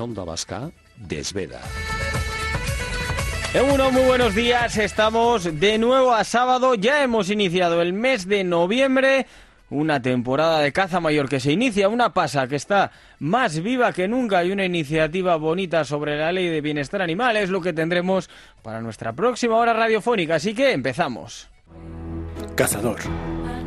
En 0.00 0.04
Onda 0.04 0.24
Vasca, 0.24 0.70
Desveda. 0.96 1.60
En 3.52 3.70
uno, 3.70 3.90
muy 3.90 4.00
buenos 4.04 4.34
días. 4.34 4.78
Estamos 4.78 5.60
de 5.60 5.76
nuevo 5.76 6.14
a 6.14 6.24
sábado. 6.24 6.74
Ya 6.74 7.02
hemos 7.02 7.28
iniciado 7.28 7.82
el 7.82 7.92
mes 7.92 8.26
de 8.26 8.42
noviembre. 8.42 9.26
Una 9.68 10.00
temporada 10.00 10.60
de 10.60 10.72
caza 10.72 11.00
mayor 11.00 11.28
que 11.28 11.38
se 11.38 11.52
inicia, 11.52 11.90
una 11.90 12.14
pasa 12.14 12.48
que 12.48 12.56
está 12.56 12.92
más 13.18 13.60
viva 13.62 13.92
que 13.92 14.08
nunca 14.08 14.42
y 14.42 14.52
una 14.52 14.64
iniciativa 14.64 15.36
bonita 15.36 15.84
sobre 15.84 16.16
la 16.16 16.32
ley 16.32 16.48
de 16.48 16.62
bienestar 16.62 17.02
animal 17.02 17.36
es 17.36 17.50
lo 17.50 17.60
que 17.60 17.74
tendremos 17.74 18.30
para 18.62 18.80
nuestra 18.80 19.12
próxima 19.12 19.56
hora 19.56 19.74
radiofónica. 19.74 20.36
Así 20.36 20.54
que 20.54 20.72
empezamos. 20.72 21.50
Cazador, 22.56 23.00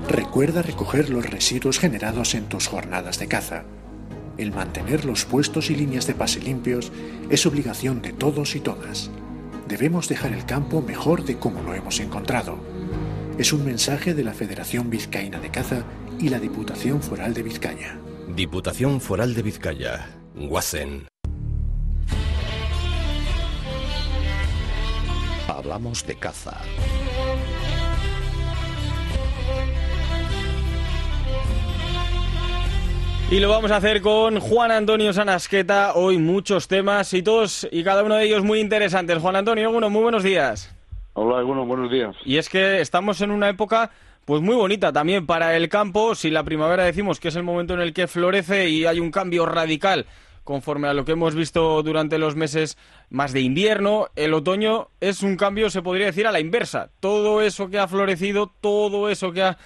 recuerda 0.10 0.64
recoger 0.64 1.12
los 1.12 1.30
residuos 1.30 1.78
generados 1.78 2.34
en 2.34 2.50
tus 2.50 2.68
jornadas 2.68 3.20
de 3.20 3.28
caza. 3.28 3.66
El 4.38 4.52
mantener 4.52 5.06
los 5.06 5.26
puestos 5.26 5.70
y 5.70 5.76
líneas 5.76 6.08
de 6.08 6.16
pase 6.16 6.40
limpios 6.40 6.92
es 7.30 7.46
obligación 7.46 8.02
de 8.02 8.14
todos 8.14 8.56
y 8.56 8.60
todas. 8.60 9.12
Debemos 9.68 10.10
dejar 10.10 10.34
el 10.34 10.46
campo 10.46 10.82
mejor 10.82 11.24
de 11.24 11.38
como 11.38 11.62
lo 11.62 11.74
hemos 11.74 12.00
encontrado. 12.00 12.58
Es 13.38 13.54
un 13.54 13.64
mensaje 13.66 14.14
de 14.14 14.24
la 14.24 14.34
Federación 14.34 14.90
Vizcaína 14.90 15.40
de 15.40 15.50
Caza 15.50 15.84
y 16.20 16.30
la 16.30 16.40
Diputación 16.40 17.02
Foral 17.02 17.34
de 17.34 17.44
Vizcaya. 17.44 18.00
Diputación 18.36 19.00
Foral 19.00 19.34
de 19.34 19.42
Vizcaya. 19.44 20.10
Guasen. 20.36 21.08
Hablamos 25.48 26.06
de 26.08 26.16
caza. 26.16 26.58
Y 33.30 33.40
lo 33.40 33.50
vamos 33.50 33.72
a 33.72 33.78
hacer 33.78 34.02
con 34.02 34.40
Juan 34.40 34.72
Antonio 34.72 35.12
Sanasqueta. 35.12 35.94
Hoy 35.96 36.18
muchos 36.18 36.68
temas 36.68 37.14
y 37.14 37.24
todos 37.24 37.68
y 37.72 37.84
cada 37.84 38.04
uno 38.04 38.16
de 38.16 38.26
ellos 38.26 38.44
muy 38.44 38.60
interesantes. 38.60 39.18
Juan 39.18 39.36
Antonio, 39.36 39.72
bueno, 39.72 39.90
muy 39.90 40.04
buenos 40.04 40.24
días. 40.24 40.76
Hola, 41.14 41.42
bueno, 41.42 41.66
buenos 41.66 41.92
días. 41.92 42.16
Y 42.26 42.38
es 42.38 42.50
que 42.50 42.82
estamos 42.82 43.22
en 43.22 43.32
una 43.32 43.50
época 43.50 43.92
pues 44.26 44.42
muy 44.42 44.56
bonita 44.56 44.94
también 44.94 45.26
para 45.26 45.56
el 45.58 45.68
campo. 45.68 46.16
Si 46.16 46.30
la 46.30 46.44
primavera 46.44 46.84
decimos 46.84 47.20
que 47.20 47.30
es 47.30 47.36
el 47.36 47.44
momento 47.44 47.74
en 47.74 47.82
el 47.82 47.94
que 47.94 48.08
florece 48.08 48.70
y 48.70 48.86
hay 48.86 49.00
un 49.00 49.12
cambio 49.12 49.46
radical 49.46 50.06
conforme 50.44 50.88
a 50.88 50.94
lo 50.94 51.06
que 51.06 51.14
hemos 51.14 51.36
visto 51.36 51.82
durante 51.84 52.18
los 52.18 52.36
meses 52.36 52.78
más 53.10 53.32
de 53.34 53.42
invierno, 53.42 54.08
el 54.16 54.34
otoño 54.34 54.90
es 55.00 55.24
un 55.24 55.38
cambio, 55.38 55.70
se 55.70 55.82
podría 55.82 56.08
decir, 56.08 56.28
a 56.28 56.32
la 56.32 56.40
inversa. 56.40 56.90
Todo 57.00 57.42
eso 57.42 57.70
que 57.70 57.80
ha 57.80 57.88
florecido, 57.88 58.52
todo 58.62 59.10
eso 59.10 59.32
que 59.32 59.44
ha 59.44 59.58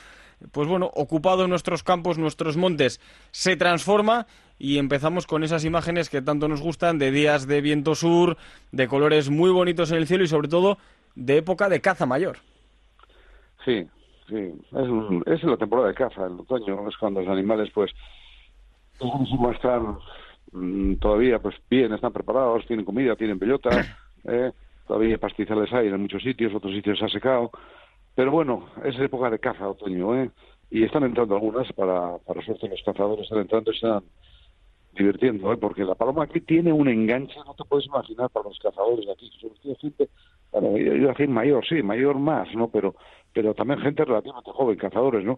pues 0.52 0.68
bueno, 0.68 0.92
ocupado 0.94 1.48
nuestros 1.48 1.84
campos, 1.84 2.18
nuestros 2.18 2.58
montes, 2.58 3.00
se 3.32 3.56
transforma 3.56 4.28
y 4.60 4.78
empezamos 4.78 5.28
con 5.28 5.44
esas 5.44 5.66
imágenes 5.66 6.10
que 6.10 6.22
tanto 6.22 6.48
nos 6.48 6.62
gustan 6.62 6.98
de 6.98 7.12
días 7.12 7.48
de 7.48 7.62
viento 7.62 7.96
sur, 7.96 8.38
de 8.72 8.88
colores 8.88 9.30
muy 9.30 9.52
bonitos 9.52 9.92
en 9.92 9.98
el 9.98 10.08
cielo 10.08 10.24
y 10.24 10.28
sobre 10.28 10.48
todo 10.48 10.78
de 11.16 11.38
época 11.38 11.70
de 11.70 11.82
caza 11.82 12.06
mayor. 12.06 12.38
Sí, 13.66 13.88
sí, 14.30 14.54
es, 15.26 15.44
la 15.44 15.58
temporada 15.58 15.90
de 15.90 15.96
caza, 15.96 16.26
el 16.26 16.40
otoño 16.40 16.88
es 16.88 16.98
cuando 16.98 17.22
los 17.22 17.30
animales 17.30 17.70
pues 17.74 17.92
están 19.54 19.98
mm, 20.52 20.96
todavía 20.96 21.40
pues 21.40 21.56
bien, 21.70 21.94
están 21.94 22.14
preparados, 22.14 22.66
tienen 22.66 22.86
comida, 22.86 23.16
tienen 23.16 23.40
bellota, 23.40 23.70
eh, 24.24 24.52
todavía 24.88 25.18
pastizales 25.18 25.72
hay 25.74 25.88
en 25.88 26.02
muchos 26.02 26.24
sitios, 26.24 26.54
otros 26.54 26.74
sitios 26.74 27.00
se 27.00 27.06
ha 27.06 27.10
secado, 27.10 27.52
pero 28.18 28.32
bueno, 28.32 28.66
es 28.84 29.00
época 29.00 29.30
de 29.30 29.38
caza, 29.38 29.70
otoño, 29.70 30.20
¿eh? 30.20 30.32
Y 30.72 30.84
están 30.84 31.04
entrando 31.04 31.36
algunas, 31.36 31.72
para, 31.74 32.18
para 32.18 32.44
suerte 32.44 32.68
los 32.68 32.82
cazadores 32.84 33.26
están 33.26 33.42
entrando 33.42 33.72
y 33.72 33.76
están 33.76 34.04
divirtiendo, 34.96 35.54
¿eh? 35.54 35.58
Porque 35.58 35.84
la 35.84 35.94
paloma 35.94 36.24
aquí 36.24 36.42
tiene 36.42 36.74
un 36.74 36.88
enganche, 36.88 37.36
no 37.46 37.54
te 37.54 37.64
puedes 37.64 37.86
imaginar 37.86 38.32
para 38.32 38.50
los 38.50 38.58
cazadores 38.58 39.06
de 39.06 39.12
aquí, 39.12 39.30
sobre 39.40 39.54
todo 39.60 39.76
gente, 39.76 40.10
bueno, 40.52 40.76
yo 40.80 40.96
iba 40.96 41.12
a 41.12 41.14
decir 41.14 41.30
mayor, 41.30 41.64
sí, 41.68 41.84
mayor 41.84 42.18
más, 42.18 42.48
¿no? 42.56 42.70
Pero, 42.70 42.96
pero 43.32 43.54
también 43.54 43.82
gente 43.82 44.04
relativamente 44.04 44.50
joven, 44.52 44.78
cazadores, 44.78 45.24
¿no? 45.24 45.38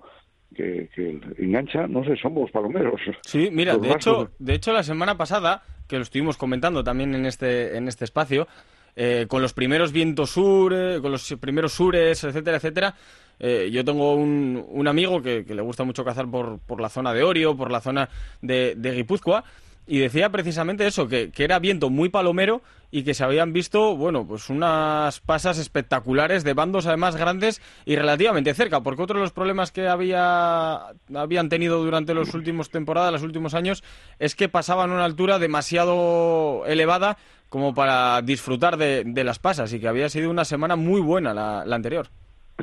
Que, 0.56 0.90
que 0.96 1.19
engancha, 1.38 1.85
no 1.85 2.06
sé, 2.06 2.16
somos 2.16 2.50
palomeros. 2.50 3.01
Sí, 3.23 3.50
mira, 3.51 3.78
de 3.78 3.91
hecho, 3.91 4.29
de 4.40 4.53
hecho 4.53 4.72
la 4.72 4.84
semana 4.84 5.17
pasada, 5.17 5.63
que 5.85 5.97
lo 5.97 6.03
estuvimos 6.03 6.38
comentando 6.38 6.81
también 6.81 7.13
en 7.13 7.25
este, 7.25 7.75
en 7.75 7.90
este 7.90 8.06
espacio, 8.06 8.47
eh, 8.95 9.25
con 9.27 9.41
los 9.41 9.53
primeros 9.53 9.91
vientos 9.91 10.31
sur, 10.31 10.73
eh, 10.73 11.00
con 11.01 11.11
los 11.11 11.35
primeros 11.39 11.73
sures, 11.73 12.23
etcétera, 12.23 12.57
etcétera. 12.57 12.95
Eh, 13.39 13.69
yo 13.72 13.85
tengo 13.85 14.16
un, 14.16 14.66
un 14.67 14.88
amigo 14.88 15.22
que, 15.22 15.45
le 15.47 15.61
gusta 15.61 15.83
mucho 15.83 16.03
cazar 16.03 16.29
por, 16.29 16.59
por, 16.59 16.81
la 16.81 16.89
zona 16.89 17.13
de 17.13 17.23
Orio, 17.23 17.55
por 17.55 17.72
la 17.72 17.79
zona 17.79 18.09
de, 18.41 18.75
de 18.75 18.91
Guipúzcoa, 18.91 19.44
y 19.89 19.97
decía 19.97 20.29
precisamente 20.29 20.85
eso, 20.85 21.07
que, 21.07 21.31
que, 21.31 21.44
era 21.44 21.57
viento 21.57 21.89
muy 21.89 22.09
palomero 22.09 22.61
y 22.91 23.03
que 23.03 23.16
se 23.16 23.23
habían 23.23 23.53
visto, 23.53 23.97
bueno, 23.97 24.25
pues 24.27 24.51
unas 24.51 25.19
pasas 25.19 25.57
espectaculares 25.57 26.44
de 26.44 26.53
bandos 26.53 26.85
además 26.85 27.16
grandes 27.16 27.59
y 27.85 27.95
relativamente 27.95 28.53
cerca, 28.53 28.81
porque 28.81 29.01
otro 29.01 29.17
de 29.17 29.23
los 29.23 29.33
problemas 29.33 29.72
que 29.72 29.88
había, 29.88 30.89
habían 31.16 31.49
tenido 31.49 31.83
durante 31.83 32.13
los 32.13 32.35
últimos 32.35 32.69
temporadas, 32.69 33.11
los 33.11 33.23
últimos 33.23 33.55
años, 33.55 33.83
es 34.19 34.35
que 34.35 34.47
pasaban 34.47 34.91
a 34.91 34.94
una 34.94 35.05
altura 35.05 35.39
demasiado 35.39 36.66
elevada 36.67 37.17
como 37.49 37.73
para 37.73 38.22
disfrutar 38.22 38.78
de, 38.78 39.23
las 39.23 39.39
pasas 39.39 39.73
y 39.73 39.79
que 39.79 39.88
había 39.88 40.09
sido 40.09 40.29
una 40.29 40.45
semana 40.45 40.75
muy 40.75 41.01
buena 41.01 41.33
la, 41.33 41.61
anterior. 41.61 42.07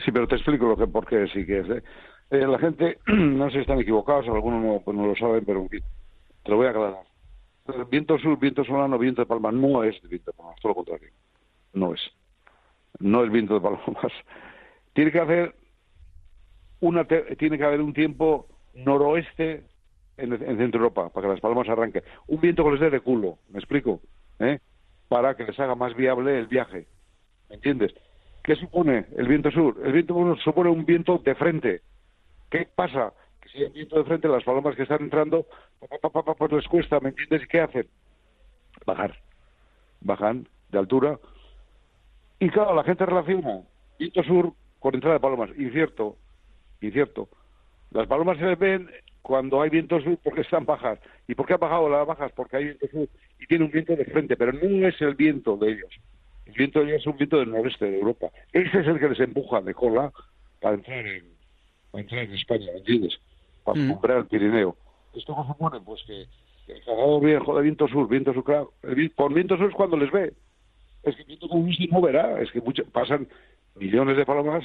Sí, 0.05 0.13
pero 0.13 0.29
te 0.29 0.37
explico 0.37 0.67
lo 0.67 0.77
que 0.77 0.87
por 0.87 1.07
qué 1.07 1.27
sí 1.35 1.45
que 1.45 1.59
es. 1.59 1.71
¿eh? 1.71 1.83
Eh, 2.31 2.47
la 2.47 2.59
gente, 2.61 2.99
no 3.07 3.47
sé 3.47 3.55
si 3.55 3.59
están 3.63 3.81
equivocados, 3.81 4.27
algunos 4.27 4.63
no, 4.63 4.81
pues 4.85 4.97
no 4.97 5.07
lo 5.07 5.17
saben, 5.17 5.45
pero 5.45 5.67
te 5.69 6.51
lo 6.51 6.57
voy 6.57 6.67
a 6.67 6.71
aclarar. 6.71 7.06
Viento 7.91 8.19
sur, 8.19 8.39
viento 8.39 8.65
solano, 8.65 8.99
viento 8.99 9.23
de 9.23 9.27
palma 9.27 9.53
no 9.53 9.83
es 9.83 10.01
viento 10.09 10.31
de 10.31 10.37
palma, 10.37 10.55
todo 10.61 10.71
lo 10.71 10.77
contrario. 10.77 11.11
No 11.73 11.95
es. 11.95 12.01
No 12.99 13.25
es 13.25 13.31
viento 13.31 13.55
de 13.55 13.61
palmas. 13.61 14.13
Tiene 14.95 15.13
que 15.13 15.21
haber 15.21 15.55
una 16.81 17.05
tiene 17.05 17.59
que 17.59 17.65
haber 17.65 17.81
un 17.81 17.93
tiempo 17.93 18.47
noroeste 18.75 19.65
en, 20.17 20.33
en 20.33 20.59
Centro 20.59 20.81
Europa 20.81 21.09
para 21.09 21.27
que 21.27 21.33
las 21.33 21.41
palmas 21.41 21.69
arranquen. 21.69 22.03
Un 22.27 22.41
viento 22.41 22.65
que 22.65 22.71
les 22.71 22.81
dé 22.81 22.91
de 22.91 23.01
culo, 23.01 23.39
¿me 23.49 23.59
explico? 23.59 24.01
¿Eh? 24.39 24.59
para 25.09 25.37
que 25.37 25.45
les 25.45 25.59
haga 25.59 25.75
más 25.75 25.95
viable 25.95 26.39
el 26.39 26.47
viaje. 26.47 26.87
¿Me 27.49 27.57
entiendes? 27.57 27.95
¿Qué 28.43 28.57
supone 28.57 29.07
el 29.17 29.29
viento 29.29 29.51
sur? 29.51 29.77
El 29.85 29.93
viento 29.93 30.15
sur 30.15 30.39
supone 30.41 30.71
un 30.71 30.85
viento 30.85 31.19
de 31.19 31.35
frente. 31.35 31.83
¿Qué 32.51 32.69
pasa? 32.75 33.13
Si 33.53 33.63
hay 33.63 33.71
viento 33.71 33.97
de 33.97 34.05
frente, 34.05 34.29
las 34.29 34.45
palomas 34.45 34.77
que 34.77 34.83
están 34.83 35.03
entrando, 35.03 35.47
pues 36.39 36.53
les 36.53 36.69
cuesta, 36.69 37.01
¿me 37.01 37.11
entiendes? 37.11 37.43
¿Y 37.43 37.47
qué 37.47 37.61
hacen? 37.61 37.87
Bajar. 38.85 39.17
Bajan 40.01 40.49
de 40.71 40.79
altura. 40.79 41.19
Y 42.39 42.49
claro, 42.51 42.75
la 42.75 42.85
gente 42.85 43.07
relaciona 43.07 43.63
viento 43.99 44.23
sur 44.23 44.53
con 44.79 44.95
entrada 44.95 45.15
de 45.15 45.21
palomas. 45.21 45.51
Incierto, 45.57 46.17
incierto. 46.81 47.29
Las 47.91 48.07
palomas 48.07 48.39
se 48.39 48.45
les 48.45 48.59
ven 48.59 48.91
cuando 49.23 49.61
hay 49.61 49.71
viento 49.71 50.01
sur 50.01 50.19
porque 50.23 50.43
están 50.43 50.65
bajas. 50.67 50.99
¿Y 51.27 51.35
por 51.35 51.47
qué 51.47 51.55
han 51.55 51.61
bajado 51.61 51.89
las 51.89 52.07
bajas? 52.07 52.33
Porque 52.33 52.57
hay 52.57 52.65
viento 52.65 52.87
sur 52.89 53.09
y 53.41 53.47
tiene 53.47 53.65
un 53.65 53.71
viento 53.71 53.97
de 53.97 54.05
frente, 54.05 54.37
pero 54.37 54.53
no 54.53 54.87
es 54.87 55.01
el 55.01 55.15
viento 55.15 55.57
de 55.57 55.73
ellos. 55.73 55.93
El 56.47 56.53
viento 56.53 56.81
de 56.81 56.87
ellos 56.87 57.01
es 57.01 57.07
un 57.07 57.17
viento 57.17 57.39
del 57.39 57.51
noreste 57.51 57.87
de 57.87 57.99
Europa. 57.99 58.29
Ese 58.53 58.81
es 58.81 58.87
el 58.87 59.01
que 59.01 59.09
les 59.09 59.21
empuja 59.21 59.61
de 59.63 59.75
cola 59.75 60.13
para 60.61 60.77
entrar 60.77 61.07
en, 61.07 61.25
para 61.91 62.03
entrar 62.03 62.25
en 62.25 62.35
España, 62.35 62.67
¿me 62.73 62.79
entiendes? 62.79 63.19
Para 63.67 63.79
mm. 63.79 63.91
comprar 63.91 64.19
el 64.19 64.27
Pirineo. 64.27 64.77
¿Esto 65.13 65.35
qué 65.35 65.53
supone? 65.53 65.81
Pues 65.81 66.03
que 66.07 66.27
el 66.73 66.85
cagado 66.85 67.21
viejo 67.21 67.57
de 67.57 67.63
viento 67.63 67.89
sur, 67.89 68.09
viento 68.09 68.33
sur, 68.33 68.45
claro. 68.45 68.73
por 69.15 69.35
viento 69.35 69.57
sur 69.59 69.69
es 69.69 69.75
cuando 69.75 69.97
les 69.97 70.11
ve. 70.11 70.33
Es 71.03 71.15
que 71.17 71.23
el 71.23 71.29
viento 71.29 71.49
común 71.49 71.75
no 71.91 72.01
verá. 72.01 72.41
Es 72.41 72.51
que 72.53 72.63
pasan 72.93 73.29
millones 73.75 74.17
de 74.17 74.25
palomas 74.25 74.65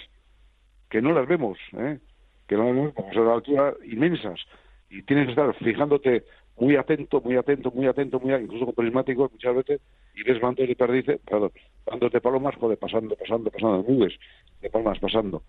que 0.90 1.02
no 1.02 1.14
las 1.14 1.28
vemos, 1.28 1.58
¿eh? 1.78 2.00
que 2.48 2.56
no 2.56 2.66
las 2.66 2.76
vemos, 2.76 2.94
porque 2.94 3.14
son 3.14 3.26
de 3.26 3.34
altura 3.34 3.74
inmensas. 3.86 4.40
Y 4.90 5.04
tienes 5.04 5.26
que 5.26 5.32
estar 5.32 5.54
fijándote 5.56 6.26
muy 6.58 6.76
atento, 6.76 7.22
muy 7.22 7.38
atento, 7.38 7.72
muy 7.72 7.88
atento, 7.88 8.20
muy 8.20 8.34
incluso 8.36 8.66
con 8.66 8.76
prismáticos 8.76 9.32
muchas 9.32 9.56
veces, 9.56 9.82
y 10.14 10.24
ves 10.24 10.40
bandos 10.40 10.68
de 10.68 10.76
perdices, 10.76 11.20
perdón, 11.26 11.52
bandos 11.86 12.12
de 12.12 12.22
palomas, 12.22 12.56
joder, 12.56 12.78
pasando, 12.78 13.16
pasando, 13.16 13.50
pasando, 13.50 13.86
nubes 13.88 14.14
de 14.62 14.70
palmas 14.70 15.00
pasando, 15.00 15.42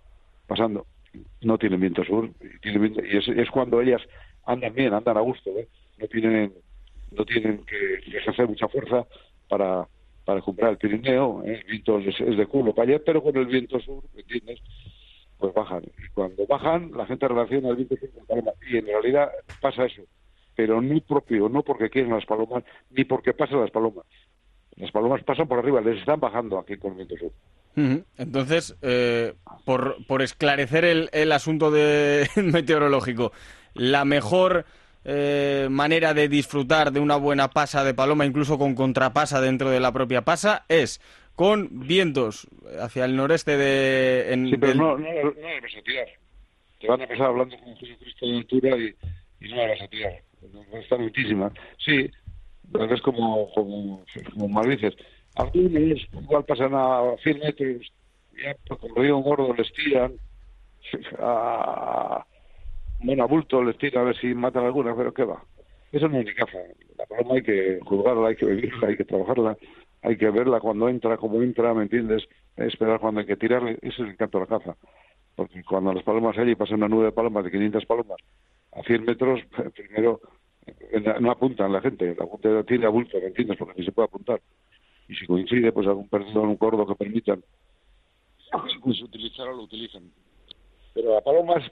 pasando. 0.46 0.87
No 1.43 1.59
tienen 1.59 1.81
viento 1.81 2.05
sur 2.05 2.31
y, 2.62 3.41
es, 3.41 3.50
cuando 3.50 3.81
ellas 3.81 4.03
andan 4.44 4.75
bien, 4.75 4.94
andan 4.94 5.17
a 5.17 5.20
gusto, 5.20 5.50
¿eh? 5.50 5.69
no 5.99 6.06
tienen 6.09 6.53
no 7.11 7.25
tienen 7.25 7.64
que, 7.64 8.17
ejercer 8.17 8.49
mucha 8.49 8.69
fuerza 8.69 9.06
para 9.49 9.87
para 10.25 10.41
comprar 10.41 10.70
el 10.70 10.79
Pirineo, 10.79 11.43
¿eh? 11.44 11.61
el 11.61 11.64
viento 11.64 11.99
es, 11.99 12.37
de 12.37 12.47
culo 12.47 12.75
para 12.75 12.91
allá, 12.91 13.03
pero 13.05 13.23
con 13.23 13.37
el 13.37 13.47
viento 13.47 13.81
sur, 13.81 14.05
¿entiendes? 14.17 14.61
Pues 15.37 15.53
bajan. 15.53 15.82
Y 15.82 16.09
cuando 16.14 16.47
bajan, 16.47 16.93
la 16.93 17.06
gente 17.06 17.26
relaciona 17.26 17.70
el 17.70 17.76
viento 17.76 17.97
sur 17.97 18.09
con 18.12 18.26
paloma. 18.26 18.53
Y 18.70 18.76
en 18.76 18.87
realidad 18.87 19.32
pasa 19.61 19.87
eso. 19.87 20.03
Pero 20.55 20.81
no 20.81 21.00
propio, 21.00 21.49
no 21.49 21.62
porque 21.62 21.91
quieren 21.91 22.12
las 22.12 22.25
palomas, 22.25 22.62
ni 22.91 23.05
porque 23.05 23.32
pasan 23.35 23.61
las 23.62 23.73
palomas. 23.73 24.06
Las 24.76 24.93
palomas 24.93 25.25
pasan 25.25 25.49
por 25.49 25.59
arriba, 25.59 25.81
les 25.81 25.99
están 25.99 26.20
bajando 26.20 26.59
aquí 26.59 26.76
con 26.76 26.93
el 26.93 26.99
viento 26.99 27.17
sur. 27.17 27.32
Entonces, 27.74 28.76
eh, 28.82 29.34
por, 29.64 29.96
por, 30.06 30.22
esclarecer 30.22 30.84
el, 30.84 31.08
el 31.12 31.32
asunto 31.32 31.70
de 31.70 32.28
meteorológico, 32.36 33.32
la 33.74 34.04
mejor 34.04 34.66
eh, 35.04 35.66
manera 35.70 36.14
de 36.14 36.28
disfrutar 36.28 36.92
de 36.92 37.00
una 37.00 37.16
buena 37.16 37.48
pasa 37.48 37.82
de 37.82 37.94
paloma, 37.94 38.26
incluso 38.26 38.58
con 38.58 38.74
contrapasa 38.74 39.40
dentro 39.40 39.70
de 39.70 39.80
la 39.80 39.92
propia 39.92 40.22
pasa, 40.22 40.64
es 40.69 41.00
con 41.34 41.86
vientos 41.86 42.46
hacia 42.80 43.04
el 43.04 43.16
noreste 43.16 43.56
de... 43.56 44.32
En, 44.32 44.48
sí, 44.48 44.56
pero 44.58 44.75
no, 44.75 44.98
no, 44.98 45.08
no, 45.08 45.32
vas 45.32 45.76
a 45.76 45.82
tirar. 45.82 46.06
Te 46.78 46.88
van 46.88 47.00
a 47.00 47.04
empezar 47.04 47.26
hablando 47.26 47.56
con 47.58 47.76
Jesucristo 47.76 48.26
de 48.26 48.36
altura 48.36 48.76
y, 48.76 48.94
y 49.40 49.48
no 49.48 49.56
la 49.56 49.68
vas 49.68 49.82
a 49.82 49.88
tirar. 49.88 50.12
Está 50.72 50.98
muchísima. 50.98 51.52
Sí, 51.78 52.10
es 52.90 53.00
como, 53.02 53.50
como, 53.52 54.04
como 54.32 54.48
mal 54.48 54.68
dices. 54.68 54.94
Algunos 55.34 56.08
igual 56.12 56.44
pasan 56.44 56.75
a 56.75 57.17
100 57.23 57.38
metros, 57.38 57.93
ya 58.32 58.55
como 58.69 58.94
río 58.94 59.19
gordo 59.19 59.55
les 59.55 59.73
tiran, 59.73 60.12
a, 61.19 62.26
bueno, 63.00 63.25
a 63.25 63.26
bulto 63.26 63.64
les 63.64 63.79
tiran 63.79 64.02
a 64.02 64.06
ver 64.08 64.17
si 64.19 64.34
matan 64.34 64.64
alguna, 64.64 64.94
pero 64.94 65.14
¿qué 65.14 65.25
va? 65.25 65.43
Eso 65.90 66.08
no 66.08 66.19
es 66.19 66.26
ni 66.26 66.34
caza. 66.34 66.58
La 66.99 67.06
paloma 67.06 67.34
hay 67.37 67.43
que 67.43 67.81
juzgarla, 67.82 68.29
hay 68.29 68.37
que 68.37 68.46
vivirla, 68.46 68.88
hay 68.88 68.96
que 68.96 69.05
trabajarla, 69.05 69.56
hay 70.02 70.17
que 70.17 70.31
verla 70.31 70.61
cuando 70.61 70.88
entra, 70.88 71.17
cómo 71.17 71.43
entra, 71.43 71.73
¿me 71.73 71.85
entiendes? 71.85 72.25
Esperar 72.56 73.00
cuando 73.00 73.20
hay 73.20 73.26
que 73.26 73.37
tirarle, 73.37 73.78
ese 73.81 73.88
es 73.88 73.99
el 74.00 74.08
encanto 74.11 74.38
de 74.38 74.44
la 74.44 74.58
caza. 74.58 74.76
Porque 75.35 75.64
cuando 75.64 75.94
las 75.94 76.05
palomas 76.05 76.37
allí 76.37 76.55
pasan 76.55 76.76
una 76.76 76.88
nube 76.88 77.06
de 77.06 77.12
palomas 77.12 77.44
de 77.44 77.50
500 77.50 77.87
palomas 77.87 78.19
a 78.73 78.82
100 78.82 79.05
metros, 79.05 79.40
primero 79.75 80.20
eh, 80.67 81.02
no 81.20 81.31
apuntan 81.31 81.73
la 81.73 81.81
gente, 81.81 82.14
la 82.14 82.26
gente 82.26 82.64
tiene 82.64 82.87
a 82.87 82.90
¿me 82.90 83.00
entiendes? 83.00 83.56
Porque 83.56 83.81
ni 83.81 83.85
se 83.87 83.93
puede 83.93 84.06
apuntar 84.06 84.40
y 85.08 85.14
si 85.14 85.26
coincide 85.26 85.72
pues 85.72 85.87
algún 85.87 86.08
perdido 86.08 86.43
en 86.43 86.50
un 86.50 86.56
cordo 86.56 86.87
que 86.87 86.94
permitan 86.94 87.43
pues 88.82 89.00
utilizarlo 89.02 89.56
lo 89.56 89.62
utilizan. 89.62 90.02
Pero 90.94 91.16
a 91.16 91.20
palomas 91.22 91.70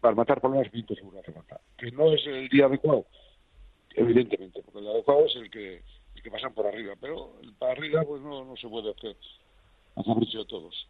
para 0.00 0.14
matar 0.14 0.40
palomas 0.40 0.68
pinto 0.68 0.94
seguro 0.94 1.20
falta. 1.22 1.60
Que 1.76 1.90
no 1.90 2.12
es 2.12 2.24
el 2.26 2.48
día 2.48 2.66
adecuado 2.66 3.06
evidentemente 3.94 4.62
porque 4.62 4.78
el 4.78 4.88
adecuado 4.88 5.26
es 5.26 5.36
el 5.36 5.50
que 5.50 5.82
el 6.14 6.22
que 6.22 6.30
pasan 6.30 6.54
por 6.54 6.66
arriba 6.66 6.94
pero 7.00 7.32
el 7.42 7.52
para 7.54 7.72
arriba 7.72 8.02
pues 8.04 8.22
no, 8.22 8.44
no 8.44 8.56
se 8.56 8.68
puede 8.68 8.90
hacer 8.90 9.16
a 9.96 10.02
capricho 10.02 10.38
de 10.38 10.44
todos. 10.44 10.86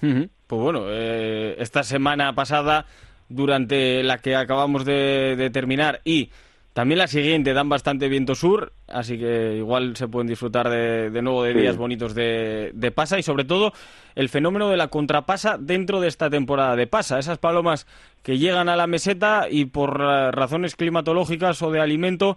Pues 0.00 0.62
bueno 0.62 0.84
eh, 0.88 1.56
esta 1.58 1.82
semana 1.82 2.34
pasada 2.34 2.86
durante 3.28 4.02
la 4.02 4.18
que 4.18 4.34
acabamos 4.34 4.84
de 4.84 5.50
terminar 5.52 6.00
y 6.04 6.30
también 6.72 6.98
la 6.98 7.08
siguiente 7.08 7.52
dan 7.52 7.68
bastante 7.68 8.08
viento 8.08 8.36
sur, 8.36 8.72
así 8.86 9.18
que 9.18 9.56
igual 9.56 9.96
se 9.96 10.06
pueden 10.06 10.28
disfrutar 10.28 10.70
de, 10.70 11.10
nuevo 11.20 11.42
de 11.42 11.52
días 11.52 11.76
bonitos 11.76 12.14
de, 12.14 12.92
pasa 12.94 13.18
y 13.18 13.24
sobre 13.24 13.44
todo 13.44 13.72
el 14.14 14.28
fenómeno 14.28 14.68
de 14.68 14.76
la 14.76 14.86
contrapasa 14.86 15.58
dentro 15.58 16.00
de 16.00 16.06
esta 16.06 16.30
temporada 16.30 16.76
de 16.76 16.86
pasa. 16.86 17.18
Esas 17.18 17.38
palomas 17.38 17.88
que 18.22 18.38
llegan 18.38 18.68
a 18.68 18.76
la 18.76 18.86
meseta 18.86 19.48
y 19.50 19.64
por 19.64 20.00
eh, 20.00 20.30
razones 20.30 20.76
climatológicas 20.76 21.60
o 21.62 21.72
de 21.72 21.80
alimento, 21.80 22.36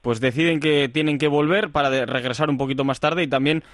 pues 0.00 0.20
deciden 0.20 0.60
que 0.60 0.88
tienen 0.88 1.18
que 1.18 1.28
volver 1.28 1.70
para 1.70 2.06
regresar 2.06 2.50
un 2.50 2.58
poquito 2.58 2.84
más 2.84 3.00
tarde 3.00 3.24
y 3.24 3.28
también 3.28 3.64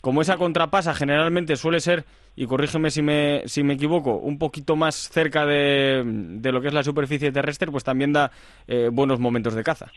como 0.00 0.22
esa 0.22 0.38
contrapasa 0.38 0.94
generalmente 0.94 1.56
suele 1.56 1.80
ser 1.80 2.06
y 2.38 2.46
corrígeme 2.46 2.92
si 2.92 3.02
me, 3.02 3.42
si 3.46 3.64
me 3.64 3.74
equivoco, 3.74 4.14
un 4.16 4.38
poquito 4.38 4.76
más 4.76 4.94
cerca 4.94 5.44
de, 5.44 6.04
de 6.06 6.52
lo 6.52 6.60
que 6.60 6.68
es 6.68 6.72
la 6.72 6.84
superficie 6.84 7.32
terrestre, 7.32 7.68
pues 7.72 7.82
también 7.82 8.12
da 8.12 8.30
eh, 8.68 8.90
buenos 8.92 9.18
momentos 9.18 9.54
de 9.54 9.64
caza. 9.64 9.90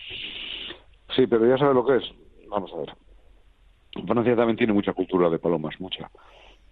Sí, 1.15 1.27
pero 1.27 1.47
ya 1.47 1.55
sabe 1.59 1.75
lo 1.75 1.85
que 1.85 1.97
es. 1.97 2.03
Vamos 2.49 2.71
a 2.73 2.77
ver. 2.77 2.95
Francia 4.07 4.35
también 4.35 4.57
tiene 4.57 4.73
mucha 4.73 4.91
cultura 4.93 5.29
de 5.29 5.37
palomas, 5.37 5.79
mucha. 5.79 6.09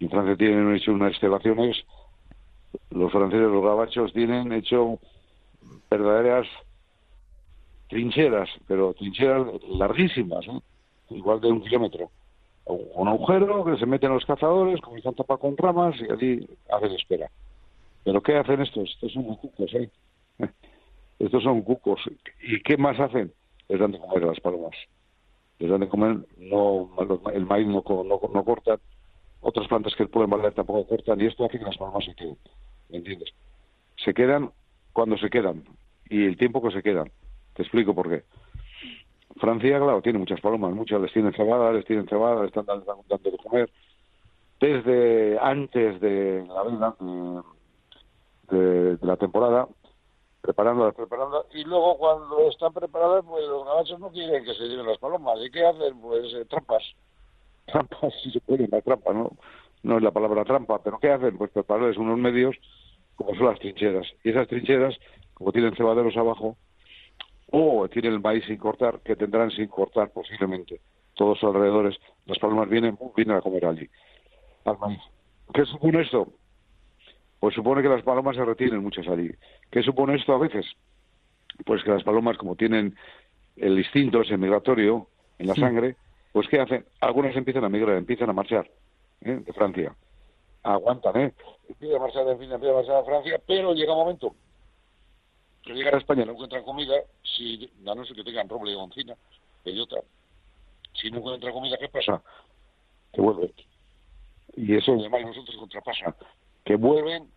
En 0.00 0.10
Francia 0.10 0.34
tienen 0.34 0.74
hecho 0.74 0.92
unas 0.92 1.12
excavaciones, 1.12 1.76
los 2.90 3.12
franceses, 3.12 3.46
los 3.46 3.62
gabachos, 3.62 4.12
tienen 4.12 4.52
hecho 4.52 4.98
verdaderas 5.88 6.48
trincheras, 7.88 8.48
pero 8.66 8.92
trincheras 8.94 9.46
larguísimas, 9.68 10.44
¿eh? 10.48 10.60
igual 11.10 11.40
de 11.40 11.52
un 11.52 11.62
kilómetro 11.62 12.10
un 12.66 13.08
agujero 13.08 13.64
que 13.64 13.76
se 13.78 13.86
meten 13.86 14.12
los 14.12 14.24
cazadores, 14.24 14.80
comienzan 14.80 15.14
a 15.14 15.16
tapar 15.16 15.38
con 15.38 15.56
ramas 15.56 15.96
y 16.00 16.12
allí 16.12 16.48
hacen 16.70 16.92
espera. 16.92 17.30
¿Pero 18.04 18.22
qué 18.22 18.36
hacen 18.36 18.60
estos? 18.60 18.90
Estos 18.90 19.12
son 19.12 19.34
cucos, 19.36 19.74
¿eh? 19.74 19.90
Estos 21.18 21.42
son 21.42 21.62
cucos. 21.62 22.00
¿Y 22.42 22.60
qué 22.62 22.76
más 22.76 22.98
hacen? 22.98 23.32
Les 23.68 23.78
dan 23.78 23.92
de 23.92 23.98
comer 23.98 24.24
las 24.24 24.40
palomas. 24.40 24.74
Les 25.58 25.70
dan 25.70 25.80
de 25.80 25.88
comer, 25.88 26.16
no, 26.38 26.90
el 27.34 27.44
maíz 27.44 27.66
no, 27.66 27.84
no, 27.84 28.44
cortan, 28.44 28.78
otras 29.42 29.68
plantas 29.68 29.94
que 29.94 30.06
pueden 30.06 30.30
valer 30.30 30.54
tampoco 30.54 30.86
cortan, 30.86 31.20
y 31.20 31.26
esto 31.26 31.44
hace 31.44 31.58
que 31.58 31.64
las 31.64 31.76
palomas 31.76 32.04
se 32.04 32.14
queden. 32.14 32.38
¿Me 32.88 32.98
entiendes? 32.98 33.28
Se 34.02 34.14
quedan 34.14 34.50
cuando 34.94 35.18
se 35.18 35.28
quedan, 35.28 35.64
y 36.08 36.24
el 36.24 36.38
tiempo 36.38 36.62
que 36.62 36.70
se 36.70 36.82
quedan. 36.82 37.10
Te 37.54 37.62
explico 37.62 37.94
por 37.94 38.08
qué. 38.08 38.24
Francia, 39.36 39.78
claro, 39.78 40.02
tiene 40.02 40.18
muchas 40.18 40.40
palomas, 40.40 40.72
muchas 40.72 41.00
les 41.00 41.12
tienen 41.12 41.32
cebadas, 41.32 41.74
les 41.74 41.84
tienen 41.84 42.08
cebadas, 42.08 42.40
les 42.40 42.48
están 42.48 42.66
dando, 42.66 43.04
de 43.18 43.36
comer. 43.38 43.70
Desde 44.60 45.38
antes 45.40 46.00
de 46.00 46.44
la 46.46 46.94
de, 48.50 48.98
la 49.00 49.16
temporada, 49.16 49.68
preparándolas, 50.42 50.94
preparando, 50.94 51.46
y 51.54 51.64
luego 51.64 51.96
cuando 51.96 52.50
están 52.50 52.72
preparadas, 52.72 53.24
pues 53.26 53.46
los 53.46 53.64
gabachos 53.64 54.00
no 54.00 54.10
quieren 54.10 54.44
que 54.44 54.54
se 54.54 54.64
lleven 54.64 54.86
las 54.86 54.98
palomas. 54.98 55.38
¿Y 55.40 55.50
qué 55.50 55.64
hacen? 55.64 56.00
Pues 56.00 56.32
eh, 56.34 56.44
trampas. 56.46 56.82
Trampas, 57.66 58.12
si 58.22 58.32
se 58.32 58.40
puede, 58.40 58.66
la 58.68 58.82
trampa, 58.82 59.12
¿no? 59.12 59.30
No 59.82 59.96
es 59.96 60.02
la 60.02 60.10
palabra 60.10 60.44
trampa, 60.44 60.82
pero 60.82 60.98
¿qué 60.98 61.10
hacen? 61.10 61.38
Pues 61.38 61.52
prepararles 61.52 61.96
unos 61.96 62.18
medios 62.18 62.56
como 63.14 63.34
son 63.34 63.46
las 63.46 63.58
trincheras. 63.60 64.06
Y 64.24 64.30
esas 64.30 64.48
trincheras, 64.48 64.96
como 65.34 65.52
tienen 65.52 65.76
cebaderos 65.76 66.16
abajo, 66.16 66.56
o 67.50 67.88
tienen 67.88 68.12
el 68.12 68.20
maíz 68.20 68.44
sin 68.46 68.56
cortar, 68.56 69.00
que 69.00 69.16
tendrán 69.16 69.50
sin 69.50 69.68
cortar 69.68 70.10
posiblemente 70.10 70.80
todos 71.14 71.38
sus 71.38 71.48
alrededores. 71.48 71.96
Las 72.26 72.38
palomas 72.38 72.68
vienen, 72.68 72.96
vienen 73.16 73.36
a 73.36 73.40
comer 73.40 73.66
allí, 73.66 73.88
al 74.64 74.78
maíz. 74.78 75.00
¿Qué 75.52 75.64
supone 75.64 76.02
esto? 76.02 76.28
Pues 77.40 77.54
supone 77.54 77.82
que 77.82 77.88
las 77.88 78.02
palomas 78.02 78.36
se 78.36 78.44
retienen 78.44 78.82
muchas 78.82 79.08
allí. 79.08 79.30
¿Qué 79.70 79.82
supone 79.82 80.16
esto 80.16 80.34
a 80.34 80.38
veces? 80.38 80.66
Pues 81.64 81.82
que 81.82 81.90
las 81.90 82.04
palomas, 82.04 82.36
como 82.36 82.54
tienen 82.54 82.94
el 83.56 83.78
instinto 83.78 84.20
ese 84.20 84.36
migratorio 84.36 85.08
en 85.38 85.48
la 85.48 85.54
sangre, 85.54 85.96
pues 86.32 86.48
¿qué 86.48 86.60
hacen? 86.60 86.84
Algunas 87.00 87.34
empiezan 87.34 87.64
a 87.64 87.68
migrar, 87.68 87.96
empiezan 87.96 88.30
a 88.30 88.32
marchar 88.32 88.70
¿eh? 89.22 89.40
de 89.44 89.52
Francia. 89.52 89.94
Aguantan, 90.62 91.16
¿eh? 91.16 91.34
Empiezan 91.68 91.96
a 91.96 92.00
marchar 92.00 92.24
de 92.26 92.32
empiezan 92.32 92.70
a 92.70 92.74
marchar 92.74 92.96
a 92.96 93.04
Francia, 93.04 93.40
pero 93.46 93.72
llega 93.74 93.92
un 93.92 93.98
momento 94.00 94.34
que 95.62 95.74
llegan 95.74 95.94
a 95.94 95.98
España 95.98 96.24
no 96.24 96.32
encuentran 96.32 96.64
comida, 96.64 96.94
si, 97.22 97.70
a 97.86 97.94
no 97.94 98.04
ser 98.04 98.16
que 98.16 98.24
tengan 98.24 98.48
roble, 98.48 98.74
goncina, 98.74 99.14
bellota, 99.64 99.96
si 100.94 101.10
no 101.10 101.18
encuentran 101.18 101.52
comida, 101.52 101.76
¿qué 101.78 101.88
pasa? 101.88 102.22
Que 103.12 103.20
vuelven. 103.20 103.52
Y 104.56 104.74
eso 104.74 104.92
además 104.92 105.22
nosotros 105.22 105.56
contrapasa, 105.56 106.16
que 106.64 106.76
vuelven 106.76 107.30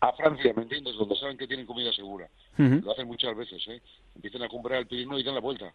a 0.00 0.12
Francia, 0.12 0.52
¿me 0.54 0.62
entiendes? 0.62 0.94
Donde 0.96 1.16
saben 1.16 1.36
que 1.36 1.46
tienen 1.46 1.66
comida 1.66 1.92
segura. 1.92 2.28
Lo 2.56 2.92
hacen 2.92 3.06
muchas 3.06 3.36
veces, 3.36 3.62
¿eh? 3.68 3.82
Empiezan 4.14 4.42
a 4.42 4.48
comprar 4.48 4.78
el 4.78 4.86
pirino 4.86 5.18
y 5.18 5.24
dan 5.24 5.34
la 5.34 5.40
vuelta. 5.40 5.72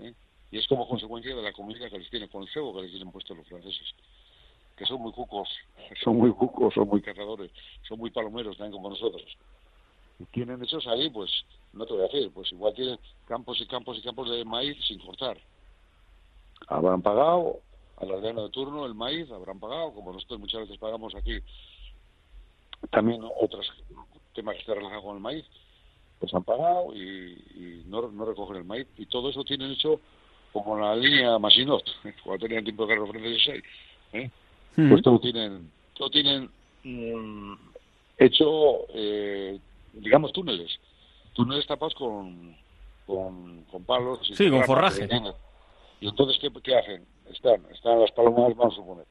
¿eh? 0.00 0.14
Y 0.50 0.58
es 0.58 0.66
como 0.66 0.88
consecuencia 0.88 1.34
de 1.34 1.42
la 1.42 1.52
comida 1.52 1.90
que 1.90 1.98
les 1.98 2.08
tienen, 2.08 2.28
con 2.28 2.42
el 2.42 2.48
cebo 2.48 2.74
que 2.74 2.82
les 2.82 2.90
tienen 2.90 3.10
puesto 3.10 3.34
los 3.34 3.46
franceses. 3.46 3.94
Que 4.76 4.84
son 4.86 5.00
muy 5.00 5.12
cucos, 5.12 5.48
son 6.02 6.16
muy 6.16 6.30
cucos, 6.32 6.74
son 6.74 6.88
muy 6.88 7.00
cazadores, 7.00 7.50
son 7.88 7.98
muy 7.98 8.10
palomeros 8.10 8.56
también 8.56 8.72
como 8.72 8.90
nosotros 8.90 9.36
tienen 10.32 10.62
hechos 10.62 10.86
ahí, 10.86 11.10
pues 11.10 11.30
no 11.72 11.86
te 11.86 11.92
voy 11.92 12.02
a 12.02 12.08
decir, 12.08 12.30
pues 12.32 12.50
igual 12.52 12.74
tienen 12.74 12.98
campos 13.26 13.60
y 13.60 13.66
campos 13.66 13.98
y 13.98 14.02
campos 14.02 14.30
de 14.30 14.44
maíz 14.44 14.76
sin 14.86 14.98
cortar. 14.98 15.38
Habrán 16.68 17.02
pagado 17.02 17.60
al 17.98 18.10
aldeano 18.12 18.44
de 18.44 18.50
turno 18.50 18.86
el 18.86 18.94
maíz, 18.94 19.30
habrán 19.30 19.60
pagado, 19.60 19.92
como 19.92 20.12
nosotros 20.12 20.40
muchas 20.40 20.62
veces 20.62 20.78
pagamos 20.78 21.14
aquí 21.14 21.40
también 22.90 23.22
otros 23.40 23.66
temas 24.34 24.54
que 24.54 24.60
están 24.60 24.76
relacionados 24.76 25.04
con 25.04 25.16
el 25.16 25.22
maíz, 25.22 25.44
pues 26.18 26.32
han 26.34 26.44
pagado 26.44 26.94
y, 26.94 27.84
no, 27.86 28.08
no, 28.10 28.24
recogen 28.24 28.56
el 28.56 28.64
maíz. 28.64 28.86
Y 28.96 29.06
todo 29.06 29.30
eso 29.30 29.44
tienen 29.44 29.72
hecho 29.72 30.00
como 30.52 30.78
la 30.78 30.96
línea 30.96 31.38
Masinot, 31.38 31.84
cuando 32.24 32.46
tenían 32.46 32.64
tiempo 32.64 32.86
de 32.86 32.94
carro 32.94 33.06
frente 33.06 33.62
¿eh? 34.12 34.30
Pues 34.74 35.02
todo 35.02 35.18
tienen, 35.20 35.70
todo 35.94 36.10
tienen 36.10 36.50
mm, 36.84 37.54
hecho, 38.18 38.86
eh, 38.94 39.58
digamos, 39.96 40.32
túneles. 40.32 40.78
Túneles 41.32 41.66
tapados 41.66 41.94
con, 41.94 42.56
con, 43.06 43.84
palos. 43.86 44.20
sí, 44.34 44.50
con 44.50 44.64
forraje. 44.64 45.08
Y 46.00 46.08
entonces, 46.08 46.38
¿qué, 46.40 46.50
¿qué, 46.62 46.76
hacen? 46.76 47.04
Están, 47.30 47.62
están 47.72 48.00
las 48.00 48.12
palomas, 48.12 48.54
vamos 48.56 48.74
a 48.74 48.76
suponer. 48.76 49.04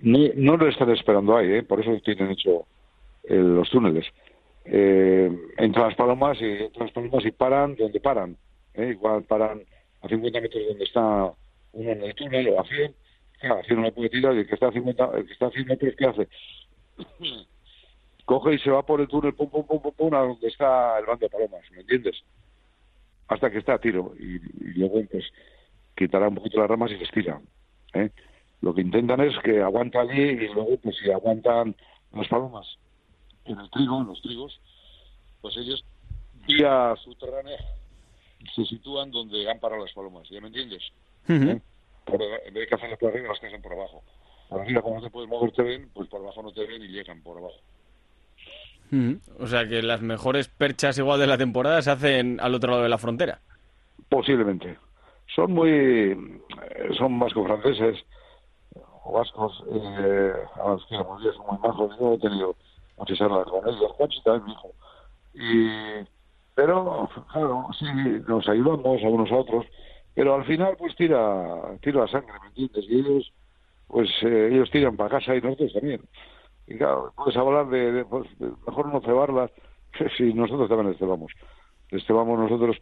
No, 0.00 0.18
no 0.34 0.56
lo 0.56 0.68
están 0.68 0.90
esperando 0.90 1.36
ahí, 1.36 1.52
¿eh? 1.52 1.62
por 1.62 1.80
eso 1.80 1.92
tienen 2.04 2.32
hecho 2.32 2.66
eh, 3.24 3.36
los 3.36 3.70
túneles. 3.70 4.06
Eh, 4.64 5.30
entran 5.58 5.88
las 5.88 5.96
palomas 5.96 6.40
y 6.40 6.44
entran 6.44 6.86
las 6.86 6.92
palomas 6.92 7.24
y 7.24 7.30
paran 7.32 7.76
donde 7.76 8.00
paran. 8.00 8.36
¿eh? 8.74 8.90
Igual 8.90 9.22
paran 9.24 9.62
a 10.02 10.08
50 10.08 10.40
metros 10.40 10.62
donde 10.68 10.84
está 10.84 11.32
uno 11.72 11.90
en 11.90 12.02
el 12.02 12.14
túnel 12.14 12.48
o 12.48 12.60
a 12.60 12.64
100, 12.64 12.94
haciendo 13.58 13.86
una 13.86 13.90
puetida 13.90 14.32
y 14.32 14.38
el 14.38 14.46
que 14.46 14.54
está 14.54 14.68
a 14.68 14.72
50, 14.72 15.10
el 15.16 15.26
que 15.26 15.32
está 15.32 15.46
a 15.46 15.50
100 15.50 15.66
metros, 15.66 15.94
¿qué 15.96 16.06
hace? 16.06 16.28
Coge 18.32 18.54
y 18.54 18.58
se 18.60 18.70
va 18.70 18.82
por 18.82 18.98
el 18.98 19.08
túnel, 19.08 19.34
pum, 19.34 19.50
pum, 19.50 19.62
pum, 19.66 19.78
pum, 19.78 19.92
pum, 19.92 20.14
a 20.14 20.20
donde 20.20 20.48
está 20.48 20.98
el 20.98 21.04
bando 21.04 21.26
de 21.26 21.28
palomas, 21.28 21.70
¿me 21.70 21.80
entiendes? 21.80 22.16
Hasta 23.28 23.50
que 23.50 23.58
está 23.58 23.74
a 23.74 23.78
tiro 23.78 24.14
y, 24.18 24.38
luego 24.78 25.02
pues 25.10 25.26
quitará 25.94 26.28
un 26.28 26.36
poquito 26.36 26.58
las 26.58 26.70
ramas 26.70 26.90
y 26.92 26.96
se 26.96 27.04
estira. 27.04 27.38
¿eh? 27.92 28.08
Lo 28.62 28.72
que 28.72 28.80
intentan 28.80 29.20
es 29.20 29.38
que 29.44 29.60
aguanta 29.60 30.00
allí 30.00 30.22
y 30.22 30.48
luego 30.48 30.78
pues 30.78 30.96
si 30.96 31.10
aguantan 31.10 31.76
las 32.14 32.26
palomas 32.28 32.66
en 33.44 33.60
el 33.60 33.68
trigo, 33.68 34.00
en 34.00 34.06
los 34.06 34.22
trigos, 34.22 34.58
pues 35.42 35.54
ellos 35.58 35.84
vía 36.46 36.94
subterránea 37.04 37.58
se 38.54 38.64
sitúan 38.64 39.10
donde 39.10 39.46
han 39.50 39.60
parado 39.60 39.84
las 39.84 39.92
palomas, 39.92 40.26
¿ya 40.30 40.40
me 40.40 40.46
entiendes? 40.46 40.82
¿Eh? 41.28 41.60
en 42.06 42.54
vez 42.54 42.54
de 42.54 42.66
cazarlas 42.66 42.98
por 42.98 43.10
arriba, 43.10 43.28
las 43.28 43.40
cazan 43.40 43.60
por 43.60 43.74
abajo. 43.74 44.02
Por 44.48 44.62
arriba, 44.62 44.80
como 44.80 44.94
no 44.94 45.02
te 45.02 45.10
puedes 45.10 45.28
mover, 45.28 45.52
te 45.52 45.62
ven, 45.62 45.90
pues 45.92 46.08
por 46.08 46.22
abajo 46.22 46.42
no 46.42 46.50
te 46.50 46.64
ven 46.64 46.82
y 46.82 46.88
llegan 46.88 47.20
por 47.20 47.36
abajo. 47.36 47.60
O 49.40 49.46
sea 49.46 49.66
que 49.66 49.82
las 49.82 50.02
mejores 50.02 50.48
perchas 50.48 50.98
igual 50.98 51.18
de 51.18 51.26
la 51.26 51.38
temporada 51.38 51.80
se 51.80 51.90
hacen 51.90 52.38
al 52.40 52.54
otro 52.54 52.72
lado 52.72 52.82
de 52.82 52.88
la 52.88 52.98
frontera. 52.98 53.40
Posiblemente. 54.08 54.76
Son 55.34 55.52
muy... 55.52 56.40
Son 56.98 57.18
vasco-franceses 57.18 58.04
o 59.04 59.12
vascos, 59.12 59.64
eh, 59.72 60.32
a 60.62 60.68
los 60.68 60.86
que 60.86 60.98
muy 60.98 61.22
bien, 61.22 61.34
son 61.34 61.46
muy 61.46 61.58
majos. 61.58 61.98
Yo 61.98 62.14
he 62.14 62.18
tenido 62.18 62.54
muchas 62.98 63.18
charlas 63.18 63.46
con 63.46 63.66
ellos, 63.66 63.92
Juanchi 63.92 64.22
también 64.22 64.44
mi 64.44 64.52
hijo. 64.52 64.70
Y, 65.34 66.06
pero, 66.54 67.08
claro, 67.32 67.68
sí, 67.78 67.86
nos 68.28 68.46
ayudamos 68.48 69.02
a 69.02 69.08
unos 69.08 69.32
a 69.32 69.36
otros 69.36 69.66
pero 70.14 70.34
al 70.34 70.44
final 70.44 70.76
pues 70.78 70.94
tira 70.96 71.78
tira 71.80 72.02
la 72.02 72.08
sangre, 72.08 72.32
¿me 72.42 72.48
entiendes? 72.48 72.84
Y 72.88 72.98
ellos 72.98 73.32
pues 73.88 74.08
eh, 74.22 74.50
ellos 74.52 74.70
tiran 74.70 74.96
para 74.96 75.10
casa 75.10 75.34
y 75.34 75.40
nosotros 75.40 75.72
también. 75.72 76.00
Y 76.72 76.78
claro, 76.78 77.12
puedes 77.14 77.36
hablar 77.36 77.68
de, 77.68 78.02
pues, 78.06 78.26
mejor 78.40 78.86
no 78.86 79.00
cebarlas, 79.02 79.50
si 80.16 80.32
nosotros 80.32 80.70
también 80.70 80.90
les 80.90 80.98
cebamos. 80.98 81.30
Les 81.90 82.02
cebamos 82.06 82.38
nosotros 82.38 82.78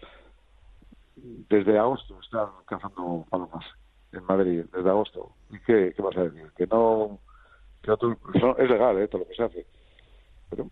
desde 1.17 1.77
agosto, 1.77 2.17
están 2.23 2.47
cazando 2.67 3.27
palomas 3.29 3.65
en 4.13 4.25
Madrid, 4.25 4.65
desde 4.73 4.89
agosto. 4.89 5.33
¿Y 5.51 5.59
qué, 5.61 5.93
qué 5.97 6.03
vas 6.03 6.17
a 6.17 6.23
decir? 6.23 6.53
Que 6.57 6.69
no... 6.69 7.19
Que 7.83 7.93
es 8.63 8.71
legal, 8.71 8.99
¿eh? 8.99 9.09
Todo 9.09 9.23
lo 9.23 9.29
que 9.29 9.35
se 9.35 9.43
hace. 9.43 9.67
Pero, 10.51 10.71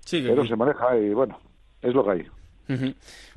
sí, 0.00 0.24
pero 0.26 0.46
se 0.46 0.56
maneja 0.56 0.96
y 0.96 1.12
bueno, 1.12 1.38
es 1.82 1.92
lo 1.92 2.04
que 2.04 2.10
hay. 2.10 2.26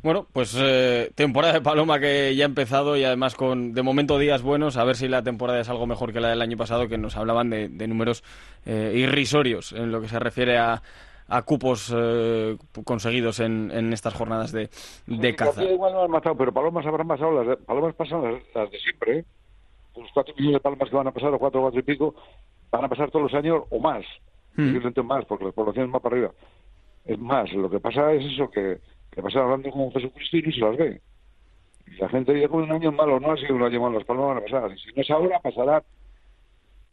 Bueno, 0.03 0.25
pues 0.31 0.55
eh, 0.60 1.12
temporada 1.15 1.53
de 1.53 1.62
Paloma 1.62 2.00
que 2.00 2.36
ya 2.36 2.46
ha 2.46 2.48
empezado 2.48 2.96
y 2.98 3.03
además 3.03 3.36
con 3.36 3.74
de 3.74 3.84
momento 3.84 4.17
días 4.17 4.41
buenos, 4.41 4.77
a 4.77 4.84
ver 4.84 4.96
si 4.96 5.07
la 5.07 5.24
temporada 5.24 5.60
es 5.60 5.69
algo 5.69 5.88
mejor 5.88 6.13
que 6.13 6.19
la 6.19 6.29
del 6.29 6.41
año 6.41 6.57
pasado, 6.57 6.88
que 6.88 6.98
nos 6.98 7.17
hablaban 7.17 7.50
de, 7.50 7.88
números 7.88 8.24
eh, 8.65 8.93
irrisorios 8.96 9.74
en 9.74 9.91
lo 9.91 10.01
que 10.01 10.07
se 10.07 10.19
refiere 10.19 10.57
a, 10.57 10.81
cupos 11.46 11.93
eh, 11.96 12.57
conseguidos 12.86 13.41
en, 13.41 13.91
estas 13.91 14.13
jornadas 14.13 14.53
de, 14.53 14.69
de 15.07 15.36
caza. 15.36 15.63
Igual 15.63 15.93
no 15.93 16.03
han 16.03 16.12
matado, 16.12 16.38
pero 16.38 16.53
palomas 16.53 16.86
habrán 16.86 17.07
pasado, 17.07 17.43
las 17.43 17.57
palomas 17.57 17.96
pasan 17.96 18.41
las, 18.53 18.72
de 18.72 18.79
siempre, 18.79 19.25
los 19.98 20.10
cuatro 20.13 20.34
millones 20.38 20.53
de 20.53 20.60
palomas 20.62 20.89
que 20.89 20.96
van 20.96 21.07
a 21.07 21.12
pasar, 21.12 21.34
o 21.34 21.39
cuatro, 21.39 21.62
cuatro 21.62 21.79
y 21.79 21.84
pico, 21.84 22.15
van 22.72 22.86
a 22.86 22.88
pasar 22.88 23.12
todos 23.12 23.29
los 23.29 23.34
años 23.34 23.63
o 23.69 23.79
más, 23.79 24.05
mm. 24.55 25.01
más, 25.03 25.25
porque 25.25 25.46
la 25.46 25.51
población 25.51 25.88
es 25.88 25.91
más 25.91 26.01
para 26.01 26.15
arriba. 26.15 26.31
Es 27.03 27.19
más, 27.19 27.51
lo 27.53 27.69
que 27.69 27.79
pasa 27.79 28.13
es 28.13 28.25
eso 28.25 28.50
que 28.50 28.79
que 29.11 29.21
pasan 29.21 29.43
hablando 29.43 29.71
con 29.71 29.91
Jesucristo 29.91 30.37
y 30.37 30.41
no 30.41 30.51
se 30.51 30.59
las 30.59 30.77
ve. 30.77 31.01
Y 31.87 31.97
la 31.97 32.09
gente 32.09 32.33
dice 32.33 32.47
un 32.47 32.71
año 32.71 32.91
malo 32.91 33.19
no 33.19 33.31
ha 33.31 33.37
sido 33.37 33.55
un 33.55 33.63
año 33.63 33.81
malo, 33.81 33.97
las 33.97 34.07
palmas 34.07 34.27
van 34.27 34.37
a 34.37 34.41
pasar. 34.41 34.71
Y 34.71 34.79
si 34.79 34.93
no 34.93 35.01
es 35.01 35.09
ahora, 35.09 35.39
pasará 35.39 35.83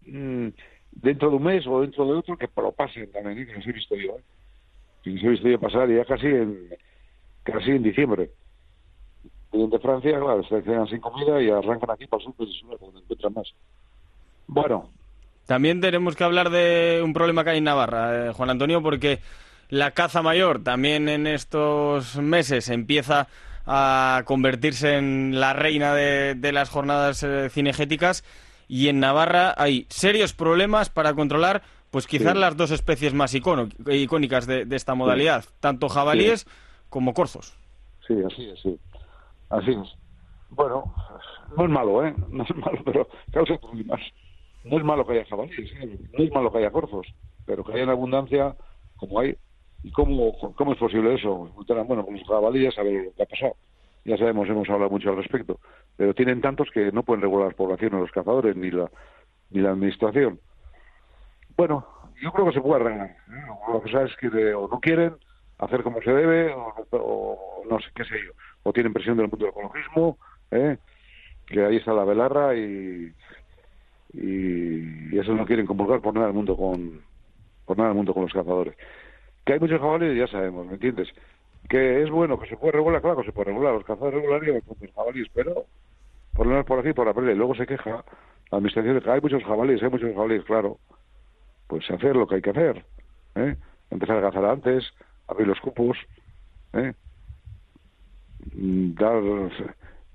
mm, 0.06 0.49
dentro 0.92 1.30
de 1.30 1.37
un 1.37 1.42
mes 1.42 1.66
o 1.66 1.80
dentro 1.80 2.06
de 2.06 2.12
otro, 2.12 2.37
que 2.37 2.49
lo 2.56 2.73
pasen 2.73 3.11
también, 3.12 3.38
¿eh? 3.38 3.47
que 3.47 3.54
los 3.54 3.66
he 3.66 3.73
visto 3.73 3.97
yo. 3.97 4.16
¿eh? 4.18 4.23
Que 5.02 5.11
los 5.11 5.23
he 5.23 5.28
visto 5.28 5.49
yo 5.49 5.61
pasar 5.61 5.88
ya 5.88 6.04
casi 6.04 6.26
en, 6.26 6.68
casi 7.42 7.71
en 7.71 7.83
diciembre. 7.83 8.30
Y 9.52 9.66
de 9.68 9.78
Francia, 9.78 10.18
claro, 10.18 10.42
se 10.44 10.62
quedan 10.62 10.88
sin 10.88 11.00
comida 11.00 11.40
y 11.40 11.49
arrancan 11.49 11.90
aquí 11.90 12.06
para 12.06 12.25
el 12.25 12.25
sur, 12.25 12.35
y 12.38 12.85
donde 12.85 13.00
encuentran 13.00 13.35
más. 13.35 13.54
Bueno. 14.47 14.90
También 15.47 15.80
tenemos 15.80 16.16
que 16.16 16.25
hablar 16.25 16.50
de 16.50 17.02
un 17.04 17.12
problema 17.12 17.44
que 17.44 17.50
hay 17.50 17.59
en 17.59 17.64
Navarra, 17.64 18.28
eh, 18.28 18.33
Juan 18.33 18.50
Antonio, 18.50 18.83
porque 18.83 19.21
la 19.75 19.90
caza 19.90 20.23
mayor 20.23 20.62
también 20.62 21.09
en 21.09 21.26
estos 21.26 22.16
meses 22.16 22.69
empieza 22.69 23.26
a 23.66 24.23
convertirse 24.25 24.97
en 24.97 25.40
la 25.40 25.52
reina 25.52 25.93
de, 25.95 26.52
las 26.52 26.71
jornadas 26.71 27.25
eh, 27.25 27.49
cinegéticas 27.50 28.25
y 28.69 28.87
en 28.87 29.00
Navarra 29.00 29.52
hay 29.57 29.87
serios 29.88 30.33
problemas 30.33 30.90
para 30.90 31.12
controlar 31.14 31.62
pues 31.90 32.07
quizás 32.07 32.37
las 32.37 32.57
dos 32.57 32.71
especies 32.71 33.14
más 33.14 33.35
icónicas 33.35 34.47
de, 34.47 34.66
esta 34.71 34.95
modalidad, 34.95 35.45
tanto 35.59 35.88
jabalíes 35.88 36.47
como 36.88 37.12
corzos. 37.12 37.57
Sí, 38.07 38.14
así 38.25 38.50
es, 38.50 38.61
sí. 38.61 38.78
Así 39.50 39.71
es. 39.71 39.97
Bueno, 40.50 40.95
no 41.57 41.64
es 41.64 41.71
malo, 41.71 42.04
¿eh? 42.04 42.14
No 42.31 42.45
es 42.45 42.57
malo, 42.57 42.78
pero 42.85 43.09
causa 43.33 43.57
problemas. 43.59 44.00
No 44.64 44.78
es 44.78 44.85
malo 44.85 45.07
que 45.07 45.14
haya 45.14 45.25
jabalíes, 45.26 45.71
¿eh? 45.73 45.99
no 46.16 46.25
es 46.25 46.33
malo 46.33 46.52
que 46.52 46.59
haya 46.59 46.71
corzos, 46.71 47.07
pero 47.45 47.64
que 47.64 47.73
haya 47.73 47.83
en 47.83 47.90
abundancia, 47.90 48.57
como 48.97 49.21
hay, 49.21 49.37
¿Y 49.85 49.93
cómo, 49.93 50.33
cómo 50.57 50.73
es 50.73 50.79
posible 50.79 51.14
eso? 51.14 51.50
Bueno, 51.87 52.05
con 52.05 52.14
los 52.14 52.26
jabalíes, 52.26 52.76
a 52.79 52.83
lo 52.83 52.91
que 52.91 53.23
ha 53.23 53.26
pasado. 53.26 53.55
Ya 54.07 54.17
sabemos, 54.17 54.49
hemos 54.49 54.69
hablado 54.71 54.91
mucho 54.91 55.11
al 55.11 55.17
respecto. 55.17 55.61
Pero 55.97 56.14
tienen 56.14 56.41
tantos 56.41 56.71
que 56.73 56.91
no 56.91 57.03
pueden 57.03 57.21
regular 57.21 57.49
las 57.49 57.55
poblaciones, 57.55 58.00
los 58.00 58.11
cazadores, 58.11 58.57
ni 58.57 58.71
la, 58.71 58.91
ni 59.50 59.61
la 59.61 59.71
administración. 59.71 60.41
Bueno, 61.55 61.87
yo 62.23 62.33
creo 62.33 62.47
que 62.47 62.53
se 62.53 62.62
puede 62.62 62.81
arreglar. 62.81 63.11
¿eh? 63.11 63.17
Lo 63.71 63.83
que 63.83 63.93
pasa 63.93 64.05
es 64.05 64.17
que 64.17 64.55
o 64.55 64.69
no 64.69 64.81
quieren 64.81 65.17
hacer 65.59 65.83
como 65.83 66.00
se 66.00 66.12
debe, 66.12 66.55
o, 66.55 67.62
no 67.69 67.79
sé 67.81 67.87
qué 67.95 68.05
sé 68.05 68.14
yo. 68.25 68.33
O 68.62 68.73
tienen 68.73 68.95
presión 68.95 69.19
del 69.19 69.29
mundo 69.29 69.45
del 69.45 69.53
ecologismo, 69.53 70.17
¿eh? 70.50 70.79
que 71.47 71.62
ahí 71.62 71.76
está 71.76 71.93
la 71.93 72.05
velarra 72.05 72.57
y, 72.57 73.12
y, 74.14 75.19
eso 75.19 75.35
no 75.35 75.45
quieren 75.45 75.67
convocar 75.67 76.00
por 76.00 76.14
nada 76.14 76.29
el 76.29 76.33
mundo 76.33 76.57
con 76.57 77.03
por 77.67 77.79
nada 77.79 77.91
el 77.91 77.97
mundo 77.97 78.14
con 78.14 78.25
los 78.25 78.33
cazadores. 78.33 78.75
Que 79.45 79.55
hay 79.55 79.61
muchos 79.61 79.81
jabalíes, 79.81 80.17
ya 80.17 80.27
sabemos, 80.27 80.67
¿me 80.67 80.75
entiendes? 80.75 81.09
Que 81.69 82.03
es 82.03 82.11
bueno, 82.11 82.39
que 82.39 82.49
se 82.49 82.57
puede 82.57 82.73
regular, 82.73 83.01
claro 83.01 83.19
que 83.19 83.27
se 83.27 83.33
puede 83.33 83.51
regular, 83.51 83.75
los 83.75 83.85
cazadores 83.85 84.21
regularían 84.21 84.63
los 84.67 84.93
jabalíes, 84.95 85.29
pero 85.35 85.65
por 86.35 86.47
lo 86.47 86.53
menos 86.53 86.67
por 86.67 86.79
aquí, 86.79 86.93
por 86.93 87.07
la 87.07 87.15
pelea, 87.15 87.33
y 87.33 87.37
luego 87.37 87.55
se 87.55 87.67
queja 87.67 87.91
la 87.91 88.59
administración 88.59 88.97
de 88.97 89.03
que 89.03 89.11
hay 89.11 89.21
muchos 89.21 89.45
jabalíes, 89.45 89.83
hay 89.83 89.91
muchos 89.91 90.13
jabalíes, 90.15 90.45
claro. 90.45 90.79
Pues 91.67 91.91
hacer 91.91 92.17
lo 92.17 92.27
que 92.27 92.37
hay 92.37 92.43
que 92.43 92.51
hacer, 92.51 92.85
¿eh? 93.37 93.57
Empezar 93.91 94.19
a 94.19 94.23
cazar 94.23 94.45
antes, 94.45 94.85
abrir 95.29 95.47
los 95.47 95.61
cupos, 95.61 95.97
¿eh? 96.73 96.93
dar 98.47 99.23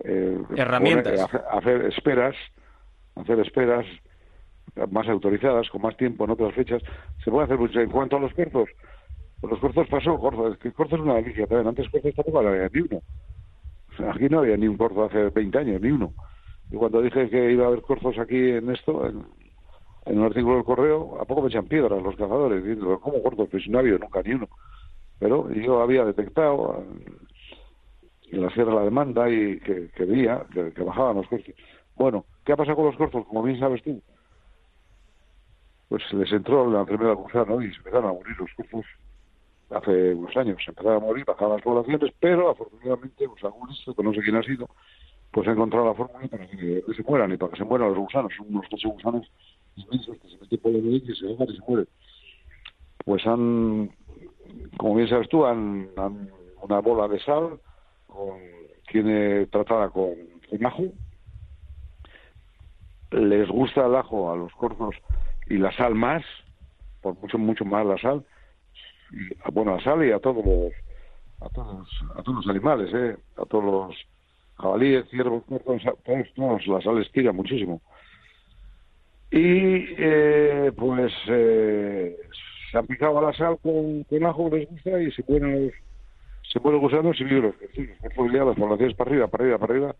eh, 0.03 0.39
herramientas, 0.55 1.27
hacer, 1.51 1.85
esperas, 1.85 2.35
hacer 3.15 3.39
esperas 3.39 3.85
más 4.91 5.07
autorizadas, 5.07 5.69
con 5.69 5.81
más 5.81 5.97
tiempo, 5.97 6.25
en 6.25 6.31
otras 6.31 6.53
fechas, 6.53 6.81
se 7.23 7.31
puede 7.31 7.45
hacer 7.45 7.57
mucho. 7.57 7.79
En 7.79 7.89
cuanto 7.89 8.17
a 8.17 8.19
los 8.19 8.33
los 9.41 9.59
corzos 9.59 9.87
pasó, 9.87 10.19
Corzo, 10.19 10.49
es 10.49 10.57
que 10.57 10.71
Corzo 10.73 10.95
es 10.95 11.01
una 11.01 11.15
delicia 11.15 11.47
también. 11.47 11.67
Antes 11.67 11.89
Corzo 11.89 12.11
tampoco 12.11 12.39
había 12.39 12.69
ni 12.73 12.81
uno. 12.81 13.01
aquí 14.11 14.29
no 14.29 14.39
había 14.39 14.57
ni 14.57 14.67
un 14.67 14.77
corzo 14.77 15.05
hace 15.05 15.29
20 15.29 15.57
años, 15.57 15.81
ni 15.81 15.91
uno. 15.91 16.13
Y 16.71 16.75
cuando 16.75 17.01
dije 17.01 17.29
que 17.29 17.51
iba 17.51 17.65
a 17.65 17.67
haber 17.67 17.81
corzos 17.81 18.17
aquí 18.19 18.37
en 18.37 18.69
esto, 18.69 19.07
en, 19.07 19.25
un 20.05 20.23
artículo 20.23 20.55
del 20.55 20.65
correo, 20.65 21.21
a 21.21 21.25
poco 21.25 21.41
me 21.41 21.47
echan 21.47 21.67
piedras 21.67 22.01
los 22.01 22.15
cazadores, 22.15 22.63
diciendo, 22.63 22.99
¿cómo 22.99 23.21
corzos? 23.23 23.47
Pues 23.49 23.67
no 23.69 23.79
había 23.79 23.97
nunca 23.97 24.21
ni 24.23 24.33
uno. 24.33 24.49
Pero 25.19 25.51
yo 25.51 25.81
había 25.81 26.03
detectado 26.05 26.83
en 28.31 28.41
la 28.41 28.49
sierra 28.51 28.75
la 28.75 28.83
demanda 28.83 29.29
y 29.29 29.59
que, 29.59 29.89
que 29.95 30.05
veía 30.05 30.45
que, 30.53 30.83
bajaban 30.83 31.17
los 31.17 31.27
corzos. 31.27 31.55
Bueno, 31.95 32.25
¿qué 32.45 32.53
ha 32.53 32.57
pasado 32.57 32.75
con 32.75 32.85
los 32.85 32.97
corzos? 32.97 33.25
Como 33.25 33.43
bien 33.43 33.59
sabes 33.59 33.81
tú, 33.83 34.01
pues 35.87 36.03
les 36.13 36.31
entró 36.31 36.69
la 36.69 36.81
enfermedad 36.81 37.15
gusano 37.15 37.61
y 37.61 37.71
se 37.71 37.77
empezaron 37.77 38.09
a 38.09 38.13
morir 38.13 38.37
los 38.37 38.51
corzos 38.53 38.85
hace 39.71 40.13
unos 40.13 40.35
años 40.37 40.57
empezaron 40.67 41.03
a 41.03 41.05
morir, 41.05 41.25
bajaban 41.25 41.55
las 41.55 41.63
poblaciones, 41.63 42.11
pero 42.19 42.49
afortunadamente, 42.49 43.27
pues 43.27 43.43
algún 43.43 43.69
que 43.69 44.03
no 44.03 44.13
sé 44.13 44.21
quién 44.21 44.35
ha 44.35 44.43
sido, 44.43 44.67
pues 45.31 45.47
ha 45.47 45.51
encontrado 45.51 45.85
la 45.85 45.93
fórmula 45.93 46.27
para 46.27 46.47
que, 46.47 46.83
se 46.95 47.03
mueran 47.03 47.33
y 47.33 47.37
para 47.37 47.51
que 47.51 47.57
se 47.57 47.63
mueran 47.63 47.89
los 47.89 47.99
gusanos. 47.99 48.31
Son 48.35 48.47
unos 48.49 48.65
12 48.69 48.87
gusanos 48.87 49.31
inmensos 49.75 50.17
que 50.17 50.29
se 50.29 50.37
meten 50.37 50.59
por 50.59 50.71
el 50.73 50.85
y 50.87 51.15
se 51.15 51.27
ahogan 51.27 51.49
y 51.49 51.55
se 51.55 51.63
mueren. 51.67 51.87
pues 53.05 53.25
han, 53.27 53.91
como 54.77 54.95
bien 54.95 55.09
sabes 55.09 55.29
tú, 55.29 55.45
han, 55.45 55.89
una 56.61 56.79
bola 56.79 57.07
de 57.07 57.19
sal, 57.19 57.59
tiene 58.91 59.45
tratada 59.47 59.89
con, 59.89 60.15
con 60.49 60.65
ajo, 60.65 60.83
les 63.11 63.47
gusta 63.49 63.85
el 63.85 63.95
ajo 63.95 64.31
a 64.31 64.35
los 64.35 64.51
corzos 64.53 64.95
y 65.47 65.57
la 65.57 65.71
sal 65.75 65.95
más, 65.95 66.23
por 67.01 67.15
mucho, 67.19 67.37
mucho 67.37 67.65
más 67.65 67.85
la 67.85 67.97
sal, 67.97 68.25
bueno, 69.51 69.75
la 69.75 69.83
sal 69.83 70.05
y 70.05 70.11
a 70.11 70.19
todos 70.19 70.45
los, 70.45 70.73
a 71.41 71.49
todos, 71.49 71.87
a 72.15 72.23
todos 72.23 72.37
los 72.37 72.47
animales, 72.47 72.93
¿eh? 72.93 73.17
a 73.37 73.45
todos 73.45 73.63
los 73.63 73.95
jabalíes, 74.57 75.09
ciervos, 75.09 75.43
todos, 75.45 75.81
todos, 76.35 76.67
la 76.67 76.81
sal 76.81 77.01
estira 77.01 77.31
muchísimo. 77.31 77.81
Y 79.31 79.85
eh, 79.97 80.71
pues 80.75 81.13
eh, 81.27 82.17
se 82.71 82.77
han 82.77 82.87
picado 82.87 83.19
a 83.19 83.21
la 83.23 83.33
sal 83.33 83.57
con, 83.61 84.03
con 84.03 84.25
ajo, 84.25 84.49
les 84.49 84.69
gusta, 84.69 85.01
y 85.01 85.11
se 85.11 85.23
ponen 85.23 85.65
los, 85.65 85.73
se 86.51 86.59
ponen 86.59 86.79
gusanos 86.79 87.19
y 87.19 87.23
vivos. 87.23 87.55
Por 88.15 88.33
las 88.33 88.57
poblaciones 88.57 88.95
para 88.95 89.11
arriba, 89.11 89.27
para 89.27 89.43
arriba, 89.43 89.57
para 89.59 89.73
arriba. 89.73 89.95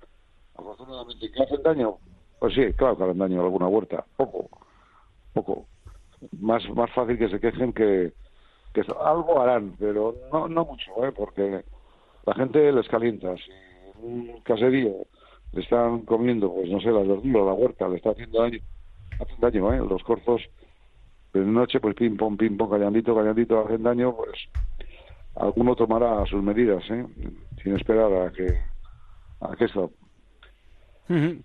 Afortunadamente, 0.55 1.31
¿qué 1.31 1.43
hacen 1.43 1.63
daño? 1.63 1.97
Pues 2.39 2.53
sí, 2.53 2.73
claro 2.73 2.97
que 2.97 3.03
hacen 3.03 3.17
daño 3.17 3.41
a 3.41 3.45
alguna 3.45 3.67
huerta. 3.67 4.05
Poco, 4.17 4.49
poco. 5.33 5.65
Más, 6.39 6.67
más 6.71 6.91
fácil 6.91 7.17
que 7.17 7.29
se 7.29 7.39
quejen 7.39 7.71
que, 7.71 8.11
que 8.73 8.81
algo 8.99 9.41
harán, 9.41 9.75
pero 9.79 10.15
no, 10.31 10.47
no 10.47 10.65
mucho, 10.65 11.05
¿eh? 11.05 11.11
porque 11.15 11.63
la 12.25 12.33
gente 12.35 12.71
les 12.71 12.87
calienta. 12.87 13.35
Si 13.37 13.51
un 14.01 14.41
caserío 14.41 15.05
le 15.51 15.61
están 15.61 16.01
comiendo, 16.01 16.53
pues 16.53 16.69
no 16.69 16.79
sé, 16.79 16.91
las 16.91 17.07
verduras, 17.07 17.45
la 17.45 17.53
huerta, 17.53 17.87
le 17.87 17.97
está 17.97 18.11
haciendo 18.11 18.41
daño, 18.41 18.59
hacen 19.19 19.39
daño, 19.39 19.73
¿eh? 19.73 19.79
Los 19.79 20.03
corzos 20.03 20.41
de 21.33 21.41
noche, 21.41 21.79
pues 21.79 21.95
pim, 21.95 22.17
pom, 22.17 22.37
pim, 22.37 22.57
pom, 22.57 22.69
callandito, 22.69 23.15
callandito, 23.15 23.59
hacen 23.59 23.83
daño, 23.83 24.15
pues 24.15 24.49
alguno 25.35 25.75
tomará 25.75 26.25
sus 26.25 26.41
medidas, 26.43 26.83
¿eh? 26.89 27.05
Sin 27.63 27.75
esperar 27.75 28.11
a 28.13 28.31
que, 28.31 28.47
a 29.41 29.55
que 29.55 29.65
esto. 29.65 29.91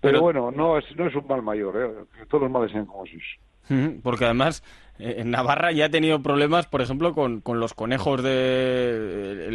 pero... 0.01 0.21
bueno, 0.21 0.51
no 0.51 0.77
es, 0.77 0.85
no 0.95 1.07
es 1.07 1.15
un 1.15 1.27
mal 1.27 1.41
mayor, 1.41 1.75
¿eh? 1.77 2.25
Todos 2.29 2.43
los 2.43 2.51
males 2.51 2.71
sean 2.71 2.85
como 2.85 3.05
sus. 3.05 3.23
Porque 4.03 4.25
además 4.25 4.63
eh, 4.99 5.15
en 5.19 5.31
Navarra 5.31 5.71
ya 5.71 5.85
ha 5.85 5.89
tenido 5.89 6.21
problemas, 6.21 6.67
por 6.67 6.81
ejemplo, 6.81 7.13
con, 7.13 7.41
con 7.41 7.59
los 7.59 7.73
conejos 7.73 8.23
de 8.23 9.47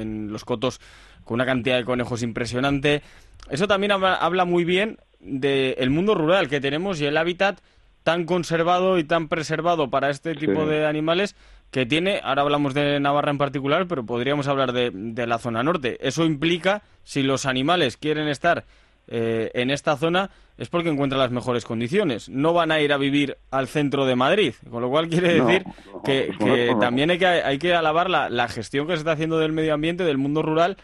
en 0.00 0.32
los 0.32 0.44
cotos, 0.44 0.80
con 1.24 1.36
una 1.36 1.46
cantidad 1.46 1.76
de 1.76 1.84
conejos 1.84 2.22
impresionante. 2.22 3.02
Eso 3.50 3.66
también 3.66 3.92
habla, 3.92 4.44
muy 4.44 4.64
bien 4.64 4.98
del 5.20 5.90
mundo 5.90 6.14
rural 6.14 6.48
que 6.48 6.60
tenemos 6.60 7.00
y 7.00 7.06
el 7.06 7.16
hábitat 7.16 7.60
tan 8.02 8.24
conservado 8.24 8.98
y 8.98 9.04
tan 9.04 9.28
preservado 9.28 9.90
para 9.90 10.10
este 10.10 10.34
tipo 10.34 10.66
de 10.66 10.86
animales 10.86 11.34
que 11.72 11.84
tiene, 11.84 12.20
ahora 12.22 12.42
hablamos 12.42 12.74
de 12.74 13.00
Navarra 13.00 13.32
en 13.32 13.38
particular, 13.38 13.86
pero 13.88 14.06
podríamos 14.06 14.46
hablar 14.46 14.72
de, 14.72 14.92
de 14.94 15.26
la 15.26 15.38
zona 15.38 15.64
norte. 15.64 15.98
Eso 16.06 16.24
implica, 16.24 16.82
si 17.02 17.24
los 17.24 17.44
animales 17.46 17.96
quieren 17.96 18.28
estar 18.28 18.64
eh, 19.08 19.50
en 19.54 19.70
esta 19.70 19.96
zona 19.96 20.30
es 20.58 20.68
porque 20.68 20.88
encuentran 20.88 21.20
las 21.20 21.30
mejores 21.30 21.64
condiciones. 21.64 22.28
No 22.28 22.52
van 22.52 22.72
a 22.72 22.80
ir 22.80 22.92
a 22.92 22.96
vivir 22.96 23.36
al 23.50 23.68
centro 23.68 24.06
de 24.06 24.16
Madrid, 24.16 24.54
con 24.70 24.82
lo 24.82 24.90
cual 24.90 25.08
quiere 25.08 25.40
decir 25.40 25.64
que, 26.04 26.74
también 26.80 27.10
hay 27.10 27.18
que, 27.18 27.26
hay 27.26 27.58
que 27.58 27.74
alabar 27.74 28.10
la, 28.10 28.28
la, 28.30 28.48
gestión 28.48 28.86
que 28.86 28.94
se 28.94 28.98
está 28.98 29.12
haciendo 29.12 29.38
del 29.38 29.52
medio 29.52 29.74
ambiente, 29.74 30.04
del 30.04 30.18
mundo 30.18 30.42
rural, 30.42 30.76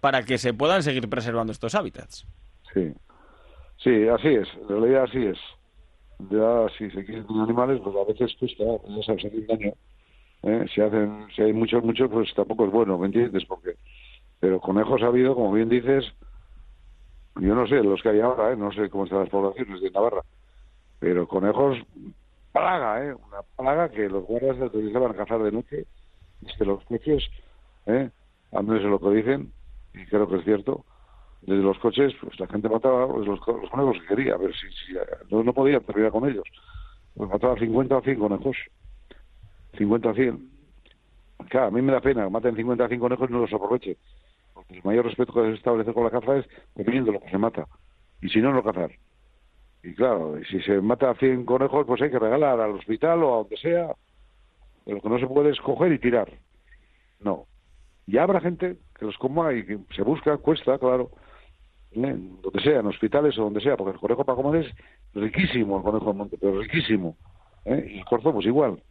para 0.00 0.22
que 0.22 0.38
se 0.38 0.54
puedan 0.54 0.82
seguir 0.82 1.08
preservando 1.08 1.52
estos 1.52 1.74
hábitats. 1.74 2.26
Sí, 2.72 2.92
sí, 3.82 4.08
así 4.08 4.28
es, 4.28 4.48
en 4.60 4.68
realidad 4.68 5.04
así 5.04 5.26
es. 5.26 5.38
Ya 6.30 6.66
si 6.76 6.90
se 6.90 7.04
quieren 7.04 7.26
animales, 7.40 7.80
pues 7.82 7.94
a 7.94 8.04
veces 8.04 8.36
cuesta, 8.38 8.64
hacen 9.12 9.46
daño. 9.46 9.72
¿eh? 10.42 10.64
Si, 10.74 10.80
hacen, 10.80 11.26
si 11.34 11.42
hay 11.42 11.52
muchos, 11.52 11.84
muchos, 11.84 12.10
pues 12.10 12.32
tampoco 12.34 12.66
es 12.66 12.72
bueno, 12.72 12.98
¿me 12.98 13.06
entiendes? 13.06 13.44
Porque, 13.44 13.76
pero 14.40 14.60
conejos 14.60 15.02
ha 15.02 15.06
habido, 15.06 15.34
como 15.34 15.52
bien 15.52 15.68
dices, 15.68 16.04
yo 17.38 17.54
no 17.54 17.66
sé 17.66 17.82
los 17.82 18.02
que 18.02 18.10
hay 18.10 18.20
ahora, 18.20 18.52
¿eh? 18.52 18.56
no 18.56 18.72
sé 18.72 18.88
cómo 18.90 19.04
están 19.04 19.20
las 19.20 19.28
poblaciones 19.28 19.80
de 19.80 19.90
Navarra, 19.90 20.22
pero 20.98 21.26
conejos, 21.28 21.78
plaga, 22.52 23.04
¿eh? 23.04 23.14
una 23.14 23.42
plaga 23.56 23.88
que 23.90 24.08
los 24.08 24.24
guardias 24.24 24.58
de 24.58 24.66
utilizaban 24.66 25.12
a 25.12 25.16
cazar 25.16 25.42
de 25.42 25.52
noche, 25.52 25.86
desde 26.40 26.64
los 26.64 26.84
coches, 26.84 27.24
¿eh? 27.86 28.10
a 28.52 28.62
menos 28.62 28.82
es 28.82 28.90
lo 28.90 28.98
que 28.98 29.10
dicen, 29.10 29.52
y 29.94 30.04
creo 30.06 30.28
que 30.28 30.36
es 30.36 30.44
cierto, 30.44 30.84
desde 31.42 31.62
los 31.62 31.78
coches, 31.78 32.12
pues 32.20 32.38
la 32.40 32.46
gente 32.48 32.68
mataba 32.68 33.06
pues, 33.06 33.26
los, 33.26 33.40
conejos 33.40 33.96
que 34.00 34.14
quería, 34.14 34.34
a 34.34 34.38
ver 34.38 34.52
si, 34.54 34.66
si 34.86 34.98
no, 35.30 35.42
no 35.42 35.52
podían 35.52 35.82
terminar 35.84 36.10
con 36.10 36.28
ellos. 36.28 36.44
Pues 37.14 37.30
mataba 37.30 37.56
50 37.56 37.96
o 37.96 38.02
100 38.02 38.18
conejos, 38.18 38.56
50 39.76 40.08
o 40.08 40.14
100. 40.14 40.50
Claro, 41.48 41.66
a 41.68 41.70
mí 41.70 41.80
me 41.80 41.92
da 41.92 42.00
pena 42.00 42.28
maten 42.28 42.56
50 42.56 42.84
o 42.84 42.88
100 42.88 43.00
conejos 43.00 43.30
y 43.30 43.32
no 43.32 43.40
los 43.40 43.52
aproveche 43.52 43.96
el 44.68 44.82
mayor 44.84 45.06
respeto 45.06 45.32
que 45.32 45.42
se 45.42 45.54
establece 45.54 45.92
con 45.92 46.04
la 46.04 46.10
caza 46.10 46.36
es 46.36 46.46
dependiendo 46.74 47.12
lo 47.12 47.20
que 47.20 47.30
se 47.30 47.38
mata. 47.38 47.66
Y 48.20 48.28
si 48.28 48.40
no, 48.40 48.52
no 48.52 48.62
cazar. 48.62 48.90
Y 49.82 49.94
claro, 49.94 50.38
si 50.50 50.60
se 50.62 50.80
mata 50.80 51.10
a 51.10 51.14
100 51.14 51.44
conejos, 51.44 51.86
pues 51.86 52.02
hay 52.02 52.10
que 52.10 52.18
regalar 52.18 52.60
al 52.60 52.72
hospital 52.72 53.22
o 53.22 53.34
a 53.34 53.36
donde 53.38 53.56
sea. 53.56 53.94
Pero 54.84 54.96
lo 54.96 55.02
que 55.02 55.08
no 55.08 55.18
se 55.18 55.26
puede 55.26 55.50
es 55.50 55.60
coger 55.60 55.92
y 55.92 55.98
tirar. 55.98 56.30
No. 57.20 57.46
Ya 58.06 58.22
habrá 58.22 58.40
gente 58.40 58.76
que 58.98 59.04
los 59.04 59.16
coma 59.18 59.52
y 59.52 59.64
que 59.64 59.78
se 59.94 60.02
busca, 60.02 60.36
cuesta, 60.38 60.78
claro, 60.78 61.10
¿eh? 61.92 62.16
donde 62.42 62.60
sea, 62.62 62.80
en 62.80 62.86
hospitales 62.86 63.38
o 63.38 63.44
donde 63.44 63.60
sea, 63.60 63.76
porque 63.76 63.92
el 63.92 64.00
conejo 64.00 64.24
para 64.24 64.36
comer 64.36 64.66
es 64.66 64.74
riquísimo, 65.14 65.78
el 65.78 65.82
conejo 65.82 66.12
de 66.12 66.18
monte, 66.18 66.38
pero 66.38 66.60
riquísimo. 66.60 67.16
¿eh? 67.64 67.86
Y 67.90 67.98
el 67.98 68.04
corzo, 68.04 68.32
pues 68.32 68.46
igual. 68.46 68.82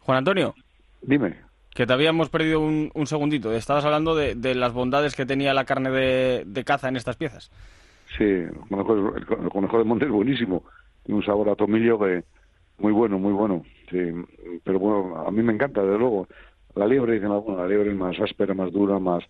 Juan 0.00 0.18
Antonio. 0.18 0.54
Dime. 1.02 1.47
Que 1.78 1.86
te 1.86 1.92
habíamos 1.92 2.28
perdido 2.28 2.58
un, 2.58 3.06
segundito. 3.06 3.52
Estabas 3.52 3.84
hablando 3.84 4.16
de, 4.16 4.54
las 4.56 4.72
bondades 4.72 5.14
que 5.14 5.24
tenía 5.24 5.54
la 5.54 5.64
carne 5.64 5.90
de, 5.92 6.64
caza 6.64 6.88
en 6.88 6.96
estas 6.96 7.16
piezas. 7.16 7.52
Sí, 8.16 8.24
el 8.24 9.48
conejo, 9.48 9.78
de 9.78 9.84
monte 9.84 10.06
es 10.06 10.10
buenísimo. 10.10 10.64
Tiene 11.04 11.20
un 11.20 11.24
sabor 11.24 11.50
a 11.50 11.54
tomillo 11.54 11.96
que 12.00 12.24
muy 12.78 12.90
bueno, 12.90 13.20
muy 13.20 13.32
bueno. 13.32 13.62
Sí, 13.92 14.10
pero 14.64 14.80
bueno, 14.80 15.24
a 15.24 15.30
mí 15.30 15.40
me 15.40 15.52
encanta, 15.52 15.80
desde 15.80 15.98
luego. 15.98 16.26
La 16.74 16.84
liebre, 16.84 17.12
dicen 17.12 17.30
algunos, 17.30 17.60
la 17.60 17.68
liebre 17.68 17.92
es 17.92 17.96
más 17.96 18.18
áspera, 18.18 18.54
más 18.54 18.72
dura, 18.72 18.98
más, 18.98 19.22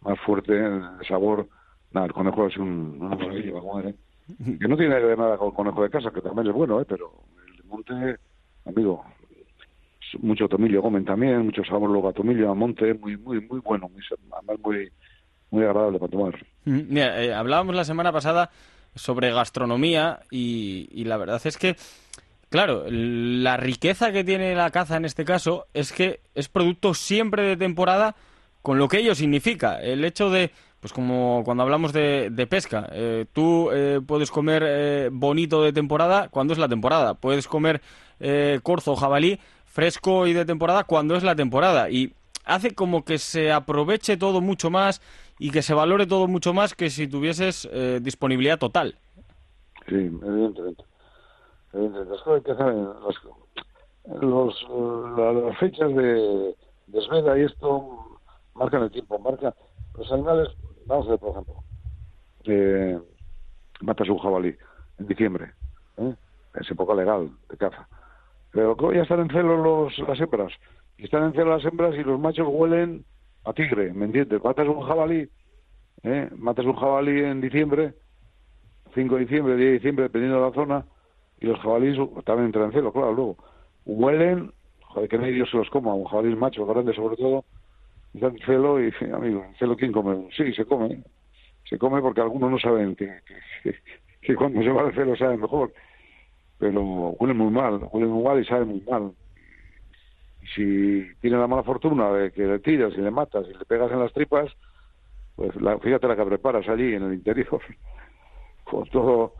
más 0.00 0.18
fuerte 0.26 0.58
el 0.58 1.06
sabor. 1.06 1.46
Nada, 1.92 2.08
el 2.08 2.12
conejo 2.12 2.48
es 2.48 2.56
un, 2.56 2.96
una 3.00 3.14
maravilla, 3.14 3.52
¿eh? 3.84 3.94
Que 4.60 4.66
no 4.66 4.76
tiene 4.76 4.96
que 4.96 5.04
ver 5.04 5.18
nada 5.18 5.36
con 5.36 5.50
el 5.50 5.54
conejo 5.54 5.84
de 5.84 5.90
casa, 5.90 6.10
que 6.10 6.20
también 6.20 6.48
es 6.48 6.52
bueno, 6.52 6.80
¿eh? 6.80 6.84
pero 6.84 7.12
el 7.46 7.56
de 7.58 7.62
monte, 7.62 8.16
amigo, 8.64 9.04
mucho 10.20 10.48
tomillo 10.48 10.82
comen 10.82 11.04
también, 11.04 11.44
mucho 11.44 11.64
sabor 11.64 11.90
luego 11.90 12.08
a 12.08 12.12
tomillo, 12.12 12.50
a 12.50 12.54
monte, 12.54 12.94
muy, 12.94 13.16
muy, 13.16 13.40
muy 13.40 13.60
bueno, 13.60 13.88
muy, 13.88 14.02
muy, 14.62 14.92
muy 15.50 15.64
agradable 15.64 15.98
para 15.98 16.10
tomar. 16.10 16.46
Mira, 16.64 17.22
eh, 17.22 17.32
hablábamos 17.32 17.74
la 17.74 17.84
semana 17.84 18.12
pasada 18.12 18.50
sobre 18.94 19.32
gastronomía 19.32 20.20
y, 20.30 21.04
la 21.04 21.16
verdad 21.16 21.40
es 21.44 21.56
que, 21.56 21.76
claro, 22.48 22.84
la 22.88 23.56
riqueza 23.56 24.12
que 24.12 24.24
tiene 24.24 24.54
la 24.54 24.70
caza 24.70 24.96
en 24.96 25.04
este 25.04 25.24
caso 25.24 25.66
es 25.74 25.92
que 25.92 26.20
es 26.34 26.48
producto 26.48 26.94
siempre 26.94 27.42
de 27.42 27.56
temporada 27.56 28.16
con 28.60 28.78
lo 28.78 28.88
que 28.88 28.98
ello 28.98 29.14
significa. 29.14 29.80
El 29.80 30.04
hecho 30.04 30.30
de, 30.30 30.50
pues 30.80 30.92
como 30.92 31.42
cuando 31.44 31.62
hablamos 31.62 31.92
de, 31.92 32.46
pesca, 32.48 32.88
eh, 32.92 33.26
tú 33.32 33.70
eh, 33.72 34.00
puedes 34.06 34.30
comer 34.30 35.10
bonito 35.10 35.62
de 35.62 35.72
temporada 35.72 36.28
cuando 36.28 36.52
es 36.52 36.58
la 36.58 36.68
temporada, 36.68 37.14
puedes 37.14 37.46
comer 37.46 37.80
corzo 38.62 38.92
o 38.92 38.96
jabalí 38.96 39.40
fresco 39.72 40.26
y 40.26 40.34
de 40.34 40.44
temporada 40.44 40.84
cuando 40.84 41.16
es 41.16 41.24
la 41.24 41.34
temporada. 41.34 41.88
Y 41.90 42.12
hace 42.44 42.74
como 42.74 43.04
que 43.04 43.18
se 43.18 43.50
aproveche 43.50 44.16
todo 44.16 44.40
mucho 44.40 44.70
más 44.70 45.00
y 45.38 45.50
que 45.50 45.62
se 45.62 45.74
valore 45.74 46.06
todo 46.06 46.28
mucho 46.28 46.52
más 46.52 46.74
que 46.74 46.90
si 46.90 47.08
tuvieses 47.08 47.68
eh, 47.72 47.98
disponibilidad 48.02 48.58
total. 48.58 48.94
Sí, 49.88 49.94
evidentemente. 49.94 50.84
evidentemente. 51.72 52.12
los, 54.20 54.68
las 55.16 55.58
fechas 55.58 55.94
de, 55.94 56.54
de 56.86 57.40
y 57.40 57.44
esto 57.44 58.18
marcan 58.54 58.82
el 58.82 58.90
tiempo, 58.90 59.18
marca 59.18 59.54
los 59.96 60.12
animales, 60.12 60.48
vamos 60.86 61.06
a 61.06 61.10
ver, 61.10 61.18
por 61.18 61.30
ejemplo, 61.30 61.54
eh, 62.44 62.98
matas 63.80 64.08
un 64.08 64.18
jabalí 64.18 64.54
en 64.98 65.06
diciembre, 65.06 65.52
¿eh? 65.96 66.14
es 66.60 66.70
época 66.70 66.94
legal 66.94 67.30
de 67.48 67.56
caza 67.56 67.88
pero 68.52 68.76
ya 68.92 69.02
están 69.02 69.20
en 69.20 69.30
celo 69.30 69.56
los, 69.56 69.98
las 70.06 70.20
hembras. 70.20 70.52
Están 70.98 71.24
en 71.24 71.32
celo 71.32 71.56
las 71.56 71.64
hembras 71.64 71.94
y 71.96 72.04
los 72.04 72.20
machos 72.20 72.46
huelen 72.48 73.04
a 73.44 73.52
tigre, 73.52 73.92
¿me 73.92 74.04
entiendes? 74.04 74.44
Matas 74.44 74.68
un 74.68 74.82
jabalí, 74.82 75.28
¿eh? 76.04 76.28
matas 76.36 76.66
un 76.66 76.74
jabalí 76.74 77.24
en 77.24 77.40
diciembre, 77.40 77.94
5 78.94 79.14
de 79.14 79.20
diciembre, 79.22 79.56
10 79.56 79.66
de 79.66 79.72
diciembre, 79.72 80.02
dependiendo 80.04 80.38
de 80.38 80.48
la 80.48 80.54
zona, 80.54 80.84
y 81.40 81.46
los 81.46 81.58
jabalíes 81.60 81.96
también 82.24 82.46
entran 82.46 82.66
en 82.66 82.72
celo, 82.72 82.92
claro, 82.92 83.12
luego. 83.14 83.36
Huelen, 83.84 84.52
joder, 84.82 85.08
que 85.08 85.18
nadie 85.18 85.44
se 85.46 85.56
los 85.56 85.70
coma, 85.70 85.94
un 85.94 86.04
jabalí 86.04 86.36
macho, 86.36 86.66
grande 86.66 86.94
sobre 86.94 87.16
todo, 87.16 87.44
están 88.14 88.32
en 88.32 88.46
celo 88.46 88.80
y, 88.80 88.92
amigo, 89.12 89.44
celo 89.58 89.76
¿quién 89.76 89.92
come? 89.92 90.28
Sí, 90.36 90.52
se 90.52 90.66
come, 90.66 91.02
se 91.64 91.78
come 91.78 92.02
porque 92.02 92.20
algunos 92.20 92.50
no 92.50 92.58
saben 92.58 92.94
que, 92.94 93.10
que, 93.62 93.74
que 94.20 94.34
cuando 94.36 94.62
se 94.62 94.68
va 94.68 94.82
al 94.82 94.94
celo 94.94 95.16
saben 95.16 95.40
mejor 95.40 95.72
pero 96.62 96.80
huele 97.18 97.34
muy 97.34 97.50
mal, 97.50 97.88
huele 97.90 98.06
muy 98.06 98.22
mal 98.22 98.40
y 98.40 98.44
sabe 98.44 98.64
muy 98.64 98.80
mal. 98.82 99.10
Y 100.40 100.46
si 100.46 101.14
tiene 101.20 101.36
la 101.36 101.48
mala 101.48 101.64
fortuna 101.64 102.12
de 102.12 102.30
que 102.30 102.46
le 102.46 102.60
tiras 102.60 102.92
y 102.96 103.00
le 103.00 103.10
matas 103.10 103.46
y 103.50 103.52
le 103.52 103.64
pegas 103.64 103.90
en 103.90 103.98
las 103.98 104.12
tripas, 104.12 104.48
pues 105.34 105.56
la, 105.60 105.76
fíjate 105.80 106.06
la 106.06 106.14
que 106.14 106.24
preparas 106.24 106.68
allí 106.68 106.94
en 106.94 107.02
el 107.02 107.14
interior, 107.14 107.60
con 108.64 108.88
todo, 108.90 109.34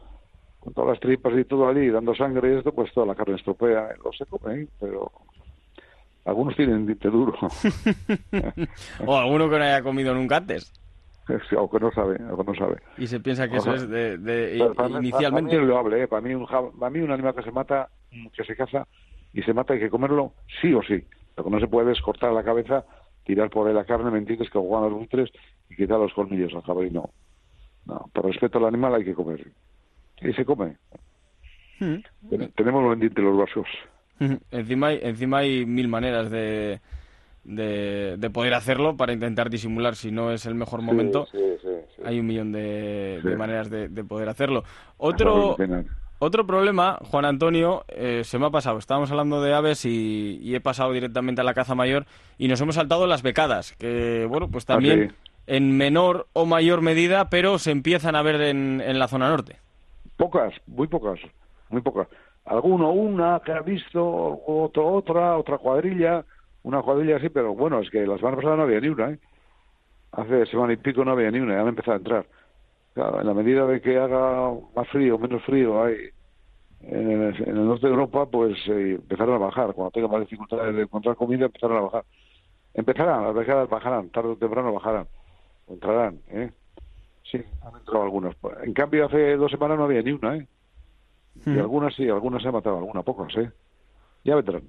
con 0.58 0.74
todas 0.74 0.90
las 0.90 1.00
tripas 1.00 1.32
y 1.38 1.44
todo 1.44 1.68
allí, 1.68 1.90
dando 1.90 2.12
sangre 2.12 2.54
y 2.54 2.58
esto, 2.58 2.72
pues 2.72 2.92
toda 2.92 3.06
la 3.06 3.14
carne 3.14 3.36
estropea, 3.36 3.90
lo 4.02 4.12
se 4.12 4.26
come, 4.26 4.62
¿eh? 4.62 4.68
pero 4.80 5.12
algunos 6.24 6.56
tienen 6.56 6.86
diente 6.86 7.08
duro. 7.08 7.38
o 9.06 9.16
alguno 9.16 9.48
que 9.48 9.58
no 9.58 9.64
haya 9.64 9.82
comido 9.84 10.12
nunca 10.12 10.38
antes. 10.38 10.72
O 11.56 11.70
que 11.70 11.80
no 11.80 11.90
sabe, 11.92 12.16
o 12.30 12.42
no 12.42 12.54
sabe. 12.54 12.78
Y 12.98 13.06
se 13.06 13.20
piensa 13.20 13.48
que 13.48 13.56
eso 13.56 13.74
es 13.74 13.88
de, 13.88 14.14
inicialmente... 14.98 15.56
Para, 15.56 15.80
mí 15.80 16.00
es 16.00 16.08
para 16.08 16.22
mí, 16.22 16.34
un, 16.34 16.46
para 16.46 16.90
mí 16.90 17.00
un 17.00 17.10
animal 17.10 17.34
que 17.34 17.42
se 17.42 17.52
mata, 17.52 17.88
que 18.32 18.44
se 18.44 18.56
caza 18.56 18.86
y 19.32 19.42
se 19.42 19.54
mata 19.54 19.74
hay 19.74 19.80
que 19.80 19.90
comerlo 19.90 20.32
sí 20.60 20.74
o 20.74 20.82
sí. 20.82 21.02
Lo 21.36 21.44
que 21.44 21.50
no 21.50 21.60
se 21.60 21.68
puede 21.68 21.92
es 21.92 22.00
cortar 22.00 22.32
la 22.32 22.42
cabeza, 22.42 22.84
tirar 23.24 23.50
por 23.50 23.66
ahí 23.66 23.74
la 23.74 23.84
carne, 23.84 24.10
mentir 24.10 24.38
que 24.38 24.46
juegan 24.46 24.90
los 24.90 24.94
buitres 24.94 25.30
y 25.70 25.76
quitar 25.76 25.98
los 25.98 26.12
colmillos 26.12 26.52
al 26.54 26.62
jabalí. 26.62 26.90
No. 26.90 27.10
no. 27.86 28.10
Por 28.12 28.26
respeto 28.26 28.58
al 28.58 28.66
animal 28.66 28.94
hay 28.94 29.04
que 29.04 29.14
comer. 29.14 29.46
Y 30.20 30.32
se 30.34 30.44
come. 30.44 30.76
Hmm. 31.80 31.96
Tenemos 32.54 32.84
los 32.84 32.98
dientes 32.98 33.24
los 33.24 33.36
vasos. 33.36 33.66
encima, 34.50 34.88
hay, 34.88 35.00
encima 35.02 35.38
hay 35.38 35.64
mil 35.64 35.88
maneras 35.88 36.30
de, 36.30 36.80
de, 37.44 38.30
poder 38.32 38.54
hacerlo 38.54 38.96
para 38.96 39.12
intentar 39.12 39.50
disimular 39.50 39.96
si 39.96 40.10
no 40.10 40.30
es 40.30 40.46
el 40.46 40.54
mejor 40.54 40.82
momento. 40.82 41.26
hay 42.04 42.20
un 42.20 42.26
millón 42.26 42.52
de, 42.52 43.20
maneras 43.36 43.70
de, 43.70 43.88
poder 44.04 44.28
hacerlo. 44.28 44.64
Otro, 44.96 45.56
otro 46.18 46.46
problema, 46.46 46.98
Juan 47.10 47.24
Antonio, 47.24 47.84
eh, 47.88 48.22
se 48.24 48.38
me 48.38 48.46
ha 48.46 48.50
pasado. 48.50 48.78
Estábamos 48.78 49.10
hablando 49.10 49.42
de 49.42 49.54
aves 49.54 49.84
y, 49.84 50.54
he 50.54 50.60
pasado 50.60 50.92
directamente 50.92 51.40
a 51.40 51.44
la 51.44 51.54
caza 51.54 51.74
mayor 51.74 52.06
y 52.38 52.48
nos 52.48 52.60
hemos 52.60 52.76
saltado 52.76 53.06
las 53.06 53.22
becadas, 53.22 53.72
que 53.72 54.26
bueno, 54.28 54.48
pues 54.48 54.64
también 54.64 55.12
ah, 55.12 55.30
en 55.46 55.76
menor 55.76 56.28
o 56.32 56.46
mayor 56.46 56.80
medida, 56.80 57.28
pero 57.28 57.58
se 57.58 57.70
empiezan 57.70 58.14
a 58.14 58.22
ver 58.22 58.40
en, 58.40 58.80
en 58.80 58.98
la 58.98 59.08
zona 59.08 59.28
norte. 59.28 59.56
Pocas, 60.16 60.54
muy 60.66 60.86
pocas, 60.86 61.18
muy 61.68 61.82
pocas. 61.82 62.06
Alguno, 62.44 62.90
una 62.90 63.40
que 63.44 63.52
ha 63.52 63.60
visto, 63.60 64.04
otro, 64.46 64.88
otra, 64.88 65.36
otra 65.36 65.58
cuadrilla, 65.58 66.24
una 66.62 66.82
cuadrilla 66.82 67.16
así, 67.16 67.28
pero 67.28 67.54
bueno, 67.54 67.80
es 67.80 67.90
que 67.90 68.06
la 68.06 68.16
semana 68.16 68.36
pasada 68.36 68.56
no 68.56 68.62
había 68.62 68.80
ni 68.80 68.88
una, 68.88 69.10
¿eh? 69.10 69.18
Hace 70.12 70.46
semana 70.46 70.74
y 70.74 70.76
pico 70.76 71.04
no 71.04 71.12
había 71.12 71.30
ni 71.30 71.40
una, 71.40 71.54
ya 71.54 71.62
han 71.62 71.68
empezado 71.68 71.94
a 71.94 71.98
entrar 71.98 72.26
en 72.94 73.26
la 73.26 73.34
medida 73.34 73.66
de 73.66 73.80
que 73.80 73.98
haga 73.98 74.52
más 74.74 74.88
frío, 74.88 75.18
menos 75.18 75.42
frío 75.44 75.82
hay 75.82 75.96
en 76.80 77.22
el, 77.22 77.66
norte 77.66 77.86
de 77.86 77.92
Europa, 77.92 78.26
pues 78.26 78.58
eh, 78.66 78.94
empezarán 78.94 79.36
a 79.36 79.38
bajar. 79.38 79.72
Cuando 79.72 79.92
tenga 79.92 80.08
más 80.08 80.20
dificultades 80.20 80.74
de 80.74 80.82
encontrar 80.82 81.16
comida, 81.16 81.46
empezarán 81.46 81.78
a 81.78 81.82
bajar. 81.82 82.04
Empezarán, 82.74 83.24
las 83.24 83.34
becadas 83.34 83.68
bajarán, 83.68 84.10
tarde 84.10 84.30
o 84.30 84.36
temprano 84.36 84.72
bajarán, 84.72 85.06
entrarán, 85.68 86.20
¿eh? 86.28 86.50
Sí, 87.30 87.38
han 87.62 87.76
entrado 87.78 88.02
algunas. 88.02 88.34
En 88.64 88.72
cambio, 88.72 89.06
hace 89.06 89.36
dos 89.36 89.50
semanas 89.50 89.78
no 89.78 89.84
había 89.84 90.02
ni 90.02 90.12
una, 90.12 90.36
¿eh? 90.36 90.46
Y 91.46 91.58
algunas 91.58 91.94
sí, 91.94 92.08
algunas 92.08 92.42
se 92.42 92.48
han 92.48 92.54
matado, 92.54 92.78
algunas 92.78 93.04
pocas, 93.04 93.34
¿eh? 93.36 93.50
Ya 94.24 94.34
vendrán. 94.34 94.62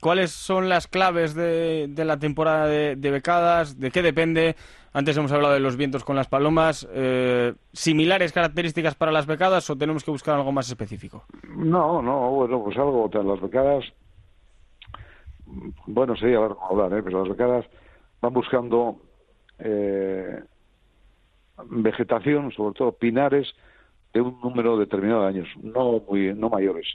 ¿Cuáles 0.00 0.30
son 0.30 0.68
las 0.68 0.86
claves 0.86 1.34
de, 1.34 1.90
la 1.96 2.18
temporada 2.18 2.66
de, 2.66 3.10
becadas? 3.10 3.78
¿De 3.78 3.90
qué 3.90 4.02
depende? 4.02 4.56
Antes 4.92 5.16
hemos 5.16 5.32
hablado 5.32 5.54
de 5.54 5.60
los 5.60 5.76
vientos 5.76 6.04
con 6.04 6.16
las 6.16 6.28
palomas. 6.28 6.88
Eh, 6.92 7.54
¿Similares 7.72 8.32
características 8.32 8.94
para 8.94 9.12
las 9.12 9.26
becadas 9.26 9.68
o 9.70 9.76
tenemos 9.76 10.04
que 10.04 10.10
buscar 10.10 10.36
algo 10.36 10.52
más 10.52 10.68
específico? 10.68 11.24
No, 11.56 12.00
no, 12.00 12.30
bueno, 12.30 12.62
pues 12.64 12.76
algo. 12.78 13.10
Las 13.12 13.40
becadas, 13.40 13.84
bueno, 15.86 16.16
sería 16.16 16.38
hablar, 16.38 16.92
¿eh? 16.98 17.02
pero 17.02 17.20
las 17.20 17.28
becadas 17.28 17.66
van 18.20 18.32
buscando 18.32 19.00
eh, 19.58 20.40
vegetación, 21.64 22.52
sobre 22.52 22.74
todo 22.74 22.92
pinares, 22.92 23.54
de 24.12 24.20
un 24.20 24.40
número 24.40 24.76
determinado 24.78 25.22
de 25.22 25.28
años, 25.28 25.48
no 25.62 26.00
muy, 26.08 26.34
no 26.34 26.48
mayores. 26.48 26.86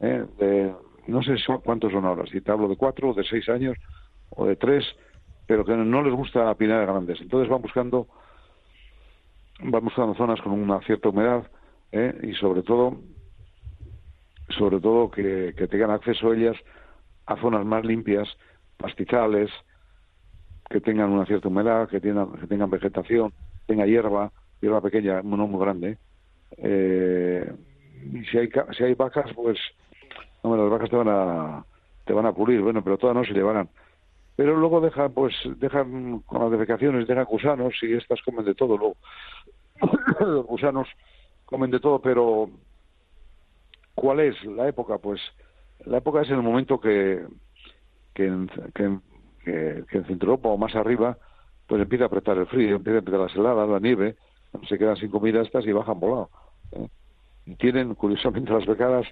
¿eh? 0.00 0.24
De, 0.38 0.72
no 1.06 1.22
sé 1.22 1.36
cuántos 1.62 1.92
son 1.92 2.04
ahora, 2.04 2.26
si 2.26 2.40
te 2.40 2.50
hablo 2.50 2.68
de 2.68 2.76
cuatro, 2.76 3.10
o 3.10 3.14
de 3.14 3.24
seis 3.24 3.48
años, 3.48 3.76
o 4.30 4.46
de 4.46 4.56
tres, 4.56 4.84
pero 5.46 5.64
que 5.64 5.76
no 5.76 6.02
les 6.02 6.14
gusta 6.14 6.54
pinares 6.54 6.88
grandes. 6.88 7.20
Entonces 7.20 7.48
van 7.48 7.62
buscando, 7.62 8.08
van 9.60 9.84
buscando 9.84 10.14
zonas 10.14 10.40
con 10.40 10.52
una 10.52 10.80
cierta 10.80 11.08
humedad 11.08 11.46
¿eh? 11.92 12.14
y 12.22 12.34
sobre 12.34 12.62
todo, 12.62 12.98
sobre 14.58 14.80
todo 14.80 15.10
que, 15.10 15.52
tengan 15.70 15.90
acceso 15.90 16.32
ellas 16.32 16.56
a 17.26 17.36
zonas 17.36 17.64
más 17.64 17.84
limpias, 17.84 18.28
pastizales, 18.76 19.50
que 20.68 20.80
tengan 20.80 21.10
una 21.10 21.26
cierta 21.26 21.48
humedad, 21.48 21.88
que 21.88 22.00
tengan, 22.00 22.32
que 22.32 22.46
tengan 22.46 22.70
vegetación, 22.70 23.32
tenga 23.66 23.86
hierba, 23.86 24.32
hierba 24.60 24.80
pequeña, 24.80 25.22
no 25.22 25.46
muy 25.46 25.60
grande. 25.60 25.98
Eh, 26.56 27.52
y 28.12 28.24
si 28.24 28.38
hay, 28.38 28.48
si 28.76 28.84
hay 28.84 28.94
vacas, 28.94 29.30
pues 29.34 29.58
las 30.44 30.70
vacas 30.70 30.90
te 30.90 30.96
van 30.96 31.08
a 31.08 31.64
te 32.04 32.12
van 32.12 32.26
a 32.26 32.32
pulir, 32.32 32.60
bueno, 32.60 32.82
pero 32.82 32.98
todas 32.98 33.16
no 33.16 33.24
se 33.24 33.32
llevarán. 33.32 33.68
Pero 34.36 34.56
luego 34.56 34.80
dejan, 34.80 35.12
pues, 35.12 35.34
dejan 35.56 36.20
con 36.20 36.42
las 36.42 36.50
defecaciones, 36.50 37.06
dejan 37.06 37.24
gusanos 37.24 37.74
y 37.82 37.94
estas 37.94 38.20
comen 38.22 38.44
de 38.44 38.54
todo 38.54 38.76
luego. 38.76 38.96
Los 40.20 40.46
gusanos 40.46 40.88
comen 41.46 41.70
de 41.70 41.80
todo, 41.80 42.00
pero 42.00 42.50
¿cuál 43.94 44.20
es 44.20 44.44
la 44.44 44.68
época? 44.68 44.98
Pues 44.98 45.20
la 45.86 45.98
época 45.98 46.22
es 46.22 46.28
en 46.28 46.36
el 46.36 46.42
momento 46.42 46.80
que, 46.80 47.24
que, 48.12 48.26
en, 48.26 48.48
que, 48.74 48.98
que, 49.44 49.98
en 49.98 50.04
Centro 50.06 50.30
Europa 50.30 50.48
o 50.48 50.58
más 50.58 50.74
arriba, 50.74 51.16
pues 51.66 51.80
empieza 51.80 52.04
a 52.04 52.06
apretar 52.08 52.36
el 52.36 52.46
frío, 52.46 52.76
empieza 52.76 52.98
a 52.98 53.00
apretar 53.00 53.20
las 53.20 53.36
heladas, 53.36 53.68
la 53.68 53.78
nieve, 53.78 54.16
se 54.68 54.78
quedan 54.78 54.96
sin 54.96 55.10
comida 55.10 55.42
estas 55.42 55.64
y 55.66 55.72
bajan 55.72 56.00
volado. 56.00 56.30
¿eh? 56.72 56.88
Y 57.46 57.54
tienen, 57.56 57.94
curiosamente, 57.94 58.52
las 58.52 58.66
becadas 58.66 59.06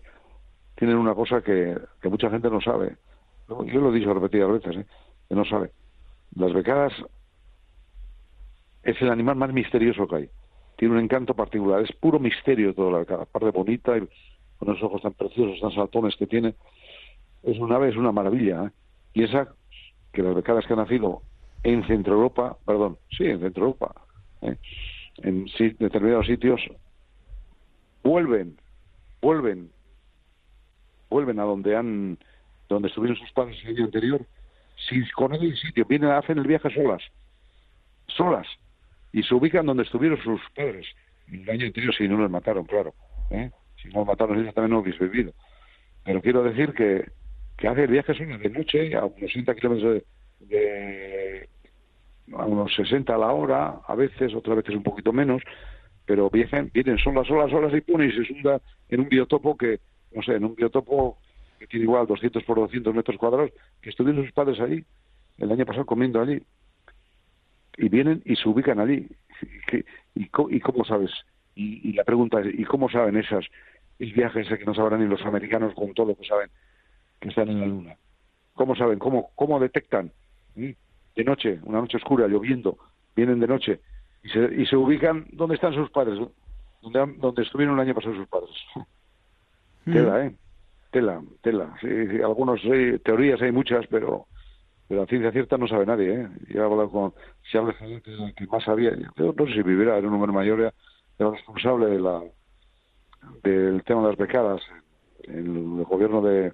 tienen 0.77 0.97
una 0.97 1.15
cosa 1.15 1.43
que, 1.43 1.79
que 2.01 2.09
mucha 2.09 2.31
gente 2.31 2.51
no 2.51 2.61
sabe. 2.61 2.97
Yo 3.49 3.81
lo 3.81 3.91
he 3.91 3.99
dicho 3.99 4.15
repetidas 4.15 4.51
veces, 4.51 4.77
¿eh? 4.77 4.87
que 5.29 5.35
no 5.35 5.45
sabe. 5.45 5.71
Las 6.35 6.53
becadas 6.53 6.93
es 8.83 9.01
el 9.01 9.11
animal 9.11 9.37
más 9.37 9.53
misterioso 9.53 10.07
que 10.07 10.17
hay. 10.17 10.31
Tiene 10.77 10.95
un 10.95 11.01
encanto 11.01 11.35
particular, 11.35 11.83
es 11.83 11.93
puro 11.93 12.19
misterio 12.19 12.75
toda 12.75 12.91
la 12.91 12.99
becada, 12.99 13.23
aparte 13.23 13.51
bonita 13.51 13.97
y 13.97 14.09
con 14.59 14.71
esos 14.71 14.85
ojos 14.85 15.03
tan 15.03 15.13
preciosos, 15.13 15.61
tan 15.61 15.73
saltones 15.73 16.17
que 16.17 16.27
tiene. 16.27 16.55
Es 17.43 17.59
una 17.59 17.77
ave, 17.77 17.91
es 17.91 17.97
una 17.97 18.13
maravilla. 18.13 18.65
¿eh? 18.65 18.71
Piensa 19.13 19.55
que 20.13 20.23
las 20.23 20.35
becadas 20.35 20.67
que 20.67 20.73
han 20.73 20.79
nacido 20.79 21.23
en 21.63 21.87
Centro 21.87 22.15
Europa, 22.15 22.57
perdón, 22.65 22.99
sí, 23.17 23.25
en 23.25 23.41
Centro 23.41 23.65
Europa, 23.65 23.95
¿eh? 24.41 24.57
en 25.19 25.47
determinados 25.79 26.27
sitios, 26.27 26.61
vuelven, 28.03 28.57
vuelven 29.21 29.71
vuelven 31.13 31.39
a 31.39 31.45
donde 31.45 31.77
han 31.77 32.19
donde 32.69 32.89
estuvieron 32.89 33.17
sus 33.17 33.31
padres 33.33 33.57
el 33.65 33.77
año 33.77 33.85
anterior, 33.85 34.25
si 34.89 35.09
conocen 35.11 35.47
el 35.47 35.57
sitio, 35.57 35.85
vienen, 35.85 36.11
hacen 36.11 36.39
el 36.39 36.47
viaje 36.47 36.71
solas, 36.71 37.03
solas, 38.09 38.47
y 39.13 39.23
se 39.23 39.35
ubican 39.35 39.67
donde 39.67 39.83
estuvieron 39.83 40.19
sus 40.23 40.41
padres 40.57 40.87
el 41.31 41.49
año 41.49 41.67
anterior, 41.67 41.95
si 41.95 42.09
no 42.09 42.17
los 42.17 42.31
mataron, 42.31 42.65
claro. 42.65 42.95
¿eh? 43.31 43.51
Si 43.81 43.89
no 43.89 44.01
los 44.01 44.07
mataron, 44.07 44.41
ellos 44.41 44.55
también 44.55 44.73
no 44.73 44.81
hubiese 44.81 45.05
vivido. 45.05 45.33
Pero 46.05 46.21
quiero 46.21 46.43
decir 46.43 46.73
que, 46.73 47.11
que 47.57 47.69
hace 47.69 47.85
el 47.85 47.91
viaje 47.91 48.15
solas 48.15 48.41
de 48.41 48.51
noche, 48.51 48.95
a 48.95 49.05
unos 49.05 49.31
60 49.31 49.55
kilómetros 49.55 50.03
de, 50.41 51.49
a 52.33 52.47
unos 52.47 52.75
60 52.75 53.15
a 53.15 53.19
la 53.19 53.33
hora, 53.33 53.81
a 53.87 53.95
veces, 53.95 54.35
otras 54.35 54.57
veces 54.57 54.75
un 54.75 54.83
poquito 54.83 55.13
menos, 55.13 55.43
pero 56.07 56.29
vienen, 56.31 56.71
vienen 56.73 56.99
solas, 56.99 57.27
solas, 57.27 57.51
solas 57.51 57.73
y 57.75 57.81
ponen 57.81 58.11
y 58.11 58.13
se 58.13 58.25
sunda 58.25 58.61
en 58.89 59.01
un 59.01 59.09
biotopo 59.09 59.57
que, 59.57 59.79
no 60.15 60.23
sé, 60.23 60.35
en 60.37 60.45
un 60.45 60.55
biotopo 60.55 61.19
que 61.59 61.67
tiene 61.67 61.85
igual 61.85 62.07
200 62.07 62.43
por 62.45 62.59
200 62.59 62.95
metros 62.95 63.17
cuadrados, 63.19 63.51
que 63.81 63.91
estuvieron 63.91 64.25
sus 64.25 64.33
padres 64.33 64.59
allí, 64.61 64.85
el 65.39 65.53
año 65.53 65.65
pasado 65.65 65.87
comiendo 65.87 66.21
allí, 66.21 66.43
y 67.77 67.89
vienen 67.89 68.23
y 68.25 68.37
se 68.37 68.49
ubican 68.49 68.81
allí. 68.81 69.09
¿Y, 70.15 70.25
y, 70.25 70.61
cómo 70.61 70.85
sabes? 70.85 71.11
Y, 71.55 71.93
la 71.93 72.05
pregunta 72.05 72.41
es, 72.41 72.59
¿y 72.59 72.65
cómo 72.65 72.89
saben 72.89 73.17
esas 73.17 73.45
viajes 73.99 74.49
que 74.49 74.65
no 74.65 74.75
sabrán 74.75 75.01
ni 75.01 75.07
los 75.07 75.25
americanos 75.25 75.75
con 75.75 75.95
todo 75.95 76.09
lo 76.09 76.17
que 76.17 76.25
saben 76.25 76.51
que 77.21 77.29
están 77.29 77.49
en 77.49 77.61
la 77.61 77.67
luna? 77.67 77.97
¿Cómo 78.55 78.75
saben? 78.75 78.99
¿Cómo, 78.99 79.31
cómo 79.35 79.61
detectan? 79.61 80.13
¿Mm? 80.55 80.71
De 81.15 81.25
noche, 81.25 81.61
una 81.63 81.81
noche 81.81 81.97
oscura, 81.99 82.27
lloviendo, 82.27 82.79
vienen 83.15 83.41
de 83.41 83.47
noche 83.47 83.81
y 84.23 84.29
se, 84.29 84.55
y 84.55 84.67
se 84.67 84.77
ubican 84.77 85.27
donde 85.33 85.55
están 85.55 85.75
sus 85.75 85.91
padres, 85.91 86.19
donde, 86.81 87.15
donde 87.19 87.43
estuvieron 87.43 87.75
el 87.75 87.81
año 87.81 87.95
pasado 87.95 88.15
sus 88.15 88.29
padres. 88.29 88.51
Tela, 89.85 90.27
¿eh? 90.27 90.37
Tela, 90.91 91.23
tela. 91.43 91.75
Sí, 91.81 91.89
teorías 93.05 93.41
hay 93.43 93.53
muchas, 93.53 93.87
pero 93.89 94.27
pero 94.89 95.05
a 95.05 95.07
ciencia 95.07 95.33
cierta 95.33 95.57
no 95.57 95.67
sabe 95.67 95.87
nadie, 95.87 96.21
¿eh? 96.21 96.29
Yo 96.49 96.61
he 96.61 96.65
hablado 96.65 96.91
con, 96.91 97.15
si 97.51 97.57
habla 97.57 97.75
que, 97.79 98.35
que 98.37 98.47
más 98.47 98.63
sabía, 98.63 98.93
yo 99.17 99.33
no 99.33 99.47
sé 99.47 99.55
si 99.55 99.63
vivirá, 99.63 99.97
era 99.97 100.07
un 100.07 100.13
número 100.13 100.35
mayor, 100.35 100.61
era 100.61 101.31
responsable 101.31 101.87
de 101.87 101.99
la 101.99 102.23
del 103.43 103.83
tema 103.85 104.03
de 104.03 104.09
las 104.09 104.19
becadas 104.19 104.61
el, 105.25 105.85
gobierno 105.85 106.21
de 106.23 106.53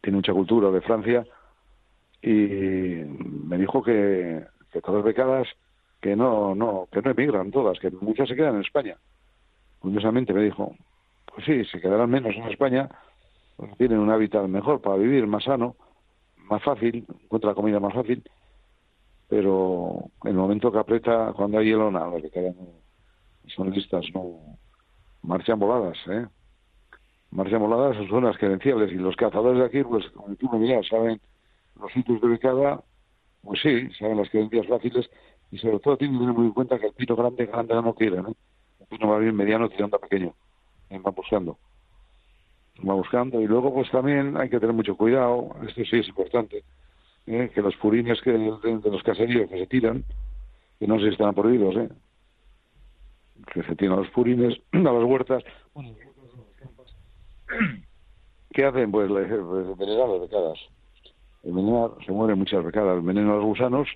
tiene 0.00 0.16
mucha 0.16 0.32
cultura 0.32 0.70
de 0.70 0.80
Francia 0.80 1.26
y 2.22 2.28
me 2.28 3.58
dijo 3.58 3.82
que, 3.82 4.44
que 4.72 4.80
todas 4.80 4.96
las 4.96 5.04
becadas 5.04 5.48
que 6.00 6.16
no 6.16 6.54
no 6.54 6.88
que 6.90 7.02
no 7.02 7.10
emigran 7.10 7.50
todas 7.50 7.78
que 7.78 7.90
muchas 7.90 8.28
se 8.28 8.36
quedan 8.36 8.56
en 8.56 8.62
España 8.62 8.96
curiosamente 9.80 10.32
me 10.32 10.42
dijo 10.42 10.74
pues 11.34 11.46
sí 11.46 11.64
se 11.64 11.80
quedarán 11.80 12.10
menos 12.10 12.34
en 12.36 12.44
España 12.44 12.88
porque 13.56 13.76
tienen 13.76 13.98
un 13.98 14.10
hábitat 14.10 14.46
mejor 14.48 14.80
para 14.80 14.96
vivir 14.96 15.26
más 15.26 15.44
sano 15.44 15.76
más 16.36 16.62
fácil 16.62 17.06
encuentra 17.22 17.54
comida 17.54 17.80
más 17.80 17.94
fácil 17.94 18.22
pero 19.28 20.10
en 20.24 20.30
el 20.30 20.36
momento 20.36 20.70
que 20.70 20.78
aprieta 20.78 21.32
cuando 21.34 21.58
hay 21.58 21.66
hielo 21.66 21.90
nada 21.90 22.20
que 22.20 22.30
quedan 22.30 22.54
son 23.46 23.70
listas 23.70 24.04
no 24.14 24.58
marchan 25.22 25.58
voladas 25.58 25.96
eh 26.08 26.26
marchan 27.30 27.60
voladas 27.60 27.96
son 27.96 28.08
zonas 28.08 28.36
credenciales 28.36 28.92
y 28.92 28.96
los 28.96 29.16
cazadores 29.16 29.60
de 29.60 29.66
aquí 29.66 29.84
pues 29.84 30.08
como 30.10 30.34
tú 30.36 30.50
me 30.50 30.58
miras 30.58 30.86
saben 30.86 31.20
los 31.80 31.92
sitios 31.92 32.20
de 32.20 32.28
becada 32.28 32.82
pues 33.42 33.60
sí 33.62 33.88
saben 33.98 34.18
las 34.18 34.28
creencias 34.28 34.66
fáciles 34.66 35.08
y 35.50 35.58
sobre 35.58 35.78
todo 35.78 35.96
tienen 35.96 36.16
que 36.16 36.20
tener 36.20 36.34
muy 36.34 36.46
en 36.46 36.52
cuenta 36.52 36.78
que 36.78 36.88
el 36.88 36.94
pino 36.94 37.16
grande 37.16 37.46
grande 37.46 37.74
no 37.74 37.94
quiere 37.94 38.22
¿no? 38.22 38.34
el 38.80 38.86
pino 38.86 39.08
va 39.08 39.18
bien 39.18 39.34
mediano 39.34 39.68
tirando 39.68 39.96
a 39.96 40.00
pequeño 40.00 40.34
eh, 40.92 40.98
va 40.98 41.10
buscando. 41.10 41.58
Va 42.86 42.94
buscando. 42.94 43.40
Y 43.40 43.46
luego 43.46 43.72
pues 43.72 43.90
también 43.90 44.36
hay 44.36 44.48
que 44.48 44.60
tener 44.60 44.74
mucho 44.74 44.96
cuidado. 44.96 45.50
Esto 45.66 45.82
sí 45.84 45.98
es 45.98 46.08
importante 46.08 46.64
¿eh? 47.26 47.50
que 47.54 47.62
los 47.62 47.76
purines 47.76 48.20
que 48.22 48.32
de, 48.32 48.90
los 48.90 49.02
caseríos 49.02 49.48
que 49.48 49.58
se 49.58 49.66
tiran 49.66 50.04
que 50.78 50.86
no 50.86 50.98
se 50.98 51.08
están 51.08 51.34
prohibidos 51.34 51.76
¿eh? 51.76 51.88
que 53.52 53.62
se 53.62 53.76
tiran 53.76 53.98
los 53.98 54.10
purines 54.10 54.58
a 54.72 54.78
las 54.78 55.04
huertas. 55.04 55.42
¿qué 58.52 58.64
hacen? 58.64 58.92
pues, 58.92 59.08
pues 59.08 59.30
envenenar 59.30 60.08
las 60.08 60.20
becadas. 60.20 60.58
Envenenar, 61.42 61.90
se 62.04 62.12
mueren 62.12 62.38
muchas 62.38 62.64
becadas. 62.64 62.98
Envenenan 62.98 63.36
los 63.36 63.44
gusanos 63.44 63.88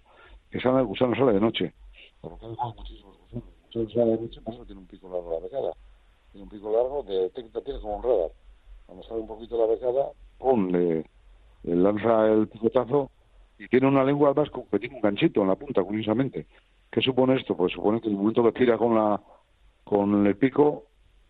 que 0.51 0.61
sale 0.61 0.81
el 0.81 0.87
gusano 0.87 1.15
sale 1.15 1.33
de 1.33 1.41
noche. 1.41 1.73
Gusanos 2.23 2.59
sale 3.93 4.13
de 4.13 4.21
noche 4.21 4.41
pues 4.43 4.67
tiene 4.67 4.81
un 4.81 4.87
pico 4.87 5.11
largo 5.11 5.33
la 5.33 5.41
becada 5.41 5.73
un 6.41 6.49
pico 6.49 6.73
largo 6.73 7.03
detecta 7.03 7.61
tiene 7.63 7.81
como 7.81 7.97
un 7.97 8.03
radar 8.03 8.31
cuando 8.87 9.05
sale 9.05 9.21
un 9.21 9.27
poquito 9.27 9.59
la 9.59 9.67
becada 9.67 10.11
pum 10.39 10.71
le, 10.71 11.05
lanza 11.63 12.27
el 12.27 12.49
picotazo 12.49 13.11
y 13.59 13.69
tiene 13.69 13.87
una 13.87 14.05
lengua 14.05 14.31
además 14.31 14.51
que 14.71 14.79
tiene 14.79 14.97
un 14.97 15.01
ganchito 15.01 15.41
en 15.43 15.49
la 15.49 15.55
punta, 15.55 15.83
curiosamente. 15.83 16.47
¿Qué 16.91 17.01
supone 17.01 17.37
esto? 17.37 17.57
Pues 17.57 17.73
supone 17.73 18.01
que 18.01 18.09
el 18.09 18.15
momento 18.15 18.43
que 18.45 18.53
tira 18.53 18.77
con 18.77 18.95
la 18.95 19.21
con 19.85 20.27
el 20.27 20.37
pico, 20.37 20.87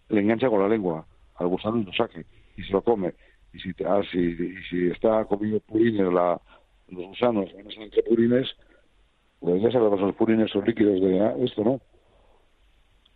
le 0.09 0.21
engancha 0.23 0.49
con 0.49 0.61
la 0.61 0.69
lengua 0.69 1.07
al 1.35 1.49
gusano 1.49 1.79
y 1.79 1.85
lo 1.85 1.93
saque, 1.93 2.25
y 2.57 2.63
se 2.63 2.73
lo 2.73 2.83
come. 2.83 3.13
Y 3.53 3.59
si, 3.59 3.71
ah, 3.85 4.01
si, 4.11 4.19
y 4.19 4.55
si 4.71 4.89
está 4.89 5.25
comiendo 5.27 5.61
purines, 5.61 6.11
la, 6.11 6.41
los 6.89 7.07
gusanos, 7.07 7.51
entre 7.55 8.03
purines, 8.03 8.49
pues 9.41 9.61
ya 9.61 9.71
sabemos 9.71 10.01
los 10.01 10.15
purines 10.15 10.51
son 10.51 10.65
líquidos 10.65 11.01
de 11.03 11.21
ah, 11.21 11.35
esto, 11.39 11.65
¿no? 11.65 11.81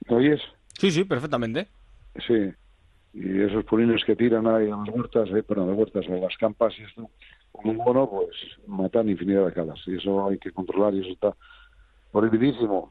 ¿Me 0.09 0.17
oyes? 0.17 0.41
Sí, 0.79 0.91
sí, 0.91 1.05
perfectamente. 1.05 1.69
Sí, 2.27 2.53
y 3.13 3.41
esos 3.43 3.65
purines 3.65 4.05
que 4.05 4.17
tiran 4.17 4.47
ahí 4.47 4.65
en 4.65 4.85
las 4.85 4.89
huertas, 4.89 5.29
eh, 5.31 5.43
perdón, 5.43 5.71
las 5.71 5.79
huertas, 5.79 6.07
en 6.07 6.21
las 6.21 6.37
campas 6.37 6.73
y 6.79 6.83
esto, 6.83 7.11
como 7.53 7.73
un 7.73 7.79
mono, 7.79 8.09
pues 8.09 8.37
matan 8.67 9.09
infinidad 9.09 9.47
de 9.47 9.53
calas. 9.53 9.81
Y 9.87 9.97
eso 9.97 10.29
hay 10.29 10.39
que 10.39 10.53
controlar 10.53 10.95
y 10.95 11.01
eso 11.01 11.11
está 11.11 11.35
prohibidísimo. 12.13 12.91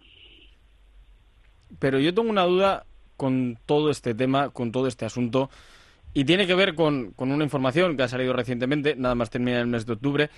Pero 1.80 2.00
yo 2.00 2.14
tengo 2.14 2.30
una 2.30 2.44
duda 2.44 2.86
con 3.16 3.58
todo 3.66 3.90
este 3.90 4.14
tema, 4.14 4.50
con 4.50 4.72
todo 4.72 4.88
este 4.88 5.06
asunto, 5.06 5.50
y 6.14 6.26
tiene 6.26 6.48
que 6.48 6.56
ver 6.56 6.76
con, 6.76 7.12
con 7.12 7.32
una 7.32 7.44
información 7.44 7.96
que 7.96 8.04
ha 8.04 8.08
salido 8.08 8.34
recientemente, 8.34 8.96
nada 8.96 9.16
más 9.16 9.30
termina 9.30 9.60
el 9.60 9.68
mes 9.68 9.86
de 9.86 9.94
octubre. 9.94 10.30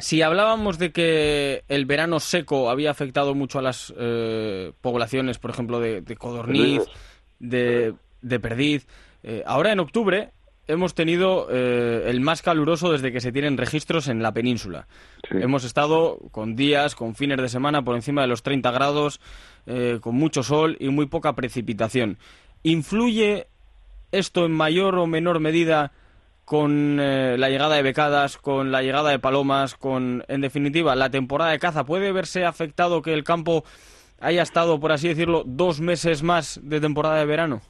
Si 0.00 0.22
hablábamos 0.22 0.78
de 0.78 0.92
que 0.92 1.64
el 1.68 1.84
verano 1.84 2.20
seco 2.20 2.70
había 2.70 2.90
afectado 2.90 3.34
mucho 3.34 3.58
a 3.58 3.62
las 3.62 3.92
eh, 3.98 4.72
poblaciones, 4.80 5.38
por 5.38 5.50
ejemplo, 5.50 5.78
de, 5.78 6.02
codorniz, 6.16 6.82
de, 7.40 7.94
de 8.22 8.40
perdiz, 8.40 8.86
eh, 9.22 9.42
ahora 9.46 9.72
en 9.72 9.80
octubre 9.80 10.30
hemos 10.70 10.94
tenido 10.94 11.48
eh, 11.50 12.04
el 12.06 12.20
más 12.20 12.42
caluroso 12.42 12.92
desde 12.92 13.12
que 13.12 13.20
se 13.20 13.32
tienen 13.32 13.56
registros 13.56 14.08
en 14.08 14.22
la 14.22 14.32
península. 14.32 14.86
Hemos 15.30 15.64
estado 15.64 16.18
con 16.30 16.54
días, 16.54 16.94
con 16.94 17.14
fines 17.14 17.38
de 17.38 17.48
semana 17.48 17.82
por 17.82 17.96
encima 17.96 18.22
de 18.22 18.28
los 18.28 18.42
30 18.42 18.70
grados, 18.70 19.20
eh, 19.66 19.98
con 20.00 20.14
mucho 20.14 20.42
sol 20.42 20.76
y 20.78 20.88
muy 20.88 21.06
poca 21.06 21.34
precipitación. 21.34 22.18
¿Influye 22.62 23.48
esto 24.12 24.44
en 24.46 24.52
mayor 24.52 24.96
o 24.96 25.06
menor 25.06 25.40
medida 25.40 25.92
con 26.44 26.98
eh, 27.00 27.36
la 27.38 27.48
llegada 27.48 27.76
de 27.76 27.82
becadas, 27.82 28.36
con 28.36 28.72
la 28.72 28.82
llegada 28.82 29.10
de 29.10 29.18
palomas, 29.18 29.74
con, 29.74 30.24
en 30.28 30.40
definitiva, 30.40 30.94
la 30.94 31.10
temporada 31.10 31.50
de 31.50 31.58
caza? 31.58 31.84
¿Puede 31.84 32.12
verse 32.12 32.44
afectado 32.44 33.02
que 33.02 33.12
el 33.12 33.24
campo 33.24 33.64
haya 34.20 34.42
estado, 34.42 34.78
por 34.78 34.92
así 34.92 35.08
decirlo, 35.08 35.42
dos 35.44 35.80
meses 35.80 36.22
más 36.22 36.60
de 36.62 36.80
temporada 36.80 37.16
de 37.16 37.26
verano? 37.26 37.60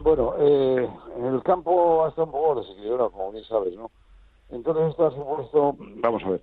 Bueno, 0.00 0.34
eh, 0.38 0.88
en 1.18 1.26
el 1.26 1.42
campo 1.42 2.04
hasta 2.04 2.24
un 2.24 2.32
poco 2.32 2.60
desequilibrado, 2.60 3.10
como 3.10 3.32
bien 3.32 3.44
sabes, 3.44 3.74
¿no? 3.76 3.90
Entonces 4.50 4.90
esto 4.90 5.06
ha 5.06 5.10
supuesto, 5.10 5.76
vamos 5.78 6.22
a 6.24 6.30
ver, 6.30 6.40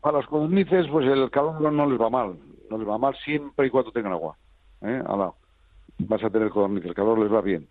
para 0.00 0.18
los 0.18 0.26
codornices, 0.26 0.86
pues 0.90 1.06
el 1.06 1.30
calor 1.30 1.60
no 1.60 1.86
les 1.86 2.00
va 2.00 2.10
mal, 2.10 2.36
no 2.70 2.78
les 2.78 2.88
va 2.88 2.98
mal 2.98 3.14
siempre 3.24 3.66
y 3.66 3.70
cuando 3.70 3.92
tengan 3.92 4.12
agua, 4.12 4.36
¿eh? 4.82 5.02
Al 5.06 5.32
Vas 5.98 6.24
a 6.24 6.30
tener 6.30 6.50
codornices, 6.50 6.88
el 6.88 6.94
calor 6.94 7.18
les 7.20 7.32
va 7.32 7.40
bien. 7.40 7.68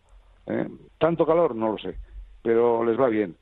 ¿eh? 0.47 0.67
Tanto 0.97 1.25
calor, 1.25 1.55
no 1.55 1.73
lo 1.73 1.77
sé, 1.77 1.97
pero 2.41 2.83
les 2.85 2.99
va 2.99 3.09
bien. 3.09 3.35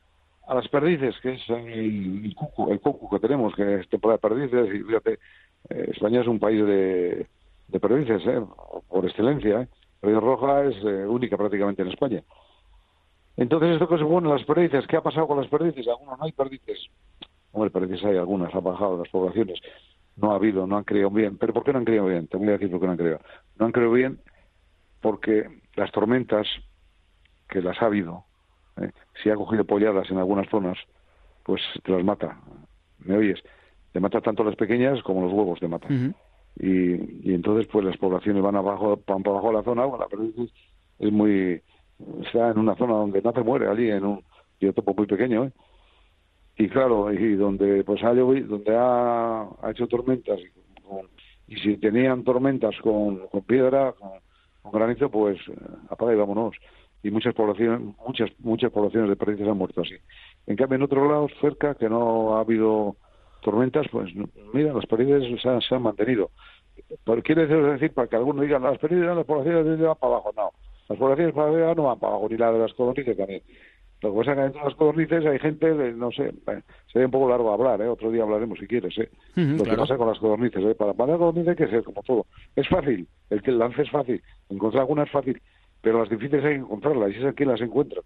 A 0.48 0.56
las 0.56 0.68
perdices, 0.70 1.16
que 1.22 1.34
es 1.34 1.50
el, 1.50 2.34
cuco, 2.36 2.72
el 2.72 2.80
cuco 2.80 3.10
que 3.10 3.20
tenemos, 3.20 3.54
que 3.56 3.76
es 3.76 3.90
temporada 3.90 4.18
de 4.18 4.28
perdices, 4.28 4.76
y 4.76 4.84
fíjate, 4.84 5.20
España 5.70 6.22
es 6.22 6.28
un 6.28 6.40
país 6.40 6.66
de, 6.66 7.28
de 7.68 7.78
¿eh? 7.78 8.46
por 8.88 9.06
excelencia, 9.06 9.62
¿eh? 9.62 9.68
La 10.02 10.20
roja 10.20 10.64
es 10.66 10.76
eh, 10.84 11.06
única 11.06 11.38
prácticamente 11.38 11.84
en 11.84 11.90
España. 11.90 12.24
Entonces, 13.38 13.74
esto 13.74 13.88
que 13.88 13.98
supone 13.98 14.30
las 14.30 14.44
perdices, 14.44 14.86
¿qué 14.88 14.98
ha 14.98 15.02
pasado 15.02 15.28
con 15.28 15.40
las 15.40 15.48
perdices? 15.48 15.88
Algunos 15.88 16.18
no 16.18 16.26
hay 16.26 16.32
perdices. 16.32 16.80
Hombre, 17.52 17.70
perdices 17.70 18.04
hay 18.06 18.18
algunas, 18.18 18.54
ha 18.54 18.60
bajado 18.60 18.98
las 18.98 19.10
poblaciones. 19.10 19.60
No 20.16 20.32
ha 20.32 20.36
habido, 20.36 20.68
no 20.68 20.78
han 20.78 20.84
creído 20.84 21.10
bien. 21.10 21.38
¿Pero 21.38 21.54
por 21.54 21.64
qué 21.64 21.72
no 21.72 21.80
han 21.80 21.86
creído 21.86 22.08
bien? 22.08 22.28
Te 22.28 22.38
voy 22.38 22.50
a 22.50 22.52
decir 22.54 22.70
por 22.70 22.80
qué 22.80 22.86
no 22.88 22.92
han 22.92 22.98
creído. 22.98 23.20
No 23.58 23.66
han 23.66 23.72
creído 23.72 23.92
bien 23.92 24.20
porque 25.02 25.48
las 25.76 25.92
tormentas, 25.92 26.48
que 27.50 27.62
las 27.62 27.82
ha 27.82 27.86
habido, 27.86 28.26
¿eh? 28.78 28.92
si 29.22 29.30
ha 29.30 29.36
cogido 29.36 29.66
polladas 29.66 30.10
en 30.10 30.18
algunas 30.18 30.50
zonas, 30.50 30.78
pues 31.44 31.62
te 31.84 31.92
las 31.92 32.04
mata. 32.04 32.40
¿Me 33.00 33.18
oyes? 33.18 33.42
Te 33.92 34.00
mata 34.00 34.22
tanto 34.22 34.44
las 34.44 34.56
pequeñas 34.56 35.02
como 35.04 35.22
los 35.22 35.34
huevos 35.34 35.60
te 35.60 35.68
matan 35.68 36.16
y, 36.60 37.30
y 37.30 37.34
entonces 37.34 37.68
pues 37.72 37.86
las 37.86 37.98
poblaciones 37.98 38.44
van 38.44 38.56
abajo 38.56 39.00
van 39.08 39.24
para 39.24 39.38
abajo 39.38 39.48
de 39.48 39.54
la 39.54 39.64
zona 39.64 39.98
la 39.98 40.08
perdiz 40.08 40.52
es 41.00 41.12
muy 41.12 41.62
está 42.24 42.50
en 42.50 42.60
una 42.60 42.76
zona 42.76 42.94
donde 42.94 43.22
no 43.22 43.32
te 43.32 43.42
muere 43.42 43.68
allí 43.68 43.90
en 43.90 44.06
un 44.06 44.24
biotopo 44.60 44.94
muy 44.94 45.08
pequeño 45.08 45.46
¿eh? 45.46 45.52
y 46.58 46.68
claro 46.68 47.12
y 47.12 47.36
donde 47.36 47.84
pues 47.84 48.04
ha 48.04 48.14
llovido 48.14 48.48
donde 48.48 48.76
ha, 48.76 49.44
ha 49.62 49.72
hecho 49.72 49.88
tormentas 49.88 50.40
y, 51.48 51.56
si 51.58 51.78
tenían 51.78 52.24
tormentas 52.24 52.76
con, 52.82 53.28
con 53.28 53.42
piedra 53.42 53.94
con, 53.94 54.72
granizo 54.72 55.10
pues 55.10 55.38
apaga 55.90 56.14
y 56.14 56.18
vámonos. 56.18 56.56
Y 57.04 57.10
muchas 57.10 57.34
poblaciones 57.34 57.96
muchas 58.06 58.30
muchas 58.40 58.72
poblaciones 58.72 59.10
de 59.10 59.16
perdices 59.16 59.48
han 59.48 59.58
muerto 59.58 59.82
así. 59.82 59.96
En 60.46 60.56
cambio 60.56 60.76
en 60.76 60.84
otros 60.84 61.10
lados 61.10 61.32
cerca 61.42 61.76
que 61.76 61.90
no 61.90 62.36
ha 62.36 62.42
habido 62.42 62.96
tormentas, 63.42 63.88
pues 63.92 64.12
mira, 64.54 64.74
las 64.74 64.86
pérdidas 64.86 65.24
se 65.42 65.76
han, 65.76 65.82
mantenido. 65.82 66.32
Pero 67.04 67.22
quiere 67.22 67.48
decir, 67.48 67.94
para 67.94 68.08
que 68.08 68.16
algunos 68.16 68.44
digan, 68.44 68.64
las 68.64 68.78
pérdidas 68.78 69.16
las 69.16 69.26
poblaciones 69.26 69.80
van 69.80 69.96
para 69.96 70.14
abajo. 70.14 70.32
No, 70.36 70.52
las 70.90 70.98
poblaciones 70.98 71.34
para 71.34 71.50
arriba 71.50 71.76
no 71.76 71.84
van 71.84 72.00
para 72.00 72.14
abajo, 72.14 72.30
ni 72.30 72.38
la 72.38 72.52
de 72.52 72.60
las 72.60 72.74
codornices 72.74 73.18
también. 73.18 73.42
Lo 74.02 74.12
que 74.12 74.18
pasa 74.18 74.32
es 74.32 74.38
que 74.38 74.44
dentro 74.44 74.62
de 74.62 74.68
las 74.68 74.76
codornices 74.76 75.26
hay 75.26 75.40
gente, 75.40 75.94
no 75.94 76.12
sé, 76.12 76.30
eh, 76.30 76.62
sería 76.92 77.06
un 77.06 77.12
poco 77.12 77.30
largo 77.30 77.54
hablar, 77.54 77.82
¿eh? 77.82 77.88
otro 77.88 78.10
día 78.10 78.24
hablaremos 78.24 78.58
si 78.58 78.66
quieres, 78.66 78.98
¿eh? 78.98 79.10
lo 79.36 79.64
que 79.64 79.76
pasa 79.76 79.96
con 79.96 80.08
las 80.08 80.18
codornices, 80.18 80.64
¿eh? 80.64 80.74
para 80.74 80.94
las 80.94 81.18
codornices 81.18 81.50
hay 81.50 81.56
que 81.56 81.68
ser 81.68 81.84
como 81.84 82.02
todo. 82.02 82.26
Es 82.56 82.68
fácil, 82.68 83.08
el 83.30 83.42
que 83.44 83.52
lance 83.52 83.84
es 83.84 83.92
fácil, 83.92 84.22
encontrar 84.50 84.82
algunas 84.82 85.06
es 85.06 85.12
fácil, 85.12 85.42
pero 85.82 86.00
las 86.00 86.10
difíciles 86.10 86.44
hay 86.44 86.54
que 86.54 86.62
encontrarlas, 86.62 87.12
y 87.12 87.20
es 87.20 87.26
aquí 87.26 87.46
las 87.46 87.62
encuentra 87.62 88.02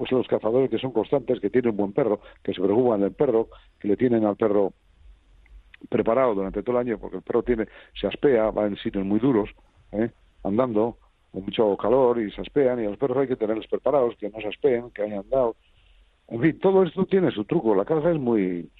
pues 0.00 0.12
los 0.12 0.26
cazadores 0.26 0.70
que 0.70 0.78
son 0.78 0.92
constantes, 0.92 1.40
que 1.40 1.50
tienen 1.50 1.72
un 1.72 1.76
buen 1.76 1.92
perro, 1.92 2.20
que 2.42 2.54
se 2.54 2.62
preocupan 2.62 3.02
del 3.02 3.12
perro, 3.12 3.48
que 3.78 3.86
le 3.86 3.98
tienen 3.98 4.24
al 4.24 4.34
perro 4.34 4.72
preparado 5.90 6.34
durante 6.34 6.62
todo 6.62 6.80
el 6.80 6.88
año, 6.88 6.98
porque 6.98 7.18
el 7.18 7.22
perro 7.22 7.42
tiene, 7.42 7.66
se 8.00 8.06
aspea, 8.06 8.50
va 8.50 8.66
en 8.66 8.78
sitios 8.78 9.04
muy 9.04 9.20
duros, 9.20 9.50
¿eh? 9.92 10.10
andando, 10.42 10.96
con 11.30 11.44
mucho 11.44 11.76
calor 11.76 12.18
y 12.18 12.30
se 12.30 12.40
aspean, 12.40 12.80
y 12.80 12.86
a 12.86 12.88
los 12.88 12.96
perros 12.96 13.18
hay 13.18 13.28
que 13.28 13.36
tenerlos 13.36 13.66
preparados, 13.66 14.16
que 14.16 14.30
no 14.30 14.40
se 14.40 14.48
aspeen, 14.48 14.90
que 14.90 15.02
hayan 15.02 15.18
andado. 15.18 15.56
En 16.28 16.40
fin, 16.40 16.58
todo 16.60 16.82
esto 16.82 17.04
tiene 17.04 17.30
su 17.30 17.44
truco. 17.44 17.74
La 17.74 17.84
caza 17.84 18.10
es 18.10 18.18
muy. 18.18 18.70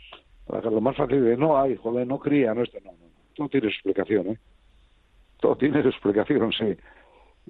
Lo 0.48 0.80
más 0.80 0.96
fácil 0.96 1.22
de 1.22 1.36
no 1.36 1.60
hay, 1.60 1.76
joder, 1.76 2.06
no 2.06 2.18
cría, 2.18 2.54
no 2.54 2.62
está. 2.62 2.78
No, 2.80 2.92
no, 2.92 3.10
todo 3.34 3.50
tiene 3.50 3.68
su 3.68 3.74
explicación, 3.74 4.26
¿eh? 4.28 4.38
Todo 5.38 5.54
tiene 5.56 5.82
su 5.82 5.88
explicación, 5.88 6.50
sí. 6.50 6.78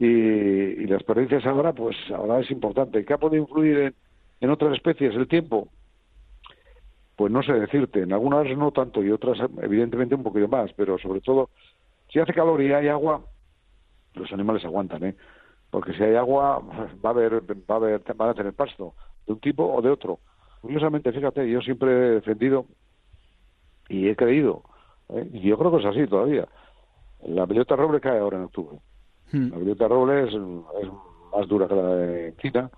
Y, 0.01 0.87
las 0.87 1.03
experiencias 1.03 1.45
ahora, 1.45 1.75
pues 1.75 1.95
ahora 2.11 2.41
es 2.41 2.51
importante. 2.51 3.05
¿Qué 3.05 3.13
ha 3.13 3.19
podido 3.19 3.43
influir 3.43 3.95
en, 4.41 4.51
otras 4.51 4.73
especies 4.73 5.15
el 5.15 5.29
tiempo? 5.29 5.69
Pues 7.17 7.31
no 7.31 7.43
sé 7.43 7.53
decirte, 7.53 8.01
en 8.01 8.15
algunas 8.15 8.47
no 8.57 8.73
tanto 8.73 9.05
y 9.05 9.11
otras 9.11 9.39
evidentemente 9.61 10.15
un 10.15 10.23
poquito 10.23 10.49
más, 10.49 10.73
pero 10.73 10.99
sobre 10.99 11.21
todo 11.21 11.51
si 12.09 12.19
hace 12.19 12.33
calor 12.33 12.63
y 12.63 12.73
hay 12.73 12.89
agua, 12.89 13.21
los 14.15 14.33
animales 14.33 14.65
aguantan, 14.65 15.05
¿eh? 15.05 15.15
Porque 15.71 15.93
si 15.93 16.03
hay 16.03 16.17
agua 16.17 16.61
va 17.05 17.11
a 17.11 17.13
haber 17.13 17.43
va 17.43 17.75
a 17.75 17.77
haber 17.77 18.03
van 18.17 18.31
a 18.31 18.35
tener 18.35 18.55
pasto 18.55 18.95
de 19.27 19.35
un 19.35 19.41
tipo 19.41 19.65
o 19.71 19.83
de 19.83 19.91
otro. 19.91 20.19
Curiosamente, 20.63 21.13
fíjate, 21.13 21.49
yo 21.49 21.61
siempre 21.61 21.91
he 21.91 22.11
defendido 22.13 22.65
y 23.91 24.09
he 24.09 24.17
creído, 24.17 24.63
¿eh? 25.11 25.29
y 25.31 25.41
yo 25.41 25.59
creo 25.59 25.71
que 25.73 25.79
es 25.81 25.85
así 25.85 26.07
todavía. 26.07 26.49
La 27.27 27.45
bellota 27.45 27.77
roble 27.77 28.01
cae 28.01 28.19
ahora 28.19 28.39
en 28.39 28.45
octubre. 28.45 28.79
Hmm. 29.33 29.51
La 29.51 29.59
bellota 29.59 29.89
roble 29.89 30.25
es, 30.25 30.35
más 30.35 31.49
dura 31.49 31.69
que 31.69 31.75
la 31.75 31.95
de 31.95 32.29
encina, 32.29 32.71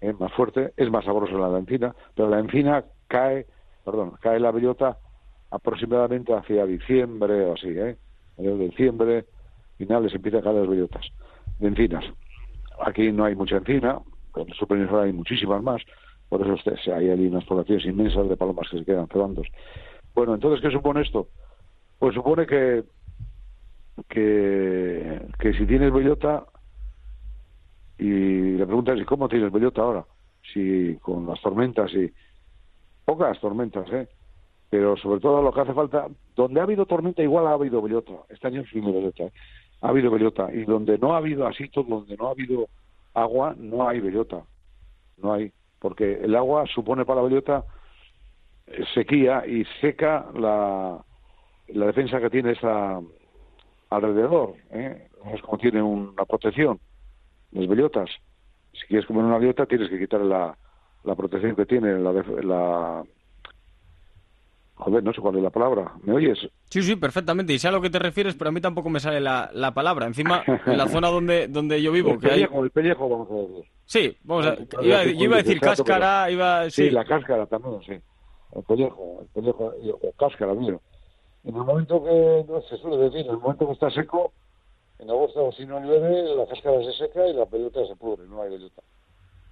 es 0.00 0.10
¿eh? 0.10 0.16
más 0.18 0.32
fuerte, 0.32 0.72
es 0.76 0.90
más 0.90 1.04
sabrosa 1.04 1.34
la 1.34 1.50
de 1.50 1.58
encina, 1.60 1.94
pero 2.14 2.28
la 2.28 2.38
encina 2.38 2.84
cae, 3.08 3.46
perdón, 3.84 4.12
cae 4.20 4.38
la 4.38 4.50
bellota 4.50 4.98
aproximadamente 5.50 6.34
hacia 6.34 6.66
diciembre 6.66 7.46
o 7.46 7.54
así, 7.54 7.68
¿eh? 7.68 7.96
En 8.36 8.58
diciembre, 8.58 9.26
finales 9.78 10.14
empieza 10.14 10.38
a 10.38 10.42
caer 10.42 10.56
las 10.56 10.68
bellotas 10.68 11.06
de 11.60 11.68
encinas. 11.68 12.04
Aquí 12.84 13.12
no 13.12 13.24
hay 13.24 13.36
mucha 13.36 13.56
encina, 13.56 14.00
en 14.36 14.54
su 14.54 14.66
península 14.66 15.02
hay 15.02 15.12
muchísimas 15.12 15.62
más, 15.62 15.80
por 16.28 16.42
eso 16.42 16.54
usted, 16.54 16.74
hay 16.92 17.10
ahí 17.10 17.26
unas 17.26 17.44
poblaciones 17.44 17.86
inmensas 17.86 18.28
de 18.28 18.36
palomas 18.36 18.68
que 18.68 18.78
se 18.78 18.84
quedan 18.84 19.06
cebando. 19.08 19.42
Bueno, 20.14 20.34
entonces, 20.34 20.60
¿qué 20.60 20.70
supone 20.70 21.02
esto? 21.02 21.28
Pues 21.98 22.14
supone 22.14 22.46
que 22.46 22.84
que, 24.08 25.20
que 25.38 25.52
si 25.54 25.66
tienes 25.66 25.92
bellota 25.92 26.44
y 27.98 28.56
le 28.56 28.66
preguntas 28.66 28.98
¿y 28.98 29.04
cómo 29.04 29.28
tienes 29.28 29.52
bellota 29.52 29.82
ahora? 29.82 30.04
Si 30.52 30.96
con 31.00 31.26
las 31.26 31.40
tormentas 31.40 31.92
y 31.94 32.12
pocas 33.04 33.40
tormentas, 33.40 33.90
¿eh? 33.92 34.08
Pero 34.70 34.96
sobre 34.96 35.20
todo 35.20 35.40
lo 35.42 35.52
que 35.52 35.60
hace 35.60 35.72
falta, 35.72 36.08
donde 36.34 36.60
ha 36.60 36.64
habido 36.64 36.86
tormenta 36.86 37.22
igual 37.22 37.46
ha 37.46 37.52
habido 37.52 37.80
bellota. 37.80 38.12
Este 38.28 38.48
año 38.48 38.64
sí 38.70 38.80
bellota, 38.80 39.24
¿eh? 39.24 39.32
ha 39.80 39.88
habido 39.88 40.10
bellota 40.10 40.52
y 40.52 40.64
donde 40.64 40.98
no 40.98 41.14
ha 41.14 41.18
habido 41.18 41.46
así 41.46 41.70
donde 41.74 42.16
no 42.16 42.28
ha 42.28 42.30
habido 42.30 42.68
agua, 43.12 43.54
no 43.56 43.86
hay 43.88 44.00
bellota, 44.00 44.42
no 45.18 45.34
hay, 45.34 45.52
porque 45.78 46.20
el 46.22 46.34
agua 46.34 46.64
supone 46.66 47.04
para 47.04 47.20
la 47.20 47.28
bellota 47.28 47.64
eh, 48.66 48.84
sequía 48.94 49.46
y 49.46 49.64
seca 49.80 50.26
la, 50.34 51.04
la 51.68 51.86
defensa 51.86 52.18
que 52.20 52.30
tiene 52.30 52.52
esa 52.52 53.00
alrededor, 53.96 54.54
¿eh? 54.70 55.08
es 55.32 55.42
como 55.42 55.58
tiene 55.58 55.82
una 55.82 56.24
protección, 56.24 56.78
las 57.52 57.66
bellotas. 57.66 58.10
Si 58.72 58.86
quieres 58.86 59.06
comer 59.06 59.24
una 59.24 59.38
bellota 59.38 59.66
tienes 59.66 59.88
que 59.88 59.98
quitar 59.98 60.20
la, 60.20 60.56
la 61.04 61.14
protección 61.14 61.54
que 61.54 61.64
tiene, 61.66 61.98
la, 61.98 62.12
la... 62.12 63.04
Joder, 64.76 65.04
no 65.04 65.12
sé 65.12 65.20
cuál 65.20 65.36
es 65.36 65.42
la 65.44 65.50
palabra. 65.50 65.92
¿Me 66.02 66.14
oyes? 66.14 66.36
Sí, 66.68 66.82
sí, 66.82 66.96
perfectamente. 66.96 67.52
Y 67.52 67.60
sé 67.60 67.68
a 67.68 67.70
lo 67.70 67.80
que 67.80 67.90
te 67.90 68.00
refieres, 68.00 68.34
pero 68.34 68.48
a 68.48 68.52
mí 68.52 68.60
tampoco 68.60 68.90
me 68.90 68.98
sale 68.98 69.20
la, 69.20 69.48
la 69.54 69.72
palabra. 69.72 70.06
Encima, 70.06 70.42
en 70.66 70.76
la 70.76 70.88
zona 70.88 71.08
donde, 71.08 71.46
donde 71.46 71.80
yo 71.80 71.92
vivo... 71.92 72.10
El 72.10 72.18
pellejo, 72.18 72.64
el 72.64 72.70
pellejo, 72.72 73.08
vamos 73.08 73.30
a 73.30 73.34
decir. 73.34 73.64
Sí, 73.84 74.16
vamos 74.24 74.46
a... 74.46 74.56
Iba, 74.82 75.04
yo 75.04 75.24
iba 75.24 75.36
a 75.36 75.42
decir 75.42 75.60
cáscara, 75.60 76.28
iba... 76.28 76.68
Sí. 76.70 76.90
la 76.90 77.04
cáscara 77.04 77.46
también, 77.46 77.80
sí. 77.86 77.92
El 78.56 78.62
pellejo, 78.64 79.20
el 79.22 79.28
pellejo, 79.28 79.72
o 80.02 80.12
cáscara, 80.18 80.52
mira. 80.54 80.80
En 81.44 81.54
el 81.54 81.62
momento 81.62 82.02
que, 82.02 82.44
no 82.48 82.62
se 82.62 82.76
suele 82.78 82.96
decir, 82.96 83.26
en 83.26 83.32
el 83.32 83.38
momento 83.38 83.66
que 83.66 83.74
está 83.74 83.90
seco, 83.90 84.32
en 84.98 85.10
agosto 85.10 85.52
si 85.52 85.66
no 85.66 85.80
llueve, 85.80 86.34
la 86.34 86.46
cáscara 86.46 86.82
se 86.82 86.92
seca 86.92 87.26
y 87.26 87.34
la 87.34 87.46
pelota 87.46 87.86
se 87.86 87.96
pudre, 87.96 88.26
no 88.26 88.42
hay 88.42 88.50
bellota. 88.50 88.82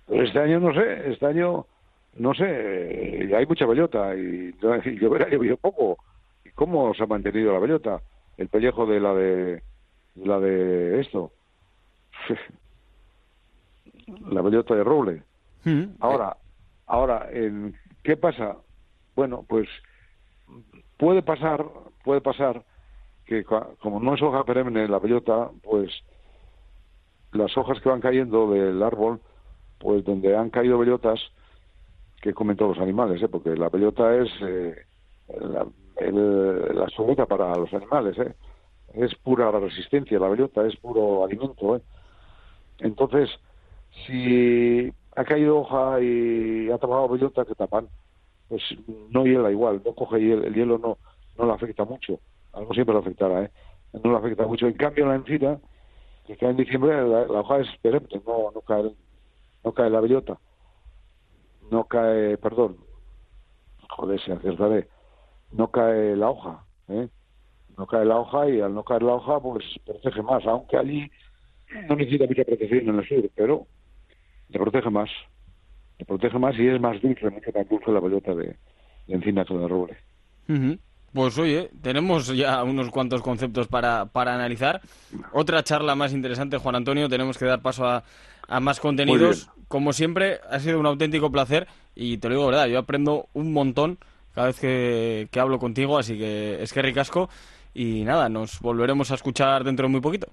Pero 0.07 0.24
este 0.24 0.38
año 0.38 0.61
no 0.61 0.72
sé, 0.72 1.12
este 1.12 1.26
año 1.26 1.66
no 2.14 2.35
sé, 2.35 2.44
eh, 2.46 3.37
hay 3.37 3.46
mucha 3.46 3.66
bellota 3.66 4.14
y, 4.14 4.55
y 4.85 4.98
llover 4.98 5.22
ha 5.22 5.28
llovido 5.28 5.57
poco. 5.57 5.98
¿Y 6.44 6.50
cómo 6.50 6.92
se 6.94 7.02
ha 7.02 7.07
mantenido 7.07 7.52
la 7.52 7.59
bellota? 7.59 8.00
El 8.37 8.48
pellejo 8.48 8.87
de 8.87 9.00
la 9.00 9.14
de, 9.14 9.62
la 10.16 10.40
de 10.40 11.00
esto. 11.00 11.33
la 14.31 14.42
bellota 14.42 14.74
de 14.74 14.85
roble. 14.85 15.22
Mm. 15.64 15.85
Ahora, 16.00 16.37
ahora, 16.87 17.28
¿qué 18.02 18.16
pasa? 18.16 18.57
Bueno, 19.14 19.44
pues 19.48 19.68
Puede 21.02 21.20
pasar, 21.20 21.66
puede 22.04 22.20
pasar 22.20 22.62
que 23.26 23.42
como 23.42 23.98
no 23.98 24.14
es 24.14 24.22
hoja 24.22 24.44
perenne 24.44 24.86
la 24.86 25.00
bellota, 25.00 25.50
pues 25.60 25.90
las 27.32 27.58
hojas 27.58 27.80
que 27.80 27.88
van 27.88 28.00
cayendo 28.00 28.48
del 28.52 28.80
árbol, 28.80 29.20
pues 29.80 30.04
donde 30.04 30.36
han 30.36 30.50
caído 30.50 30.78
bellotas, 30.78 31.18
que 32.20 32.32
comen 32.32 32.56
todos 32.56 32.76
los 32.76 32.82
animales, 32.84 33.20
¿eh? 33.20 33.26
porque 33.26 33.56
la 33.56 33.68
bellota 33.68 34.14
es 34.14 34.28
eh, 34.42 34.76
la, 35.40 35.66
el, 35.96 37.26
para 37.28 37.56
los 37.56 37.74
animales, 37.74 38.16
¿eh? 38.18 38.36
es 38.94 39.12
pura 39.16 39.50
resistencia, 39.50 40.20
la 40.20 40.28
bellota 40.28 40.64
es 40.64 40.76
puro 40.76 41.24
alimento. 41.24 41.74
¿eh? 41.74 41.82
Entonces, 42.78 43.28
si 44.06 44.88
ha 45.16 45.24
caído 45.24 45.62
hoja 45.62 46.00
y 46.00 46.70
ha 46.70 46.78
tapado 46.78 47.08
bellota, 47.08 47.44
que 47.44 47.56
tapan? 47.56 47.88
Pues 48.52 48.62
no 49.08 49.24
hiela 49.24 49.50
igual, 49.50 49.80
no 49.82 49.94
coge 49.94 50.20
hielo, 50.20 50.44
el 50.44 50.52
hielo 50.52 50.76
no, 50.76 50.98
no 51.38 51.46
le 51.46 51.52
afecta 51.52 51.86
mucho, 51.86 52.20
algo 52.52 52.74
siempre 52.74 52.92
le 52.92 53.00
afectará, 53.00 53.44
¿eh? 53.44 53.50
no 53.94 54.10
le 54.10 54.18
afecta 54.18 54.46
mucho. 54.46 54.66
En 54.66 54.74
cambio, 54.74 55.06
la 55.06 55.14
encina, 55.14 55.58
que 56.26 56.36
cae 56.36 56.50
en 56.50 56.58
diciembre, 56.58 56.94
la, 57.08 57.40
hoja 57.40 57.60
es 57.60 57.68
perenne, 57.80 58.20
no, 58.26 58.50
no, 58.54 58.60
cae, 58.60 58.94
no 59.64 59.72
cae 59.72 59.88
la 59.88 60.00
bellota, 60.00 60.38
no 61.70 61.84
cae, 61.84 62.36
perdón, 62.36 62.76
joder, 63.88 64.20
se 64.20 64.32
acertaré, 64.32 64.86
no 65.52 65.70
cae 65.70 66.14
la 66.14 66.28
hoja, 66.28 66.66
¿eh? 66.88 67.08
no 67.78 67.86
cae 67.86 68.04
la 68.04 68.18
hoja 68.18 68.50
y 68.50 68.60
al 68.60 68.74
no 68.74 68.84
caer 68.84 69.02
la 69.02 69.14
hoja, 69.14 69.40
pues 69.40 69.64
protege 69.86 70.20
más, 70.20 70.44
aunque 70.46 70.76
allí 70.76 71.10
no 71.88 71.96
necesita 71.96 72.26
mucha 72.26 72.44
protección 72.44 72.86
en 72.86 72.98
el 72.98 73.08
sur, 73.08 73.30
pero 73.34 73.66
te 74.50 74.58
protege 74.58 74.90
más 74.90 75.08
protege 76.04 76.38
más 76.38 76.58
y 76.58 76.66
es 76.68 76.80
más 76.80 77.00
dulce, 77.00 77.30
mucho 77.30 77.50
más 77.54 77.68
dulce 77.68 77.90
la 77.90 78.00
bellota 78.00 78.34
de, 78.34 78.56
encina 79.08 79.44
que 79.44 79.54
de 79.54 79.68
roble. 79.68 79.96
Pues 81.12 81.38
oye, 81.38 81.70
tenemos 81.82 82.34
ya 82.34 82.62
unos 82.64 82.90
cuantos 82.90 83.20
conceptos 83.20 83.68
para, 83.68 84.06
para 84.06 84.34
analizar. 84.34 84.80
Otra 85.32 85.62
charla 85.62 85.94
más 85.94 86.14
interesante, 86.14 86.56
Juan 86.56 86.76
Antonio. 86.76 87.08
Tenemos 87.08 87.36
que 87.36 87.44
dar 87.44 87.60
paso 87.60 87.86
a, 87.86 88.02
a 88.48 88.60
más 88.60 88.80
contenidos. 88.80 89.50
Como 89.68 89.92
siempre, 89.92 90.40
ha 90.50 90.58
sido 90.58 90.80
un 90.80 90.86
auténtico 90.86 91.30
placer 91.30 91.66
y 91.94 92.18
te 92.18 92.28
lo 92.28 92.34
digo 92.36 92.46
verdad, 92.46 92.66
yo 92.66 92.78
aprendo 92.78 93.26
un 93.34 93.52
montón 93.52 93.98
cada 94.34 94.48
vez 94.48 94.60
que, 94.60 95.28
que 95.30 95.40
hablo 95.40 95.58
contigo, 95.58 95.98
así 95.98 96.16
que 96.18 96.62
es 96.62 96.72
que 96.72 96.82
ricasco. 96.82 97.28
Y 97.74 98.04
nada, 98.04 98.28
nos 98.28 98.60
volveremos 98.60 99.10
a 99.10 99.14
escuchar 99.14 99.64
dentro 99.64 99.86
de 99.86 99.92
muy 99.92 100.00
poquito. 100.00 100.28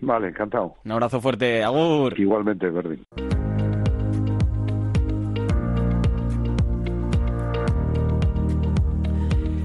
Vale, 0.00 0.28
encantado. 0.28 0.74
Un 0.84 0.92
abrazo 0.92 1.20
fuerte, 1.20 1.62
Agur. 1.62 2.18
Igualmente, 2.18 2.68
Verdi. 2.68 2.98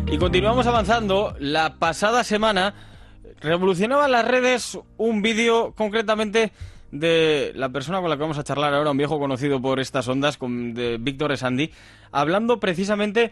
Y 0.09 0.17
continuamos 0.17 0.65
avanzando. 0.67 1.35
La 1.37 1.75
pasada 1.79 2.23
semana 2.23 2.73
revolucionaba 3.41 4.07
las 4.07 4.25
redes 4.25 4.79
un 4.95 5.21
vídeo 5.21 5.73
concretamente 5.75 6.53
de 6.91 7.51
la 7.55 7.69
persona 7.69 7.99
con 7.99 8.09
la 8.09 8.15
que 8.15 8.21
vamos 8.21 8.37
a 8.37 8.43
charlar 8.45 8.73
ahora, 8.73 8.91
un 8.91 8.97
viejo 8.97 9.19
conocido 9.19 9.61
por 9.61 9.81
estas 9.81 10.07
ondas, 10.07 10.39
de 10.39 10.97
Víctor 10.97 11.33
Esandi, 11.33 11.71
hablando 12.13 12.61
precisamente 12.61 13.31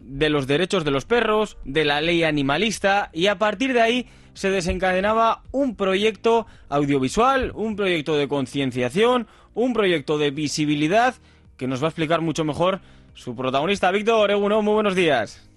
de 0.00 0.30
los 0.30 0.46
derechos 0.46 0.84
de 0.84 0.92
los 0.92 1.06
perros, 1.06 1.58
de 1.64 1.84
la 1.84 2.00
ley 2.00 2.22
animalista, 2.22 3.10
y 3.12 3.26
a 3.26 3.36
partir 3.38 3.72
de 3.72 3.80
ahí 3.80 4.06
se 4.34 4.50
desencadenaba 4.50 5.42
un 5.50 5.74
proyecto 5.74 6.46
audiovisual, 6.68 7.50
un 7.56 7.74
proyecto 7.74 8.16
de 8.16 8.28
concienciación, 8.28 9.26
un 9.54 9.72
proyecto 9.72 10.18
de 10.18 10.30
visibilidad, 10.30 11.16
que 11.56 11.66
nos 11.66 11.82
va 11.82 11.86
a 11.86 11.90
explicar 11.90 12.20
mucho 12.20 12.44
mejor 12.44 12.80
su 13.14 13.34
protagonista, 13.34 13.90
Víctor 13.90 14.30
Eguno, 14.30 14.62
muy 14.62 14.74
buenos 14.74 14.94
días. 14.94 15.51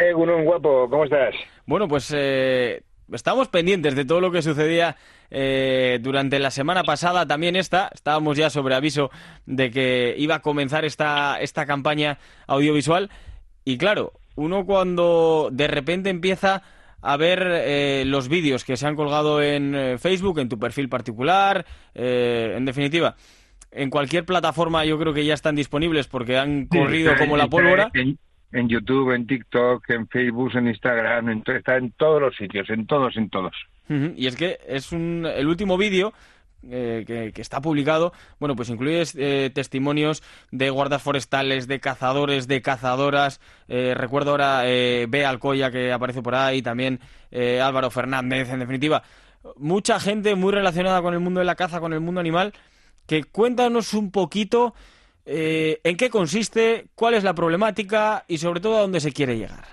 Eh, 0.00 0.14
Gunón, 0.14 0.46
guapo, 0.46 0.88
¿cómo 0.88 1.04
estás? 1.04 1.34
Bueno, 1.66 1.86
pues 1.86 2.10
eh, 2.16 2.82
estamos 3.12 3.48
pendientes 3.48 3.94
de 3.94 4.06
todo 4.06 4.22
lo 4.22 4.30
que 4.32 4.40
sucedía 4.40 4.96
eh, 5.30 5.98
durante 6.00 6.38
la 6.38 6.50
semana 6.50 6.84
pasada, 6.84 7.26
también 7.26 7.54
esta. 7.54 7.90
Estábamos 7.92 8.38
ya 8.38 8.48
sobre 8.48 8.74
aviso 8.74 9.10
de 9.44 9.70
que 9.70 10.14
iba 10.16 10.36
a 10.36 10.40
comenzar 10.40 10.86
esta, 10.86 11.38
esta 11.38 11.66
campaña 11.66 12.16
audiovisual. 12.46 13.10
Y 13.62 13.76
claro, 13.76 14.14
uno 14.36 14.64
cuando 14.64 15.50
de 15.52 15.68
repente 15.68 16.08
empieza 16.08 16.62
a 17.02 17.18
ver 17.18 17.46
eh, 17.46 18.04
los 18.06 18.28
vídeos 18.28 18.64
que 18.64 18.78
se 18.78 18.86
han 18.86 18.96
colgado 18.96 19.42
en 19.42 19.74
eh, 19.74 19.98
Facebook, 19.98 20.38
en 20.38 20.48
tu 20.48 20.58
perfil 20.58 20.88
particular, 20.88 21.66
en 21.92 22.64
definitiva, 22.64 23.16
en 23.70 23.90
cualquier 23.90 24.24
plataforma 24.24 24.86
yo 24.86 24.98
creo 24.98 25.12
que 25.12 25.26
ya 25.26 25.34
están 25.34 25.56
disponibles 25.56 26.06
porque 26.08 26.38
han 26.38 26.68
corrido 26.68 27.12
como 27.18 27.36
la 27.36 27.48
pólvora 27.48 27.90
en 28.52 28.68
YouTube, 28.68 29.12
en 29.12 29.26
TikTok, 29.26 29.88
en 29.90 30.08
Facebook, 30.08 30.56
en 30.56 30.68
Instagram, 30.68 31.42
está 31.46 31.76
en 31.76 31.92
todos 31.92 32.20
los 32.20 32.36
sitios, 32.36 32.68
en 32.70 32.86
todos, 32.86 33.16
en 33.16 33.30
todos. 33.30 33.54
Y 33.88 34.28
es 34.28 34.36
que 34.36 34.58
es 34.68 34.92
un, 34.92 35.26
el 35.26 35.48
último 35.48 35.76
vídeo 35.76 36.12
que, 36.62 37.32
está 37.36 37.60
publicado, 37.60 38.12
bueno, 38.38 38.54
pues 38.54 38.68
incluye 38.68 39.50
testimonios 39.50 40.22
de 40.52 40.70
guardas 40.70 41.02
forestales, 41.02 41.66
de 41.66 41.80
cazadores, 41.80 42.46
de 42.46 42.62
cazadoras. 42.62 43.40
recuerdo 43.68 44.32
ahora 44.32 44.62
B. 44.62 45.24
Alcoya 45.26 45.70
que 45.70 45.92
aparece 45.92 46.22
por 46.22 46.34
ahí, 46.34 46.62
también 46.62 47.00
Álvaro 47.32 47.90
Fernández, 47.90 48.48
en 48.50 48.60
definitiva. 48.60 49.02
Mucha 49.56 49.98
gente 49.98 50.34
muy 50.34 50.52
relacionada 50.52 51.02
con 51.02 51.14
el 51.14 51.20
mundo 51.20 51.40
de 51.40 51.46
la 51.46 51.56
caza, 51.56 51.80
con 51.80 51.92
el 51.92 52.00
mundo 52.00 52.20
animal, 52.20 52.52
que 53.06 53.24
cuéntanos 53.24 53.94
un 53.94 54.10
poquito 54.10 54.74
eh, 55.32 55.78
en 55.84 55.96
qué 55.96 56.10
consiste, 56.10 56.86
cuál 56.96 57.14
es 57.14 57.22
la 57.22 57.34
problemática 57.34 58.24
y 58.26 58.38
sobre 58.38 58.58
todo 58.58 58.78
a 58.78 58.80
dónde 58.80 58.98
se 58.98 59.12
quiere 59.12 59.38
llegar. 59.38 59.64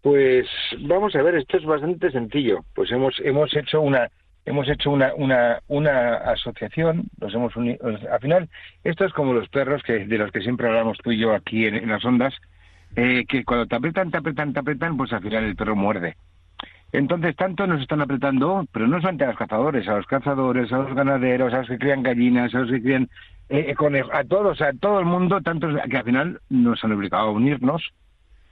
Pues 0.00 0.46
vamos 0.78 1.16
a 1.16 1.22
ver, 1.22 1.34
esto 1.34 1.56
es 1.56 1.64
bastante 1.64 2.12
sencillo. 2.12 2.60
Pues 2.72 2.92
hemos 2.92 3.18
hemos 3.24 3.54
hecho 3.56 3.80
una 3.80 4.08
hemos 4.44 4.68
hecho 4.68 4.92
una 4.92 5.12
una, 5.16 5.58
una 5.66 6.14
asociación, 6.18 7.08
nos 7.20 7.34
hemos 7.34 7.56
unido. 7.56 7.78
Al 7.84 8.20
final, 8.20 8.48
esto 8.84 9.04
es 9.04 9.12
como 9.12 9.32
los 9.32 9.48
perros 9.48 9.82
que 9.82 10.06
de 10.06 10.18
los 10.18 10.30
que 10.30 10.40
siempre 10.40 10.68
hablamos 10.68 10.98
tú 10.98 11.10
y 11.10 11.18
yo 11.18 11.34
aquí 11.34 11.66
en, 11.66 11.88
las 11.88 12.04
ondas, 12.04 12.32
eh, 12.94 13.24
que 13.28 13.44
cuando 13.44 13.66
te 13.66 13.74
apretan, 13.74 14.12
te 14.12 14.18
apretan, 14.18 14.52
te 14.52 14.60
apretan, 14.60 14.96
pues 14.96 15.12
al 15.12 15.22
final 15.22 15.42
el 15.42 15.56
perro 15.56 15.74
muerde. 15.74 16.14
Entonces, 16.92 17.36
tanto 17.36 17.66
nos 17.66 17.82
están 17.82 18.00
apretando, 18.00 18.64
pero 18.72 18.86
no 18.86 18.98
solamente 18.98 19.24
a 19.24 19.28
los 19.28 19.36
cazadores, 19.36 19.86
a 19.88 19.96
los 19.96 20.06
cazadores, 20.06 20.72
a 20.72 20.78
los 20.78 20.94
ganaderos, 20.94 21.52
a 21.52 21.58
los 21.58 21.68
que 21.68 21.78
crían 21.78 22.02
gallinas, 22.02 22.54
a 22.54 22.60
los 22.60 22.70
que 22.70 22.82
crían 22.82 23.08
eh, 23.50 23.74
a 24.12 24.24
todos, 24.24 24.60
a 24.62 24.72
todo 24.72 25.00
el 25.00 25.06
mundo, 25.06 25.40
tantos 25.42 25.74
que 25.88 25.96
al 25.96 26.04
final 26.04 26.40
nos 26.48 26.82
han 26.82 26.92
obligado 26.92 27.28
a 27.28 27.32
unirnos. 27.32 27.82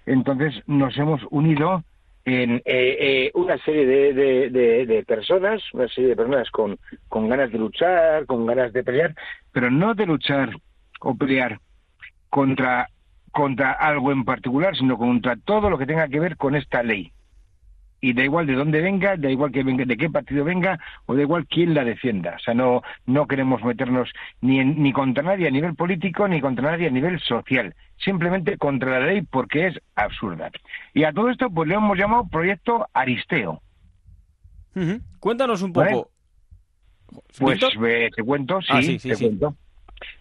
Entonces 0.04 0.54
nos 0.66 0.96
hemos 0.98 1.22
unido 1.30 1.82
en 2.26 2.56
eh, 2.56 2.62
eh, 2.66 3.30
una 3.34 3.56
serie 3.58 3.86
de, 3.86 4.50
de, 4.86 5.04
personas, 5.04 5.62
una 5.72 5.88
serie 5.88 6.10
de 6.10 6.16
personas 6.16 6.50
con, 6.50 6.78
con 7.08 7.28
ganas 7.28 7.50
de 7.52 7.58
luchar, 7.58 8.26
con 8.26 8.46
ganas 8.46 8.72
de 8.72 8.84
pelear, 8.84 9.14
pero 9.52 9.70
no 9.70 9.94
de 9.94 10.06
luchar 10.06 10.50
o 11.00 11.14
pelear 11.14 11.60
contra, 12.28 12.88
contra 13.30 13.72
algo 13.72 14.12
en 14.12 14.24
particular, 14.24 14.76
sino 14.76 14.98
contra 14.98 15.36
todo 15.36 15.70
lo 15.70 15.78
que 15.78 15.86
tenga 15.86 16.08
que 16.08 16.20
ver 16.20 16.36
con 16.36 16.56
esta 16.56 16.82
ley 16.82 17.12
y 18.00 18.12
da 18.12 18.24
igual 18.24 18.46
de 18.46 18.54
dónde 18.54 18.80
venga, 18.80 19.16
da 19.16 19.30
igual 19.30 19.52
que 19.52 19.62
venga, 19.62 19.84
de 19.84 19.96
qué 19.96 20.10
partido 20.10 20.44
venga 20.44 20.78
o 21.06 21.14
da 21.14 21.22
igual 21.22 21.46
quién 21.46 21.74
la 21.74 21.84
defienda. 21.84 22.34
O 22.36 22.38
sea, 22.38 22.54
no, 22.54 22.82
no 23.06 23.26
queremos 23.26 23.62
meternos 23.64 24.10
ni, 24.40 24.64
ni 24.64 24.92
contra 24.92 25.22
nadie 25.22 25.48
a 25.48 25.50
nivel 25.50 25.74
político 25.74 26.28
ni 26.28 26.40
contra 26.40 26.70
nadie 26.70 26.88
a 26.88 26.90
nivel 26.90 27.20
social, 27.20 27.74
simplemente 27.96 28.58
contra 28.58 29.00
la 29.00 29.06
ley 29.06 29.22
porque 29.22 29.68
es 29.68 29.80
absurda. 29.94 30.50
Y 30.94 31.04
a 31.04 31.12
todo 31.12 31.30
esto 31.30 31.50
pues 31.50 31.68
le 31.68 31.74
hemos 31.74 31.98
llamado 31.98 32.28
Proyecto 32.28 32.86
Aristeo. 32.92 33.62
Cuéntanos 35.20 35.62
un 35.62 35.72
poco. 35.72 36.10
Pues 37.38 37.60
eh, 37.62 38.10
te 38.14 38.22
cuento, 38.22 38.58
ah, 38.68 38.82
sí, 38.82 38.98
te 38.98 39.16
cuento. 39.16 39.56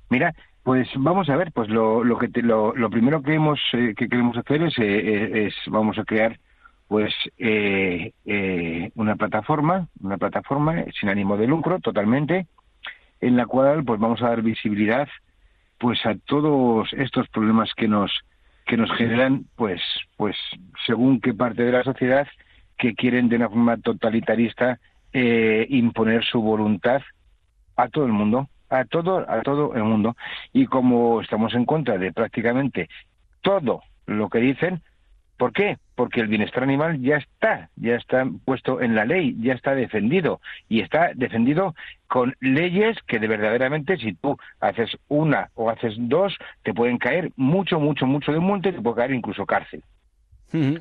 Mira, 0.09 0.33
pues 0.63 0.87
vamos 0.95 1.29
a 1.29 1.35
ver, 1.35 1.51
pues 1.51 1.67
lo, 1.69 2.03
lo 2.03 2.17
que 2.17 2.29
lo, 2.41 2.75
lo, 2.75 2.89
primero 2.89 3.21
que 3.21 3.33
hemos 3.33 3.59
eh, 3.73 3.93
que 3.97 4.07
queremos 4.07 4.37
hacer 4.37 4.63
es, 4.63 4.77
eh, 4.79 5.47
es 5.47 5.53
vamos 5.67 5.97
a 5.97 6.03
crear 6.03 6.39
pues 6.87 7.13
eh, 7.37 8.13
eh, 8.25 8.91
una 8.95 9.15
plataforma, 9.15 9.87
una 10.01 10.17
plataforma 10.17 10.83
sin 10.99 11.09
ánimo 11.09 11.37
de 11.37 11.47
lucro 11.47 11.79
totalmente, 11.79 12.47
en 13.21 13.37
la 13.37 13.45
cual 13.45 13.83
pues 13.83 13.99
vamos 13.99 14.21
a 14.21 14.29
dar 14.29 14.41
visibilidad 14.41 15.07
pues 15.77 16.05
a 16.05 16.15
todos 16.25 16.91
estos 16.93 17.27
problemas 17.29 17.73
que 17.75 17.87
nos 17.87 18.11
que 18.65 18.77
nos 18.77 18.91
generan 18.93 19.45
pues 19.55 19.81
pues 20.17 20.35
según 20.85 21.19
qué 21.21 21.33
parte 21.33 21.63
de 21.63 21.71
la 21.71 21.83
sociedad 21.83 22.27
que 22.77 22.95
quieren 22.95 23.29
de 23.29 23.35
una 23.37 23.49
forma 23.49 23.77
totalitarista 23.77 24.79
eh, 25.13 25.65
imponer 25.69 26.23
su 26.23 26.41
voluntad 26.41 27.01
a 27.75 27.89
todo 27.89 28.05
el 28.05 28.11
mundo 28.11 28.49
a 28.69 28.85
todo 28.85 29.29
a 29.29 29.41
todo 29.41 29.75
el 29.75 29.83
mundo 29.83 30.15
y 30.53 30.65
como 30.65 31.21
estamos 31.21 31.53
en 31.53 31.65
contra 31.65 31.97
de 31.97 32.11
prácticamente 32.11 32.89
todo 33.41 33.81
lo 34.07 34.29
que 34.29 34.39
dicen 34.39 34.81
¿Por 35.37 35.51
qué? 35.51 35.77
Porque 35.95 36.19
el 36.19 36.27
bienestar 36.27 36.63
animal 36.63 37.01
ya 37.01 37.17
está, 37.17 37.69
ya 37.77 37.95
está 37.95 38.27
puesto 38.43 38.81
en 38.81 38.95
la 38.95 39.05
ley, 39.05 39.35
ya 39.39 39.53
está 39.53 39.75
defendido 39.75 40.41
y 40.67 40.81
está 40.81 41.11
defendido 41.15 41.73
con 42.07 42.35
leyes 42.39 42.97
que 43.07 43.19
de 43.19 43.27
verdaderamente 43.27 43.97
si 43.97 44.13
tú 44.13 44.37
haces 44.59 44.97
una 45.07 45.49
o 45.55 45.69
haces 45.69 45.93
dos 45.97 46.37
te 46.63 46.73
pueden 46.73 46.97
caer 46.97 47.31
mucho, 47.35 47.79
mucho, 47.79 48.05
mucho 48.05 48.31
de 48.31 48.39
multa 48.39 48.69
y 48.69 48.73
te 48.73 48.81
puede 48.81 48.97
caer 48.97 49.11
incluso 49.11 49.45
cárcel. 49.45 49.83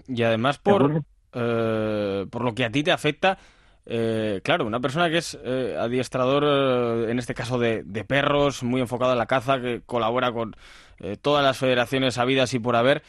Y 0.09 0.23
además 0.23 0.59
por, 0.59 1.03
eh, 1.33 2.27
por 2.31 2.45
lo 2.45 2.55
que 2.55 2.65
a 2.65 2.71
ti 2.71 2.83
te 2.83 2.93
afecta, 2.93 3.39
eh, 3.87 4.41
claro, 4.45 4.67
una 4.67 4.81
persona 4.81 5.11
que 5.11 5.19
es 5.19 5.39
eh, 5.45 5.77
adiestrador, 5.79 7.09
en 7.09 7.19
este 7.19 7.35
caso 7.35 7.59
de, 7.59 7.83
de, 7.85 8.05
perros, 8.05 8.62
muy 8.62 8.81
enfocado 8.81 9.12
en 9.12 9.19
la 9.19 9.27
caza, 9.27 9.61
que 9.61 9.83
colabora 9.85 10.33
con 10.33 10.55
todas 11.21 11.45
las 11.45 11.59
federaciones 11.59 12.19
habidas 12.19 12.55
y 12.55 12.61
por 12.61 12.77
haber, 12.77 13.03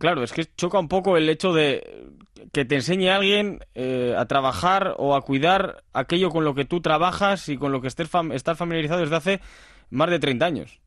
Claro, 0.00 0.22
es 0.22 0.32
que 0.32 0.46
choca 0.56 0.78
un 0.78 0.88
poco 0.88 1.18
el 1.18 1.28
hecho 1.28 1.52
de 1.52 2.06
que 2.54 2.64
te 2.64 2.76
enseñe 2.76 3.10
alguien 3.10 3.58
eh, 3.74 4.14
a 4.16 4.24
trabajar 4.24 4.94
o 4.96 5.14
a 5.14 5.20
cuidar 5.20 5.82
aquello 5.92 6.30
con 6.30 6.42
lo 6.42 6.54
que 6.54 6.64
tú 6.64 6.80
trabajas 6.80 7.50
y 7.50 7.58
con 7.58 7.70
lo 7.70 7.82
que 7.82 7.88
estés 7.88 8.10
estás 8.32 8.56
familiarizado 8.56 9.00
desde 9.00 9.16
hace 9.16 9.40
más 9.90 10.08
de 10.08 10.18
30 10.18 10.46
años. 10.46 10.80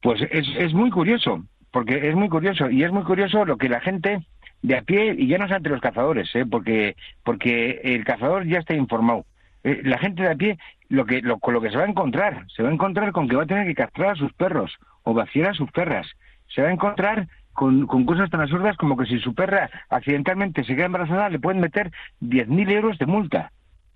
Pues 0.00 0.22
es, 0.30 0.46
es 0.56 0.72
muy 0.72 0.88
curioso, 0.88 1.44
porque 1.70 2.08
es 2.08 2.14
muy 2.14 2.30
curioso, 2.30 2.70
y 2.70 2.84
es 2.84 2.90
muy 2.90 3.02
curioso 3.02 3.44
lo 3.44 3.58
que 3.58 3.68
la 3.68 3.80
gente 3.80 4.26
de 4.62 4.78
a 4.78 4.80
pie, 4.80 5.14
y 5.18 5.26
ya 5.26 5.36
no 5.36 5.44
es 5.44 5.52
ante 5.52 5.68
los 5.68 5.82
cazadores, 5.82 6.34
¿eh? 6.34 6.46
porque, 6.50 6.96
porque 7.22 7.82
el 7.84 8.02
cazador 8.06 8.46
ya 8.46 8.60
está 8.60 8.72
informado. 8.72 9.26
Eh, 9.62 9.82
la 9.84 9.98
gente 9.98 10.22
de 10.22 10.30
a 10.30 10.36
pie, 10.36 10.58
lo 10.88 11.04
que, 11.04 11.20
lo, 11.20 11.38
con 11.38 11.52
lo 11.52 11.60
que 11.60 11.68
se 11.68 11.76
va 11.76 11.84
a 11.84 11.90
encontrar, 11.90 12.46
se 12.48 12.62
va 12.62 12.70
a 12.70 12.72
encontrar 12.72 13.12
con 13.12 13.28
que 13.28 13.36
va 13.36 13.42
a 13.42 13.46
tener 13.46 13.66
que 13.66 13.74
castrar 13.74 14.12
a 14.12 14.16
sus 14.16 14.32
perros 14.32 14.74
o 15.02 15.12
vaciar 15.12 15.50
a 15.50 15.54
sus 15.54 15.70
perras. 15.70 16.06
Se 16.48 16.62
va 16.62 16.68
a 16.68 16.72
encontrar 16.72 17.28
con, 17.56 17.86
cosas 17.86 18.30
tan 18.30 18.40
absurdas 18.40 18.76
como 18.76 18.96
que 18.96 19.06
si 19.06 19.18
su 19.18 19.34
perra 19.34 19.68
accidentalmente 19.90 20.62
se 20.64 20.76
queda 20.76 20.86
embarazada 20.86 21.28
le 21.28 21.40
pueden 21.40 21.60
meter 21.60 21.90
10.000 22.20 22.70
euros 22.70 22.98
de 22.98 23.06
multa. 23.06 23.50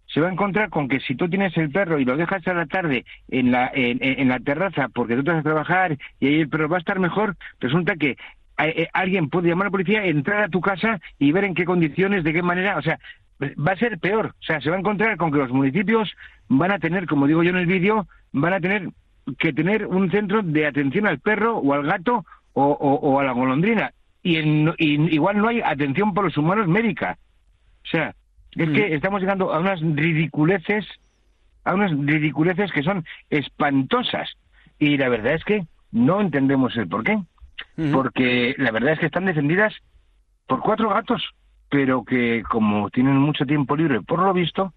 Se 0.06 0.20
va 0.20 0.28
a 0.28 0.32
encontrar 0.32 0.70
con 0.70 0.88
que 0.88 0.98
si 0.98 1.14
tú 1.14 1.28
tienes 1.28 1.56
el 1.56 1.70
perro 1.70 2.00
y 2.00 2.04
lo 2.04 2.16
dejas 2.16 2.44
a 2.48 2.54
la 2.54 2.66
tarde 2.66 3.04
en 3.28 3.52
la, 3.52 3.70
en, 3.72 4.28
la 4.28 4.40
terraza 4.40 4.88
porque 4.88 5.14
tú 5.14 5.22
te 5.22 5.30
vas 5.30 5.40
a 5.40 5.44
trabajar 5.44 5.96
y 6.18 6.26
ahí 6.26 6.40
el 6.40 6.50
va 6.50 6.76
a 6.76 6.80
estar 6.80 6.98
mejor, 6.98 7.36
resulta 7.60 7.94
que 7.94 8.10
eh, 8.10 8.16
eh, 8.58 8.88
alguien 8.92 9.30
puede 9.30 9.48
llamar 9.48 9.66
a 9.66 9.68
la 9.68 9.72
policía, 9.72 10.04
entrar 10.04 10.42
a 10.42 10.48
tu 10.48 10.60
casa 10.60 11.00
y 11.18 11.30
ver 11.30 11.44
en 11.44 11.54
qué 11.54 11.64
condiciones, 11.64 12.24
de 12.24 12.32
qué 12.32 12.42
manera, 12.42 12.76
o 12.76 12.82
sea, 12.82 12.98
va 13.40 13.72
a 13.72 13.76
ser 13.76 13.98
peor. 13.98 14.34
O 14.40 14.42
sea, 14.42 14.60
se 14.60 14.70
va 14.70 14.76
a 14.76 14.80
encontrar 14.80 15.16
con 15.16 15.30
que 15.30 15.38
los 15.38 15.50
municipios 15.50 16.12
van 16.48 16.72
a 16.72 16.78
tener, 16.78 17.06
como 17.06 17.28
digo 17.28 17.42
yo 17.42 17.50
en 17.50 17.56
el 17.56 17.66
vídeo, 17.66 18.06
van 18.32 18.54
a 18.54 18.60
tener 18.60 18.90
que 19.38 19.52
tener 19.52 19.86
un 19.86 20.10
centro 20.10 20.42
de 20.42 20.66
atención 20.66 21.06
al 21.06 21.20
perro 21.20 21.58
o 21.58 21.72
al 21.72 21.84
gato 21.84 22.24
o, 22.68 23.20
a 23.20 23.24
la 23.24 23.32
golondrina. 23.32 23.92
Y, 24.22 24.38
igual 25.14 25.38
no 25.38 25.48
hay 25.48 25.60
atención 25.60 26.14
por 26.14 26.24
los 26.24 26.36
humanos 26.36 26.68
médica. 26.68 27.18
O 27.84 27.88
sea, 27.88 28.14
es 28.52 28.68
que 28.70 28.90
mm. 28.90 28.92
estamos 28.92 29.20
llegando 29.20 29.52
a 29.52 29.58
unas 29.58 29.80
ridiculeces, 29.80 30.86
a 31.64 31.74
unas 31.74 31.92
ridiculeces 31.92 32.72
que 32.72 32.82
son 32.82 33.04
espantosas. 33.30 34.30
Y 34.78 34.96
la 34.96 35.08
verdad 35.08 35.34
es 35.34 35.44
que 35.44 35.66
no 35.92 36.20
entendemos 36.20 36.76
el 36.76 36.88
por 36.88 37.04
qué. 37.04 37.18
Porque 37.92 38.54
la 38.58 38.70
verdad 38.72 38.92
es 38.92 38.98
que 38.98 39.06
están 39.06 39.24
defendidas 39.24 39.74
por 40.46 40.60
cuatro 40.60 40.90
gatos, 40.90 41.22
pero 41.70 42.04
que 42.04 42.42
como 42.48 42.90
tienen 42.90 43.16
mucho 43.16 43.46
tiempo 43.46 43.76
libre, 43.76 44.02
por 44.02 44.18
lo 44.20 44.32
visto, 44.34 44.74